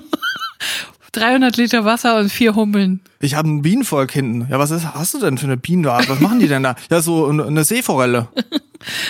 300 1.18 1.58
Liter 1.58 1.86
Wasser 1.86 2.18
und 2.20 2.30
vier 2.30 2.56
Hummeln. 2.56 3.02
Ich 3.20 3.34
habe 3.34 3.50
ein 3.50 3.64
Bienenvolk 3.64 4.12
hinten. 4.12 4.48
Ja, 4.50 4.60
was 4.60 4.72
ist, 4.72 4.94
hast 4.94 5.14
du 5.14 5.20
denn 5.20 5.38
für 5.38 5.48
eine 5.48 5.58
Bienenart? 5.58 6.08
Was 6.10 6.20
machen 6.20 6.40
die 6.40 6.48
denn 6.48 6.64
da? 6.64 6.76
Ja, 6.92 7.02
so 7.02 7.28
eine 7.28 7.64
Seeforelle. 7.64 8.28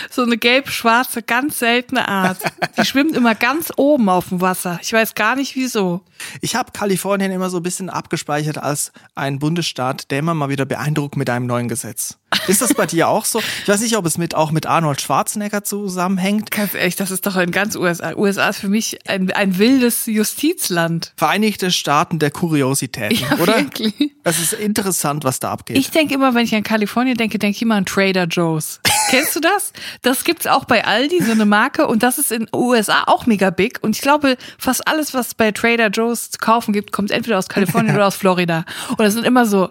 So 0.09 0.23
eine 0.23 0.37
gelb-schwarze, 0.37 1.21
ganz 1.21 1.59
seltene 1.59 2.07
Art. 2.07 2.37
Die 2.77 2.85
schwimmt 2.85 3.17
immer 3.17 3.35
ganz 3.35 3.69
oben 3.75 4.07
auf 4.07 4.29
dem 4.29 4.39
Wasser. 4.39 4.79
Ich 4.81 4.93
weiß 4.93 5.13
gar 5.13 5.35
nicht 5.35 5.55
wieso. 5.57 6.01
Ich 6.39 6.55
habe 6.55 6.71
Kalifornien 6.71 7.33
immer 7.33 7.49
so 7.49 7.57
ein 7.57 7.63
bisschen 7.63 7.89
abgespeichert 7.89 8.57
als 8.57 8.93
ein 9.15 9.39
Bundesstaat, 9.39 10.09
der 10.09 10.19
immer 10.19 10.33
mal 10.33 10.47
wieder 10.47 10.65
beeindruckt 10.65 11.17
mit 11.17 11.29
einem 11.29 11.47
neuen 11.47 11.67
Gesetz. 11.67 12.17
Ist 12.47 12.61
das 12.61 12.73
bei 12.73 12.85
dir 12.85 13.07
auch 13.07 13.23
so? 13.25 13.39
Ich 13.63 13.67
weiß 13.69 13.79
nicht, 13.81 13.95
ob 13.95 14.05
es 14.05 14.17
mit 14.17 14.35
auch 14.35 14.51
mit 14.51 14.65
Arnold 14.65 14.99
Schwarzenegger 15.01 15.63
zusammenhängt. 15.63 16.51
Ganz 16.51 16.73
ehrlich, 16.73 16.95
das 16.97 17.09
ist 17.09 17.25
doch 17.25 17.37
in 17.37 17.51
ganz 17.51 17.75
USA. 17.75 18.15
USA 18.15 18.49
ist 18.49 18.59
für 18.59 18.67
mich 18.69 18.99
ein, 19.09 19.31
ein 19.31 19.57
wildes 19.57 20.05
Justizland. 20.07 21.13
Vereinigte 21.15 21.71
Staaten 21.71 22.19
der 22.19 22.31
Kuriositäten, 22.31 23.17
Ja, 23.17 23.37
oder? 23.37 23.55
wirklich. 23.57 23.93
Es 24.23 24.39
ist 24.39 24.53
interessant, 24.53 25.23
was 25.23 25.39
da 25.39 25.51
abgeht. 25.51 25.77
Ich 25.77 25.91
denke 25.91 26.13
immer, 26.15 26.35
wenn 26.35 26.43
ich 26.43 26.53
an 26.53 26.63
Kalifornien 26.63 27.15
denke, 27.17 27.39
denke 27.39 27.55
ich 27.55 27.61
immer 27.61 27.75
an 27.75 27.85
Trader 27.85 28.25
Joe's. 28.25 28.81
Kennst 29.09 29.35
du 29.35 29.39
das? 29.39 29.71
Das 30.01 30.23
gibt's 30.25 30.47
auch 30.47 30.65
bei 30.65 30.83
Aldi, 30.83 31.23
so 31.23 31.31
eine 31.31 31.45
Marke. 31.45 31.87
Und 31.87 32.03
das 32.03 32.17
ist 32.17 32.31
in 32.33 32.47
USA 32.53 33.03
auch 33.07 33.25
mega 33.25 33.49
big. 33.51 33.79
Und 33.81 33.95
ich 33.95 34.01
glaube, 34.01 34.37
fast 34.57 34.85
alles, 34.87 35.13
was 35.13 35.33
bei 35.33 35.51
Trader 35.51 35.87
Joe's 35.89 36.31
zu 36.31 36.39
kaufen 36.39 36.73
gibt, 36.73 36.91
kommt 36.91 37.11
entweder 37.11 37.37
aus 37.37 37.47
Kalifornien 37.47 37.95
oder 37.95 38.07
aus 38.07 38.15
Florida. 38.15 38.65
Und 38.89 38.99
das 38.99 39.13
sind 39.13 39.25
immer 39.25 39.45
so 39.45 39.69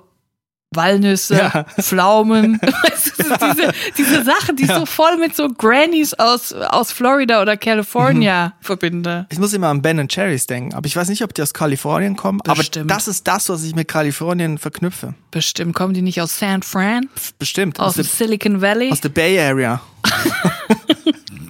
Walnüsse, 0.74 1.36
Ja. 1.36 1.64
Pflaumen, 1.80 2.60
diese, 3.18 3.72
diese 3.96 4.24
Sachen, 4.24 4.56
die 4.56 4.64
ich 4.64 4.70
so 4.72 4.84
voll 4.84 5.16
mit 5.16 5.34
so 5.36 5.48
Grannies 5.48 6.12
aus, 6.14 6.52
aus 6.52 6.92
Florida 6.92 7.40
oder 7.40 7.56
California 7.56 8.52
verbinde. 8.60 9.26
ich 9.30 9.38
muss 9.38 9.52
immer 9.52 9.68
an 9.68 9.80
Ben 9.82 10.06
Cherries 10.08 10.46
denken, 10.46 10.74
aber 10.74 10.86
ich 10.86 10.96
weiß 10.96 11.08
nicht, 11.08 11.22
ob 11.22 11.32
die 11.34 11.42
aus 11.42 11.54
Kalifornien 11.54 12.16
kommen. 12.16 12.40
Bestimmt. 12.44 12.90
Aber 12.90 12.94
das 12.98 13.08
ist 13.08 13.26
das, 13.26 13.48
was 13.48 13.62
ich 13.64 13.74
mit 13.74 13.88
Kalifornien 13.88 14.58
verknüpfe. 14.58 15.14
Bestimmt 15.30 15.74
kommen 15.74 15.94
die 15.94 16.02
nicht 16.02 16.20
aus 16.20 16.38
San 16.38 16.62
Fran, 16.62 17.08
Bestimmt. 17.38 17.80
aus 17.80 17.88
Aus, 17.90 17.94
dem 17.94 18.04
Silicon 18.04 18.60
Valley. 18.60 18.90
aus 18.90 19.00
der 19.00 19.08
Bay 19.10 19.38
Area. 19.40 19.80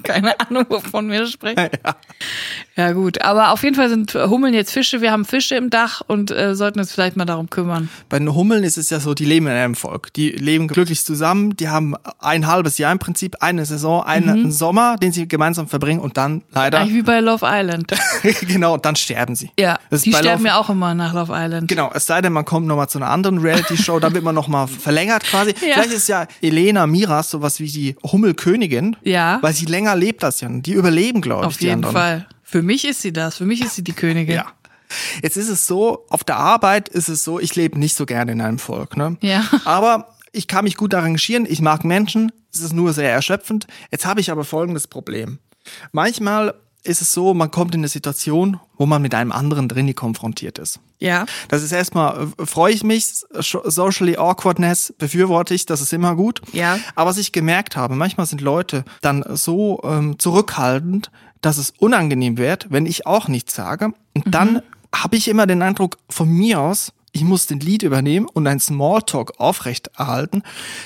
Keine 0.07 0.39
Ahnung, 0.41 0.65
wovon 0.69 1.11
wir 1.11 1.27
sprechen. 1.27 1.69
Ja. 2.77 2.93
gut, 2.93 3.23
aber 3.23 3.51
auf 3.53 3.63
jeden 3.63 3.75
Fall 3.75 3.89
sind 3.89 4.15
Hummeln 4.15 4.55
jetzt 4.55 4.73
Fische. 4.73 5.01
Wir 5.01 5.13
haben 5.13 5.25
Fische 5.25 5.55
im 5.57 5.71
Dach 5.71 6.03
und 6.07 6.31
äh, 6.31 6.55
sollten 6.55 6.79
uns 6.81 6.93
vielleicht 6.93 7.17
mal 7.17 7.25
darum 7.25 7.49
kümmern. 7.51 7.89
Bei 8.09 8.19
den 8.19 8.35
Hummeln 8.35 8.65
ist 8.65 8.77
es 8.79 8.91
ja 8.91 9.01
so, 9.01 9.15
die 9.15 9.25
leben 9.25 9.47
in 9.47 9.53
einem 9.53 9.75
Volk. 9.75 10.13
Die 10.15 10.31
leben 10.31 10.69
glücklich 10.69 11.05
zusammen, 11.05 11.57
die 11.57 11.69
haben 11.69 11.95
ein 12.19 12.47
halbes 12.47 12.79
Jahr 12.79 12.93
im 12.93 12.99
Prinzip, 12.99 13.37
eine 13.41 13.65
Saison, 13.65 14.03
einen 14.05 14.53
Sommer, 14.53 14.97
den 14.97 15.13
sie 15.13 15.27
gemeinsam 15.29 15.69
verbringen 15.69 16.01
und 16.01 16.17
dann 16.17 16.43
leider, 16.53 16.81
Eigentlich 16.81 16.95
wie 16.97 17.03
bei 17.03 17.21
Love 17.21 17.45
Island. 17.49 17.93
genau, 18.43 18.75
und 18.75 18.85
dann 18.85 18.97
sterben 18.97 19.35
sie. 19.35 19.51
Ja, 19.59 19.79
die 19.91 19.99
sterben 20.13 20.43
Love- 20.43 20.47
ja 20.49 20.59
auch 20.59 20.71
immer 20.71 20.95
nach 20.95 21.15
Love 21.15 21.33
Island. 21.35 21.69
Genau, 21.69 21.91
es 21.95 22.07
sei 22.07 22.21
denn, 22.21 22.33
man 22.33 22.45
kommt 22.45 22.67
nochmal 22.67 22.89
zu 22.89 22.99
einer 22.99 23.09
anderen 23.11 23.39
Reality-Show, 23.39 23.99
da 24.01 24.13
wird 24.13 24.23
man 24.25 24.35
nochmal 24.35 24.67
verlängert 24.87 25.25
quasi. 25.25 25.51
Ja. 25.51 25.75
Vielleicht 25.75 25.93
ist 25.93 26.09
ja 26.09 26.27
Elena 26.43 26.87
Miras 26.87 27.31
sowas 27.31 27.59
wie 27.61 27.69
die 27.69 27.97
Hummelkönigin, 28.03 28.97
Ja. 29.03 29.39
weil 29.43 29.53
sie 29.55 29.65
länger 29.67 29.96
lebt 29.97 30.25
als 30.25 30.41
Jan. 30.41 30.63
Die 30.63 30.73
überleben, 30.73 31.21
glaube 31.21 31.43
ich, 31.43 31.47
Auf 31.47 31.61
jeden. 31.61 31.83
Fall. 31.83 32.27
Für 32.43 32.63
mich 32.63 32.87
ist 32.87 33.03
sie 33.03 33.13
das. 33.13 33.37
Für 33.37 33.47
mich 33.47 33.61
ist 33.61 33.75
sie 33.75 33.83
die 33.83 33.93
Königin. 33.93 34.37
Ja. 34.37 34.47
Jetzt 35.23 35.37
ist 35.37 35.49
es 35.49 35.67
so, 35.67 36.07
auf 36.11 36.23
der 36.23 36.37
Arbeit 36.37 36.89
ist 36.89 37.09
es 37.09 37.25
so, 37.25 37.41
ich 37.41 37.57
lebe 37.57 37.79
nicht 37.79 37.97
so 37.97 38.07
gerne 38.07 38.33
in 38.33 38.41
einem 38.41 38.59
Volk. 38.59 38.97
Ne? 38.97 39.17
Ja. 39.21 39.45
Aber 39.65 40.15
ich 40.33 40.47
kann 40.47 40.65
mich 40.65 40.77
gut 40.77 40.95
arrangieren, 40.95 41.47
ich 41.49 41.61
mag 41.61 41.85
Menschen, 41.85 42.31
es 42.53 42.61
ist 42.61 42.73
nur 42.73 42.93
sehr 42.93 43.11
erschöpfend. 43.11 43.67
Jetzt 43.91 44.07
habe 44.07 44.21
ich 44.21 44.31
aber 44.31 44.45
folgendes 44.45 44.87
Problem. 44.87 45.39
Manchmal 45.93 46.55
ist 46.87 47.03
es 47.03 47.13
so, 47.13 47.35
man 47.35 47.51
kommt 47.51 47.75
in 47.75 47.81
eine 47.81 47.89
Situation, 47.89 48.61
wo 48.77 48.87
man 48.87 49.03
mit 49.03 49.15
einem 49.15 49.33
anderen 49.33 49.69
drin 49.69 49.95
konfrontiert 49.95 50.59
ist. 50.59 50.81
Ja. 50.99 51.27
Das 51.49 51.63
ist 51.63 51.73
erstmal, 51.73 52.29
äh, 52.39 52.47
freue 52.47 52.73
ich 52.73 52.83
mich, 52.83 53.05
Socially 53.05 54.17
Awkwardness 54.17 54.95
befürworte 54.99 55.55
ich, 55.55 55.67
das 55.67 55.81
ist 55.81 55.93
immer 55.93 56.17
gut. 56.17 56.41
Ja. 56.53 56.79
Aber 56.95 57.11
was 57.11 57.19
ich 57.19 57.33
gemerkt 57.33 57.77
habe, 57.77 57.95
manchmal 57.95 58.27
sind 58.27 58.41
Leute 58.41 58.85
dann 59.03 59.25
so 59.29 59.81
ähm, 59.85 60.19
zurückhaltend, 60.19 61.11
dass 61.41 61.59
es 61.59 61.73
unangenehm 61.79 62.39
wird, 62.39 62.67
wenn 62.71 62.87
ich 62.87 63.07
auch 63.07 63.29
nichts 63.29 63.55
sage. 63.55 63.93
Und 64.15 64.35
dann 64.35 64.63
habe 64.95 65.17
ich 65.17 65.29
immer 65.29 65.47
den 65.47 65.63
Eindruck, 65.63 65.99
von 66.09 66.29
mir 66.29 66.61
aus, 66.61 66.93
ich 67.17 67.25
muss 67.25 67.47
den 67.47 67.61
Lead 67.61 67.83
übernehmen 67.83 68.27
und 68.31 68.47
einen 68.47 68.61
Smalltalk 68.61 69.41
aufrechterhalten. 69.41 70.43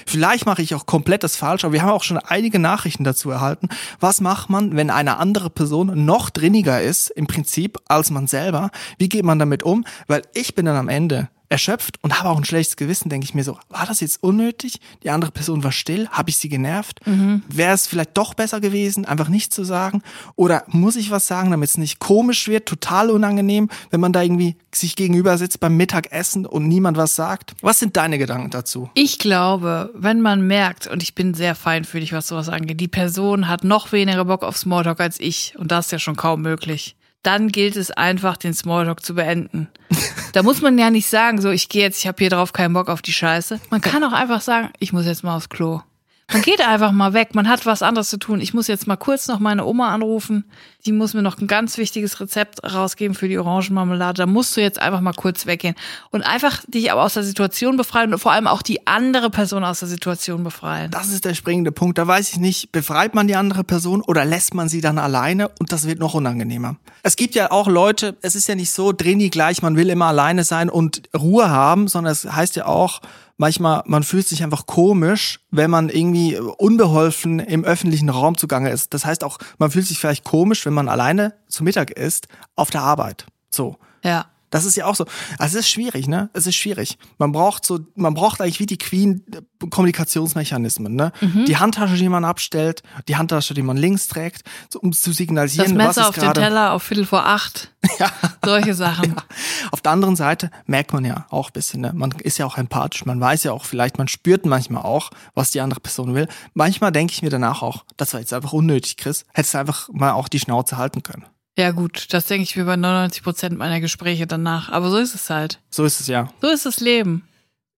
Vielleicht 0.07 0.47
mache 0.47 0.63
ich 0.63 0.77
auch 0.77 0.87
komplett 0.87 1.25
das 1.25 1.35
falsch, 1.35 1.65
aber 1.65 1.73
wir 1.73 1.83
haben 1.83 1.91
auch 1.91 2.05
schon 2.05 2.19
einige 2.19 2.61
Nachrichten 2.61 3.03
dazu 3.03 3.31
erhalten. 3.31 3.69
Was 3.99 4.21
macht 4.21 4.49
man, 4.49 4.77
wenn 4.77 4.91
eine 4.91 5.17
andere 5.17 5.51
Person 5.51 6.05
noch 6.05 6.31
drinniger 6.31 6.81
ist, 6.81 7.09
im 7.09 7.27
Prinzip, 7.27 7.79
als 7.89 8.13
man 8.13 8.29
selber? 8.29 8.71
Wie 8.97 9.09
geht 9.09 9.25
man 9.25 9.41
damit 9.41 9.65
um? 9.65 9.85
Weil 10.07 10.23
ich 10.33 10.55
bin 10.55 10.67
dann 10.67 10.77
am 10.77 10.89
Ende 10.89 11.29
erschöpft 11.51 11.99
und 12.01 12.19
habe 12.19 12.31
auch 12.31 12.39
ein 12.39 12.45
schlechtes 12.45 12.77
Gewissen, 12.77 13.09
denke 13.09 13.25
ich 13.25 13.35
mir 13.35 13.45
so, 13.45 13.59
war 13.69 13.85
das 13.85 14.01
jetzt 14.01 14.23
unnötig? 14.23 14.81
Die 15.03 15.11
andere 15.11 15.33
Person 15.33 15.63
war 15.65 15.73
still, 15.73 16.09
habe 16.09 16.31
ich 16.31 16.39
sie 16.39 16.49
genervt? 16.49 17.01
Wäre 17.49 17.75
es 17.75 17.87
vielleicht 17.87 18.17
doch 18.17 18.35
besser 18.35 18.61
gewesen, 18.61 19.05
einfach 19.05 19.29
nichts 19.29 19.55
zu 19.55 19.65
sagen? 19.65 20.03
Oder 20.37 20.63
muss 20.69 20.97
ich 20.97 21.11
was 21.11 21.27
sagen, 21.27 21.51
damit 21.51 21.69
es 21.69 21.77
nicht 21.77 21.99
komisch 21.99 22.49
wird, 22.49 22.67
total 22.67 23.11
unangenehm, 23.11 23.69
wenn 23.91 24.01
man 24.01 24.13
da 24.13 24.23
irgendwie 24.23 24.57
sich 24.73 24.95
gegenüber 24.95 25.37
sitzt 25.37 25.59
beim 25.59 25.77
Mittagessen 25.77 26.47
und 26.47 26.69
niemand 26.69 26.97
was 26.97 27.17
sagt? 27.17 27.55
Was 27.61 27.81
sind 27.81 27.97
deine 27.97 28.19
Gedanken 28.19 28.51
dazu? 28.51 28.89
Ich 28.95 29.19
glaube, 29.19 29.91
wenn 29.95 30.21
man 30.21 30.47
merkt, 30.47 30.87
und 30.87 31.03
ich 31.03 31.17
bin 31.17 31.35
sehr 31.35 31.57
feinfühlig, 31.57 32.13
was 32.13 32.29
sowas 32.29 32.49
angeht, 32.49 32.81
die 32.81 32.89
Person 32.89 33.49
hat 33.49 33.65
noch 33.65 33.91
weniger 33.91 34.25
Bock 34.25 34.45
auf 34.45 34.57
Smalltalk 34.57 35.01
als 35.01 35.19
ich, 35.19 35.55
und 35.59 35.73
das 35.73 35.87
ist 35.87 35.93
ja 35.93 35.99
schon 35.99 36.17
kaum 36.17 36.43
möglich, 36.43 36.95
dann 37.23 37.49
gilt 37.49 37.77
es 37.77 37.91
einfach, 37.91 38.37
den 38.37 38.55
Smalltalk 38.55 39.05
zu 39.05 39.15
beenden. 39.15 39.69
Da 40.33 40.43
muss 40.43 40.63
man 40.63 40.79
ja 40.79 40.91
nicht 40.91 41.09
sagen, 41.09 41.41
so, 41.41 41.51
ich 41.51 41.69
gehe 41.69 41.83
jetzt, 41.83 41.99
ich 41.99 42.07
habe 42.07 42.19
hier 42.19 42.31
drauf 42.31 42.53
keinen 42.53 42.73
Bock 42.73 42.89
auf 42.89 43.03
die 43.03 43.13
Scheiße. 43.13 43.61
Man 43.71 43.81
kann 43.81 44.05
auch 44.05 44.13
einfach 44.13 44.41
sagen, 44.41 44.71
ich 44.79 44.93
muss 44.93 45.07
jetzt 45.07 45.25
mal 45.25 45.37
aufs 45.37 45.49
Klo. 45.49 45.81
Man 46.33 46.43
geht 46.43 46.61
einfach 46.61 46.93
mal 46.93 47.13
weg, 47.13 47.35
man 47.35 47.49
hat 47.49 47.67
was 47.67 47.83
anderes 47.83 48.09
zu 48.09 48.17
tun. 48.17 48.41
Ich 48.41 48.55
muss 48.55 48.69
jetzt 48.69 48.87
mal 48.87 48.97
kurz 48.97 49.27
noch 49.27 49.41
meine 49.41 49.65
Oma 49.65 49.93
anrufen. 49.93 50.45
Die 50.87 50.93
muss 50.93 51.13
mir 51.13 51.23
noch 51.23 51.39
ein 51.39 51.49
ganz 51.49 51.77
wichtiges 51.77 52.21
Rezept 52.21 52.63
rausgeben 52.63 53.17
für 53.17 53.29
die 53.29 53.37
Orangenmarmelade. 53.37 54.19
Da 54.19 54.27
musst 54.27 54.57
du 54.57 54.61
jetzt 54.61 54.81
einfach 54.81 55.01
mal 55.01 55.13
kurz 55.13 55.47
weggehen. 55.47 55.75
Und 56.11 56.23
einfach 56.23 56.63
dich 56.69 56.93
aber 56.93 57.03
aus 57.03 57.15
der 57.15 57.25
Situation 57.25 57.77
befreien 57.77 58.13
und 58.13 58.21
vor 58.21 58.31
allem 58.33 58.47
auch 58.47 58.63
die 58.63 58.87
andere 58.87 59.29
Person 59.29 59.65
aus 59.65 59.81
der 59.81 59.89
Situation 59.89 60.45
befreien. 60.45 60.91
Das 60.93 61.09
ist 61.09 61.25
der 61.25 61.35
springende 61.35 61.73
Punkt. 61.73 61.99
Da 61.99 62.07
weiß 62.07 62.31
ich 62.31 62.39
nicht, 62.39 62.71
befreit 62.71 63.15
man 63.15 63.27
die 63.27 63.35
andere 63.35 63.65
Person 63.65 64.01
oder 64.01 64.25
lässt 64.25 64.55
man 64.55 64.69
sie 64.69 64.81
dann 64.81 64.99
alleine 64.99 65.49
und 65.59 65.73
das 65.73 65.87
wird 65.87 65.99
noch 65.99 66.15
unangenehmer. 66.15 66.77
Es 67.03 67.17
gibt 67.17 67.35
ja 67.35 67.51
auch 67.51 67.67
Leute, 67.67 68.17
es 68.23 68.35
ist 68.37 68.47
ja 68.47 68.55
nicht 68.55 68.71
so, 68.71 68.93
drehen 68.93 69.19
die 69.19 69.31
gleich, 69.31 69.63
man 69.63 69.77
will 69.77 69.91
immer 69.91 70.07
alleine 70.07 70.45
sein 70.45 70.69
und 70.69 71.03
Ruhe 71.17 71.51
haben, 71.51 71.89
sondern 71.89 72.13
es 72.13 72.25
heißt 72.25 72.57
ja 72.57 72.67
auch, 72.67 73.01
manchmal, 73.41 73.83
man 73.87 74.03
fühlt 74.03 74.29
sich 74.29 74.45
einfach 74.45 74.67
komisch, 74.67 75.41
wenn 75.51 75.71
man 75.71 75.89
irgendwie 75.89 76.37
unbeholfen 76.37 77.41
im 77.41 77.65
öffentlichen 77.65 78.11
Raum 78.11 78.37
zugange 78.37 78.71
ist. 78.71 78.93
Das 78.93 79.07
heißt 79.07 79.25
auch, 79.25 79.39
man 79.59 79.71
fühlt 79.71 79.87
sich 79.87 79.99
vielleicht 79.99 80.25
komisch, 80.25 80.67
wenn 80.67 80.75
man 80.75 80.89
alleine 80.89 81.35
zu 81.49 81.65
Mittag 81.65 81.91
isst 81.91 82.29
auf 82.55 82.71
der 82.71 82.83
Arbeit. 82.83 83.27
So. 83.51 83.77
Ja. 84.05 84.27
Das 84.51 84.65
ist 84.65 84.77
ja 84.77 84.87
auch 84.87 84.97
so. 84.97 85.07
Also 85.39 85.59
es 85.59 85.65
ist 85.65 85.71
schwierig, 85.71 86.09
ne? 86.09 86.29
Es 86.33 86.47
ist 86.47 86.57
schwierig. 86.57 86.99
Man 87.19 87.31
braucht 87.31 87.65
so, 87.65 87.79
man 87.95 88.15
braucht 88.15 88.41
eigentlich 88.41 88.59
wie 88.59 88.67
die 88.67 88.79
Queen 88.79 89.25
äh, 89.33 89.67
Kommunikationsmechanismen, 89.69 90.95
ne? 90.95 91.13
Mhm. 91.21 91.45
Die 91.45 91.57
Handtasche, 91.57 91.95
die 91.95 92.09
man 92.09 92.25
abstellt, 92.25 92.83
die 93.07 93.17
Handtasche, 93.17 93.55
die 93.55 93.63
man 93.63 93.77
links 93.77 94.09
trägt, 94.09 94.43
so, 94.69 94.81
um 94.81 94.93
zu 94.93 95.11
Das 95.11 95.17
signalisieren, 95.17 95.79
was 95.79 95.87
Messer 95.87 96.01
ist 96.03 96.09
auf 96.09 96.15
den 96.17 96.25
gerade. 96.25 96.41
Teller 96.41 96.73
auf 96.73 96.83
Viertel 96.83 97.07
vor 97.07 97.27
acht. 97.27 97.70
Ja. 98.01 98.11
Solche 98.45 98.75
Sachen. 98.75 99.15
Auf 99.71 99.83
der 99.83 99.93
anderen 99.93 100.17
Seite 100.17 100.51
merkt 100.67 100.93
man 100.93 101.05
ja 101.05 101.27
auch 101.29 101.51
ein 101.51 101.53
bisschen, 101.53 101.83
ne? 101.83 101.93
man 101.95 102.13
ist 102.13 102.39
ja 102.39 102.47
auch 102.47 102.57
empathisch, 102.57 103.05
man 103.05 103.21
weiß 103.21 103.45
ja 103.45 103.53
auch 103.53 103.65
vielleicht, 103.65 103.99
man 103.99 104.09
spürt 104.09 104.47
manchmal 104.47 104.83
auch, 104.83 105.11
was 105.35 105.51
die 105.51 105.61
andere 105.61 105.81
Person 105.81 106.15
will. 106.15 106.27
Manchmal 106.55 106.93
denke 106.93 107.13
ich 107.13 107.23
mir 107.23 107.29
danach 107.31 107.63
auch, 107.63 107.85
das 107.99 108.15
war 108.15 108.21
jetzt 108.21 108.33
einfach 108.33 108.55
unnötig, 108.55 108.97
Chris. 108.97 109.27
Hättest 109.35 109.55
du 109.55 109.59
einfach 109.59 109.89
mal 109.93 110.13
auch 110.13 110.29
die 110.29 110.41
Schnauze 110.41 110.79
halten 110.79 111.03
können. 111.03 111.27
Ja 111.59 111.73
gut, 111.73 112.13
das 112.15 112.27
denke 112.27 112.45
ich 112.45 112.57
mir 112.57 112.65
bei 112.65 112.77
99 112.77 113.23
Prozent 113.23 113.59
meiner 113.59 113.81
Gespräche 113.81 114.27
danach. 114.27 114.71
Aber 114.71 114.89
so 114.89 114.97
ist 114.97 115.15
es 115.15 115.29
halt. 115.29 115.61
So 115.69 115.85
ist 115.85 116.01
es 116.01 116.07
ja. 116.07 116.29
So 116.41 116.49
ist 116.49 116.65
das 116.65 116.81
Leben. 116.81 117.29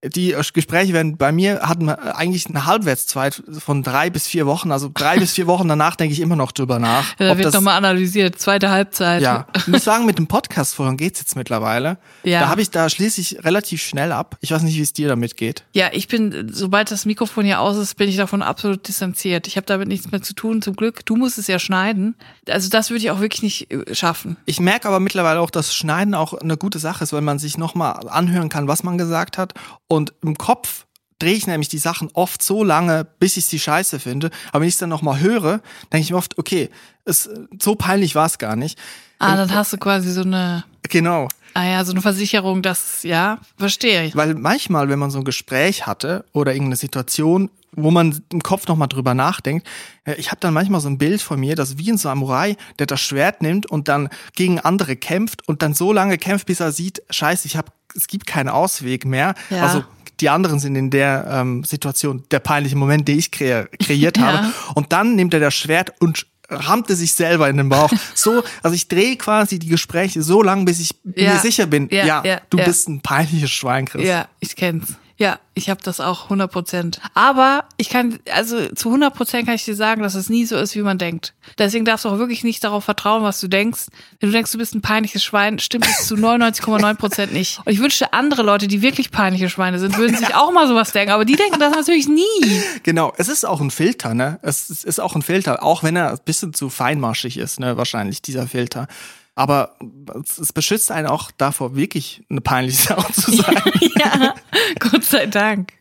Die 0.04 0.32
äh, 0.32 0.42
Gespräche 0.52 0.92
werden 0.92 1.16
bei 1.16 1.30
mir 1.30 1.60
hatten 1.60 1.86
wir 1.86 2.16
eigentlich 2.16 2.46
eine 2.46 2.66
Halbwertszeit 2.66 3.42
von 3.58 3.84
drei 3.84 4.10
bis 4.10 4.26
vier 4.26 4.46
Wochen. 4.46 4.72
Also 4.72 4.90
drei 4.92 5.18
bis 5.18 5.32
vier 5.32 5.46
Wochen 5.46 5.68
danach 5.68 5.94
denke 5.94 6.12
ich 6.12 6.20
immer 6.20 6.34
noch 6.34 6.50
drüber 6.50 6.80
nach. 6.80 7.14
Da 7.18 7.32
ob 7.32 7.38
wird 7.38 7.54
nochmal 7.54 7.76
analysiert. 7.76 8.38
Zweite 8.38 8.70
Halbzeit. 8.70 9.22
Ja, 9.22 9.46
ich 9.56 9.68
muss 9.68 9.84
sagen, 9.84 10.04
mit 10.04 10.18
dem 10.18 10.26
Podcast-Folgen 10.26 10.96
geht's 10.96 11.20
jetzt 11.20 11.36
mittlerweile. 11.36 11.98
Ja. 12.24 12.40
Da 12.40 12.48
habe 12.48 12.62
ich, 12.62 12.70
da 12.70 12.88
schließe 12.88 13.20
ich 13.20 13.44
relativ 13.44 13.80
schnell 13.80 14.10
ab. 14.10 14.36
Ich 14.40 14.50
weiß 14.50 14.62
nicht, 14.62 14.76
wie 14.76 14.82
es 14.82 14.92
dir 14.92 15.08
damit 15.08 15.36
geht. 15.36 15.64
Ja, 15.72 15.90
ich 15.92 16.08
bin, 16.08 16.50
sobald 16.52 16.90
das 16.90 17.04
Mikrofon 17.04 17.44
hier 17.44 17.60
aus 17.60 17.76
ist, 17.76 17.96
bin 17.96 18.08
ich 18.08 18.16
davon 18.16 18.42
absolut 18.42 18.88
distanziert. 18.88 19.46
Ich 19.46 19.56
habe 19.56 19.66
damit 19.66 19.86
nichts 19.86 20.10
mehr 20.10 20.22
zu 20.22 20.34
tun, 20.34 20.62
zum 20.62 20.74
Glück. 20.74 21.06
Du 21.06 21.14
musst 21.14 21.38
es 21.38 21.46
ja 21.46 21.60
schneiden. 21.60 22.16
Also 22.48 22.68
das 22.68 22.90
würde 22.90 23.04
ich 23.04 23.10
auch 23.12 23.20
wirklich 23.20 23.42
nicht 23.42 23.70
äh, 23.70 23.94
schaffen. 23.94 24.36
Ich 24.46 24.58
merke 24.58 24.88
aber 24.88 24.98
mittlerweile 24.98 25.38
auch, 25.40 25.50
dass 25.50 25.74
Schneiden 25.74 26.14
auch 26.14 26.34
eine 26.34 26.56
gute 26.56 26.80
Sache 26.80 27.04
ist, 27.04 27.12
weil 27.12 27.20
man 27.20 27.38
sich 27.38 27.56
nochmal 27.56 28.08
anhören 28.08 28.48
kann, 28.48 28.66
was 28.66 28.82
man 28.82 28.98
gesagt 28.98 29.38
hat. 29.38 29.54
Und 29.92 30.14
im 30.22 30.38
Kopf 30.38 30.86
drehe 31.18 31.34
ich 31.34 31.46
nämlich 31.46 31.68
die 31.68 31.76
Sachen 31.76 32.08
oft 32.14 32.42
so 32.42 32.64
lange, 32.64 33.04
bis 33.18 33.36
ich 33.36 33.44
sie 33.44 33.58
scheiße 33.58 34.00
finde. 34.00 34.30
Aber 34.50 34.62
wenn 34.62 34.68
ich 34.68 34.74
es 34.74 34.78
dann 34.78 34.88
nochmal 34.88 35.20
höre, 35.20 35.60
denke 35.92 36.04
ich 36.04 36.10
mir 36.10 36.16
oft, 36.16 36.38
okay, 36.38 36.70
es, 37.04 37.28
so 37.60 37.74
peinlich 37.74 38.14
war 38.14 38.24
es 38.24 38.38
gar 38.38 38.56
nicht. 38.56 38.78
Ah, 39.18 39.36
dann 39.36 39.52
hast 39.54 39.70
du 39.74 39.76
quasi 39.76 40.10
so 40.10 40.22
eine, 40.22 40.64
Genau. 40.88 41.28
ah 41.52 41.64
ja, 41.64 41.84
so 41.84 41.92
eine 41.92 42.00
Versicherung, 42.00 42.62
das, 42.62 43.02
ja, 43.02 43.38
verstehe 43.58 44.06
ich. 44.06 44.16
Weil 44.16 44.34
manchmal, 44.34 44.88
wenn 44.88 44.98
man 44.98 45.10
so 45.10 45.18
ein 45.18 45.24
Gespräch 45.24 45.86
hatte 45.86 46.24
oder 46.32 46.52
irgendeine 46.52 46.76
Situation, 46.76 47.50
wo 47.74 47.90
man 47.90 48.22
im 48.32 48.42
Kopf 48.42 48.68
nochmal 48.68 48.88
drüber 48.88 49.14
nachdenkt, 49.14 49.66
äh, 50.04 50.14
ich 50.14 50.30
habe 50.30 50.40
dann 50.40 50.52
manchmal 50.54 50.80
so 50.80 50.88
ein 50.88 50.98
Bild 50.98 51.22
von 51.22 51.40
mir, 51.40 51.54
das 51.56 51.78
wie 51.78 51.90
ein 51.90 51.98
Samurai, 51.98 52.56
der 52.78 52.86
das 52.86 53.00
Schwert 53.00 53.42
nimmt 53.42 53.66
und 53.66 53.88
dann 53.88 54.08
gegen 54.34 54.60
andere 54.60 54.96
kämpft 54.96 55.46
und 55.48 55.62
dann 55.62 55.74
so 55.74 55.92
lange 55.92 56.18
kämpft, 56.18 56.46
bis 56.46 56.60
er 56.60 56.72
sieht, 56.72 57.02
scheiße, 57.10 57.46
ich 57.46 57.56
habe, 57.56 57.72
es 57.96 58.06
gibt 58.08 58.26
keinen 58.26 58.48
Ausweg 58.48 59.04
mehr. 59.04 59.34
Ja. 59.50 59.62
Also 59.62 59.84
die 60.20 60.28
anderen 60.28 60.60
sind 60.60 60.76
in 60.76 60.90
der 60.90 61.26
ähm, 61.30 61.64
Situation 61.64 62.22
der 62.30 62.38
peinliche 62.40 62.76
Moment, 62.76 63.08
den 63.08 63.18
ich 63.18 63.30
kre 63.30 63.68
kreiert 63.78 64.16
Ja. 64.18 64.22
habe. 64.24 64.52
Und 64.74 64.92
dann 64.92 65.16
nimmt 65.16 65.34
er 65.34 65.40
das 65.40 65.54
Schwert 65.54 65.94
und 66.00 66.26
rammte 66.50 66.94
sich 66.94 67.14
selber 67.14 67.48
in 67.48 67.56
den 67.56 67.70
Bauch. 67.70 67.90
So, 68.14 68.44
also 68.62 68.74
ich 68.76 68.86
drehe 68.88 69.16
quasi 69.16 69.58
die 69.58 69.68
Gespräche 69.68 70.22
so 70.22 70.42
lang, 70.42 70.66
bis 70.66 70.78
ich 70.80 70.90
Ja. 71.16 71.32
mir 71.32 71.38
sicher 71.40 71.66
bin, 71.66 71.88
Ja, 71.90 72.22
ja, 72.24 72.40
du 72.50 72.58
bist 72.58 72.88
ein 72.88 73.00
peinliches 73.00 73.50
Schwein, 73.50 73.86
Chris. 73.86 74.06
Ja, 74.06 74.28
ich 74.40 74.54
kenn's. 74.54 74.94
Ja, 75.18 75.38
ich 75.54 75.68
habe 75.70 75.80
das 75.82 76.00
auch 76.00 76.24
100 76.24 76.50
Prozent. 76.50 77.00
Aber 77.14 77.64
ich 77.76 77.90
kann, 77.90 78.18
also 78.34 78.66
zu 78.74 78.88
100 78.88 79.14
Prozent 79.14 79.46
kann 79.46 79.54
ich 79.54 79.64
dir 79.64 79.74
sagen, 79.76 80.02
dass 80.02 80.14
es 80.14 80.28
nie 80.30 80.46
so 80.46 80.56
ist, 80.56 80.74
wie 80.74 80.82
man 80.82 80.98
denkt. 80.98 81.34
Deswegen 81.58 81.84
darfst 81.84 82.04
du 82.04 82.08
auch 82.08 82.18
wirklich 82.18 82.42
nicht 82.44 82.64
darauf 82.64 82.84
vertrauen, 82.84 83.22
was 83.22 83.38
du 83.40 83.46
denkst. 83.48 83.82
Wenn 84.20 84.30
du 84.30 84.32
denkst, 84.32 84.50
du 84.52 84.58
bist 84.58 84.74
ein 84.74 84.80
peinliches 84.80 85.22
Schwein, 85.22 85.58
stimmt 85.58 85.86
es 85.86 86.06
zu 86.08 86.14
99,9 86.16 86.94
Prozent 86.94 87.32
nicht. 87.32 87.58
Und 87.64 87.72
ich 87.72 87.78
wünschte, 87.80 88.12
andere 88.14 88.42
Leute, 88.42 88.66
die 88.68 88.80
wirklich 88.82 89.10
peinliche 89.10 89.48
Schweine 89.50 89.78
sind, 89.78 89.96
würden 89.98 90.16
sich 90.16 90.34
auch 90.34 90.50
mal 90.50 90.66
sowas 90.66 90.92
denken. 90.92 91.12
Aber 91.12 91.24
die 91.24 91.36
denken 91.36 91.60
das 91.60 91.72
natürlich 91.74 92.08
nie. 92.08 92.62
Genau, 92.82 93.12
es 93.18 93.28
ist 93.28 93.44
auch 93.44 93.60
ein 93.60 93.70
Filter, 93.70 94.14
ne? 94.14 94.38
Es 94.42 94.70
ist- 94.70 94.84
ist 94.84 94.98
auch 95.00 95.14
ein 95.14 95.22
Filter, 95.22 95.62
auch 95.62 95.82
wenn 95.82 95.94
er 95.96 96.10
ein 96.12 96.18
bisschen 96.24 96.54
zu 96.54 96.70
feinmaschig 96.70 97.36
ist, 97.36 97.60
ne? 97.60 97.76
Wahrscheinlich, 97.76 98.22
dieser 98.22 98.48
Filter. 98.48 98.88
Aber 99.34 99.76
es, 100.22 100.38
es 100.38 100.52
beschützt 100.52 100.90
einen 100.90 101.06
auch 101.06 101.30
davor, 101.30 101.74
wirklich 101.74 102.22
eine 102.28 102.40
peinliche 102.40 102.82
Sau 102.88 103.02
zu 103.12 103.32
sein. 103.34 103.62
Ja, 103.98 104.34
Gott 104.78 105.04
sei 105.04 105.26
Dank. 105.26 105.72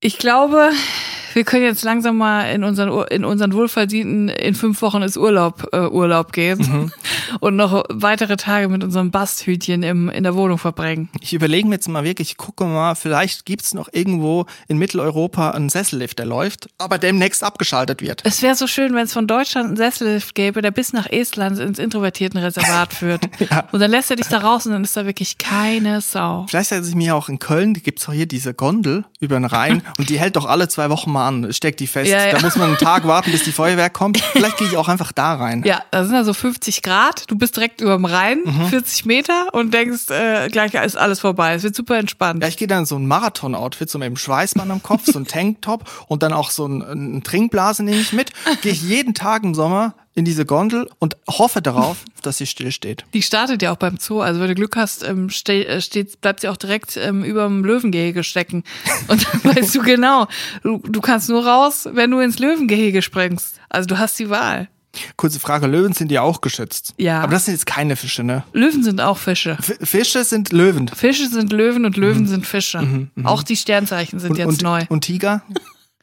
Ich 0.00 0.18
glaube, 0.18 0.70
wir 1.34 1.44
können 1.44 1.64
jetzt 1.64 1.82
langsam 1.82 2.16
mal 2.18 2.42
in 2.52 2.64
unseren, 2.64 3.06
in 3.08 3.24
unseren 3.24 3.52
wohlverdienten, 3.52 4.28
in 4.28 4.54
fünf 4.54 4.82
Wochen 4.82 5.02
ist 5.02 5.16
Urlaub, 5.16 5.68
äh, 5.72 5.86
Urlaub 5.86 6.32
gehen 6.32 6.92
und 7.40 7.56
noch 7.56 7.84
weitere 7.88 8.36
Tage 8.36 8.68
mit 8.68 8.82
unserem 8.82 9.10
Basthütchen 9.10 9.82
im, 9.82 10.08
in 10.08 10.24
der 10.24 10.34
Wohnung 10.34 10.58
verbringen. 10.58 11.08
Ich 11.20 11.32
überlege 11.32 11.68
mir 11.68 11.76
jetzt 11.76 11.88
mal 11.88 12.04
wirklich, 12.04 12.30
ich 12.30 12.36
gucke 12.36 12.64
mal, 12.64 12.94
vielleicht 12.94 13.46
gibt's 13.46 13.74
noch 13.74 13.88
irgendwo 13.92 14.46
in 14.68 14.78
Mitteleuropa 14.78 15.50
einen 15.50 15.68
Sessellift, 15.68 16.18
der 16.18 16.26
läuft, 16.26 16.68
aber 16.78 16.98
demnächst 16.98 17.42
abgeschaltet 17.42 18.02
wird. 18.02 18.22
Es 18.24 18.42
wäre 18.42 18.54
so 18.54 18.66
schön, 18.66 18.94
wenn 18.94 19.04
es 19.04 19.12
von 19.12 19.26
Deutschland 19.26 19.68
einen 19.68 19.76
Sessellift 19.76 20.34
gäbe, 20.34 20.62
der 20.62 20.70
bis 20.70 20.92
nach 20.92 21.06
Estland 21.06 21.58
ins 21.58 21.78
Introvertiertenreservat 21.78 22.92
führt. 22.92 23.28
Und 23.72 23.80
dann 23.80 23.90
lässt 23.90 24.10
er 24.10 24.16
dich 24.16 24.26
da 24.26 24.38
raus 24.38 24.66
und 24.66 24.72
dann 24.72 24.84
ist 24.84 24.96
da 24.96 25.06
wirklich 25.06 25.38
keine 25.38 26.00
Sau. 26.00 26.46
Vielleicht 26.48 26.70
setze 26.70 26.88
ich 26.88 26.94
mir 26.94 27.14
auch 27.14 27.28
in 27.28 27.38
Köln, 27.38 27.74
gibt's 27.74 28.08
auch 28.08 28.12
hier 28.12 28.26
diese 28.26 28.54
Gondel 28.54 29.04
über 29.20 29.36
den 29.36 29.44
Rhein 29.44 29.82
und 29.98 30.08
die 30.08 30.18
hält 30.18 30.36
doch 30.36 30.46
alle 30.46 30.68
zwei 30.68 30.90
Wochen 30.90 31.12
mal 31.12 31.19
an, 31.20 31.52
steckt 31.52 31.80
die 31.80 31.86
fest. 31.86 32.10
Ja, 32.10 32.26
ja. 32.26 32.32
Da 32.32 32.40
muss 32.40 32.56
man 32.56 32.68
einen 32.68 32.78
Tag 32.78 33.04
warten, 33.06 33.30
bis 33.32 33.44
die 33.44 33.52
Feuerwehr 33.52 33.90
kommt. 33.90 34.18
Vielleicht 34.32 34.56
gehe 34.58 34.66
ich 34.68 34.76
auch 34.76 34.88
einfach 34.88 35.12
da 35.12 35.34
rein. 35.34 35.62
Ja, 35.64 35.82
da 35.90 36.04
sind 36.04 36.14
also 36.14 36.32
50 36.34 36.82
Grad, 36.82 37.30
du 37.30 37.36
bist 37.36 37.56
direkt 37.56 37.80
über 37.80 37.94
dem 37.96 38.04
Rhein, 38.04 38.40
Mhm. 38.44 38.66
40 38.68 39.04
Meter 39.06 39.48
und 39.52 39.72
denkst, 39.74 40.10
äh, 40.10 40.48
gleich 40.48 40.74
ist 40.74 40.96
alles 40.96 41.20
vorbei. 41.20 41.54
Es 41.54 41.62
wird 41.62 41.74
super 41.76 41.98
entspannt. 41.98 42.42
Ja, 42.42 42.48
ich 42.48 42.56
gehe 42.56 42.68
dann 42.68 42.80
in 42.80 42.86
so 42.86 42.96
ein 42.96 43.06
Marathon-Outfit, 43.06 43.90
so 43.90 43.98
mit 43.98 44.06
dem 44.06 44.16
Schweißband 44.16 44.70
am 44.70 44.82
Kopf, 44.82 45.02
so 45.06 45.18
ein 45.18 45.26
Tanktop 45.28 45.84
und 46.08 46.22
dann 46.22 46.32
auch 46.32 46.50
so 46.50 46.66
ein, 46.66 46.82
ein 46.82 47.22
Trinkblase 47.22 47.82
nehme 47.82 48.00
ich 48.00 48.12
mit. 48.12 48.30
Gehe 48.62 48.72
ich 48.72 48.82
jeden 48.82 49.14
Tag 49.14 49.44
im 49.44 49.54
Sommer 49.54 49.94
in 50.14 50.24
diese 50.24 50.44
Gondel 50.44 50.90
und 50.98 51.16
hoffe 51.28 51.62
darauf, 51.62 51.98
dass 52.22 52.38
sie 52.38 52.46
still 52.46 52.72
steht. 52.72 53.04
Die 53.14 53.22
startet 53.22 53.62
ja 53.62 53.72
auch 53.72 53.76
beim 53.76 53.98
Zoo. 53.98 54.20
Also 54.20 54.40
wenn 54.40 54.48
du 54.48 54.54
Glück 54.54 54.76
hast, 54.76 55.02
ähm, 55.06 55.30
ste 55.30 55.66
äh, 55.66 55.80
steht, 55.80 56.20
bleibt 56.20 56.40
sie 56.40 56.48
auch 56.48 56.56
direkt 56.56 56.96
ähm, 56.96 57.24
über 57.24 57.44
dem 57.44 57.64
Löwengehege 57.64 58.24
stecken. 58.24 58.64
Und 59.08 59.26
dann 59.26 59.56
weißt 59.56 59.74
du 59.74 59.82
genau, 59.82 60.26
du, 60.62 60.78
du 60.78 61.00
kannst 61.00 61.28
nur 61.28 61.46
raus, 61.46 61.88
wenn 61.92 62.10
du 62.10 62.20
ins 62.20 62.38
Löwengehege 62.38 63.02
springst. 63.02 63.60
Also 63.68 63.86
du 63.86 63.98
hast 63.98 64.18
die 64.18 64.30
Wahl. 64.30 64.68
Kurze 65.16 65.38
Frage, 65.38 65.68
Löwen 65.68 65.92
sind 65.92 66.10
ja 66.10 66.22
auch 66.22 66.40
geschützt. 66.40 66.94
Ja. 66.98 67.20
Aber 67.20 67.32
das 67.32 67.44
sind 67.44 67.54
jetzt 67.54 67.66
keine 67.66 67.94
Fische, 67.94 68.24
ne? 68.24 68.42
Löwen 68.52 68.82
sind 68.82 69.00
auch 69.00 69.18
Fische. 69.18 69.52
F 69.52 69.78
Fische 69.82 70.24
sind 70.24 70.52
Löwen. 70.52 70.88
Fische 70.88 71.28
sind 71.28 71.52
Löwen 71.52 71.84
und 71.84 71.96
Löwen 71.96 72.26
sind 72.26 72.44
Fische. 72.44 73.08
Auch 73.22 73.44
die 73.44 73.54
Sternzeichen 73.56 74.18
sind 74.18 74.32
Und, 74.32 74.38
jetzt 74.38 74.48
und, 74.48 74.62
neu. 74.62 74.84
und 74.88 75.02
Tiger? 75.02 75.42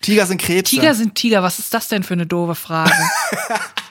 Tiger 0.01 0.25
sind 0.25 0.39
Krebse. 0.39 0.75
Tiger 0.75 0.95
sind 0.95 1.15
Tiger. 1.15 1.43
Was 1.43 1.59
ist 1.59 1.73
das 1.73 1.89
denn 1.89 2.03
für 2.03 2.13
eine 2.13 2.27
doofe 2.27 2.55
Frage? 2.55 2.93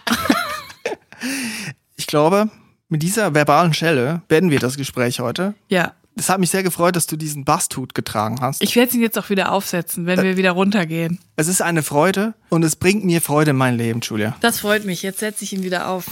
ich 1.96 2.06
glaube, 2.06 2.48
mit 2.88 3.02
dieser 3.02 3.34
verbalen 3.34 3.74
Schelle 3.74 4.22
beenden 4.28 4.50
wir 4.50 4.60
das 4.60 4.76
Gespräch 4.76 5.20
heute. 5.20 5.54
ja. 5.68 5.92
Es 6.18 6.30
hat 6.30 6.40
mich 6.40 6.48
sehr 6.48 6.62
gefreut, 6.62 6.96
dass 6.96 7.06
du 7.06 7.16
diesen 7.18 7.44
Basthut 7.44 7.94
getragen 7.94 8.38
hast. 8.40 8.62
Ich 8.62 8.74
werde 8.74 8.96
ihn 8.96 9.02
jetzt 9.02 9.18
auch 9.18 9.28
wieder 9.28 9.52
aufsetzen, 9.52 10.06
wenn 10.06 10.22
wir 10.22 10.38
wieder 10.38 10.52
runtergehen. 10.52 11.18
es 11.36 11.46
ist 11.46 11.60
eine 11.60 11.82
Freude 11.82 12.32
und 12.48 12.62
es 12.64 12.74
bringt 12.74 13.04
mir 13.04 13.20
Freude 13.20 13.50
in 13.50 13.58
mein 13.58 13.76
Leben, 13.76 14.00
Julia. 14.00 14.34
Das 14.40 14.60
freut 14.60 14.86
mich. 14.86 15.02
Jetzt 15.02 15.18
setze 15.18 15.44
ich 15.44 15.52
ihn 15.52 15.62
wieder 15.62 15.88
auf. 15.88 16.06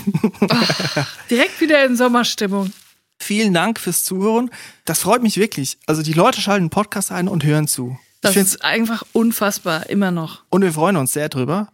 Ach, 0.50 1.09
direkt 1.30 1.59
wieder 1.62 1.82
in 1.86 1.96
Sommerstimmung. 1.96 2.70
Vielen 3.18 3.55
Dank 3.55 3.80
fürs 3.80 4.05
Zuhören. 4.05 4.50
Das 4.84 4.98
freut 4.98 5.22
mich 5.22 5.38
wirklich. 5.38 5.78
Also 5.86 6.02
die 6.02 6.12
Leute 6.12 6.38
schalten 6.42 6.64
den 6.66 6.70
Podcast 6.70 7.11
ein 7.11 7.26
und 7.26 7.42
hören 7.42 7.66
zu. 7.66 7.98
Das 8.20 8.36
ist 8.36 8.62
einfach 8.62 9.05
unfassbar, 9.14 9.88
immer 9.88 10.11
noch. 10.11 10.42
und 10.50 10.61
wir 10.61 10.72
freuen 10.74 10.96
uns 10.98 11.14
sehr 11.14 11.30
drüber. 11.30 11.68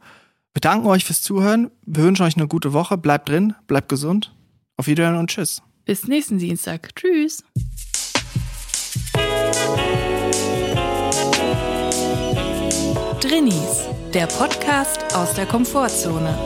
Wir 0.53 0.61
danken 0.61 0.89
euch 0.89 1.05
fürs 1.05 1.23
Zuhören. 1.23 1.71
Wir 1.87 2.03
wünschen 2.03 2.25
euch 2.27 2.37
eine 2.37 2.49
gute 2.49 2.73
Woche. 2.73 2.99
Bleibt 2.99 3.29
drin, 3.29 3.55
bleibt 3.69 3.89
gesund. 3.89 4.35
Auf 4.77 4.89
Wiedersehen 4.89 5.17
und 5.17 5.31
tschüss. 5.31 5.63
Bis 5.85 6.09
nächsten 6.09 6.39
Dienstag. 6.39 6.95
Tschüss. 6.97 7.45
Drinnies, 13.21 13.87
der 14.13 14.27
Podcast 14.27 15.15
aus 15.15 15.35
der 15.35 15.47
Komfortzone. 15.47 16.37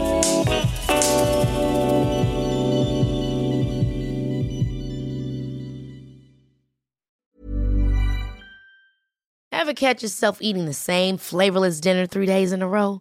Ever 9.51 9.73
catch 9.73 10.03
yourself 10.03 10.43
eating 10.43 10.67
the 10.67 10.75
same 10.75 11.17
flavorless 11.17 11.81
dinner 11.81 12.07
three 12.07 12.27
days 12.27 12.53
in 12.53 12.61
a 12.61 12.67
row? 12.69 13.01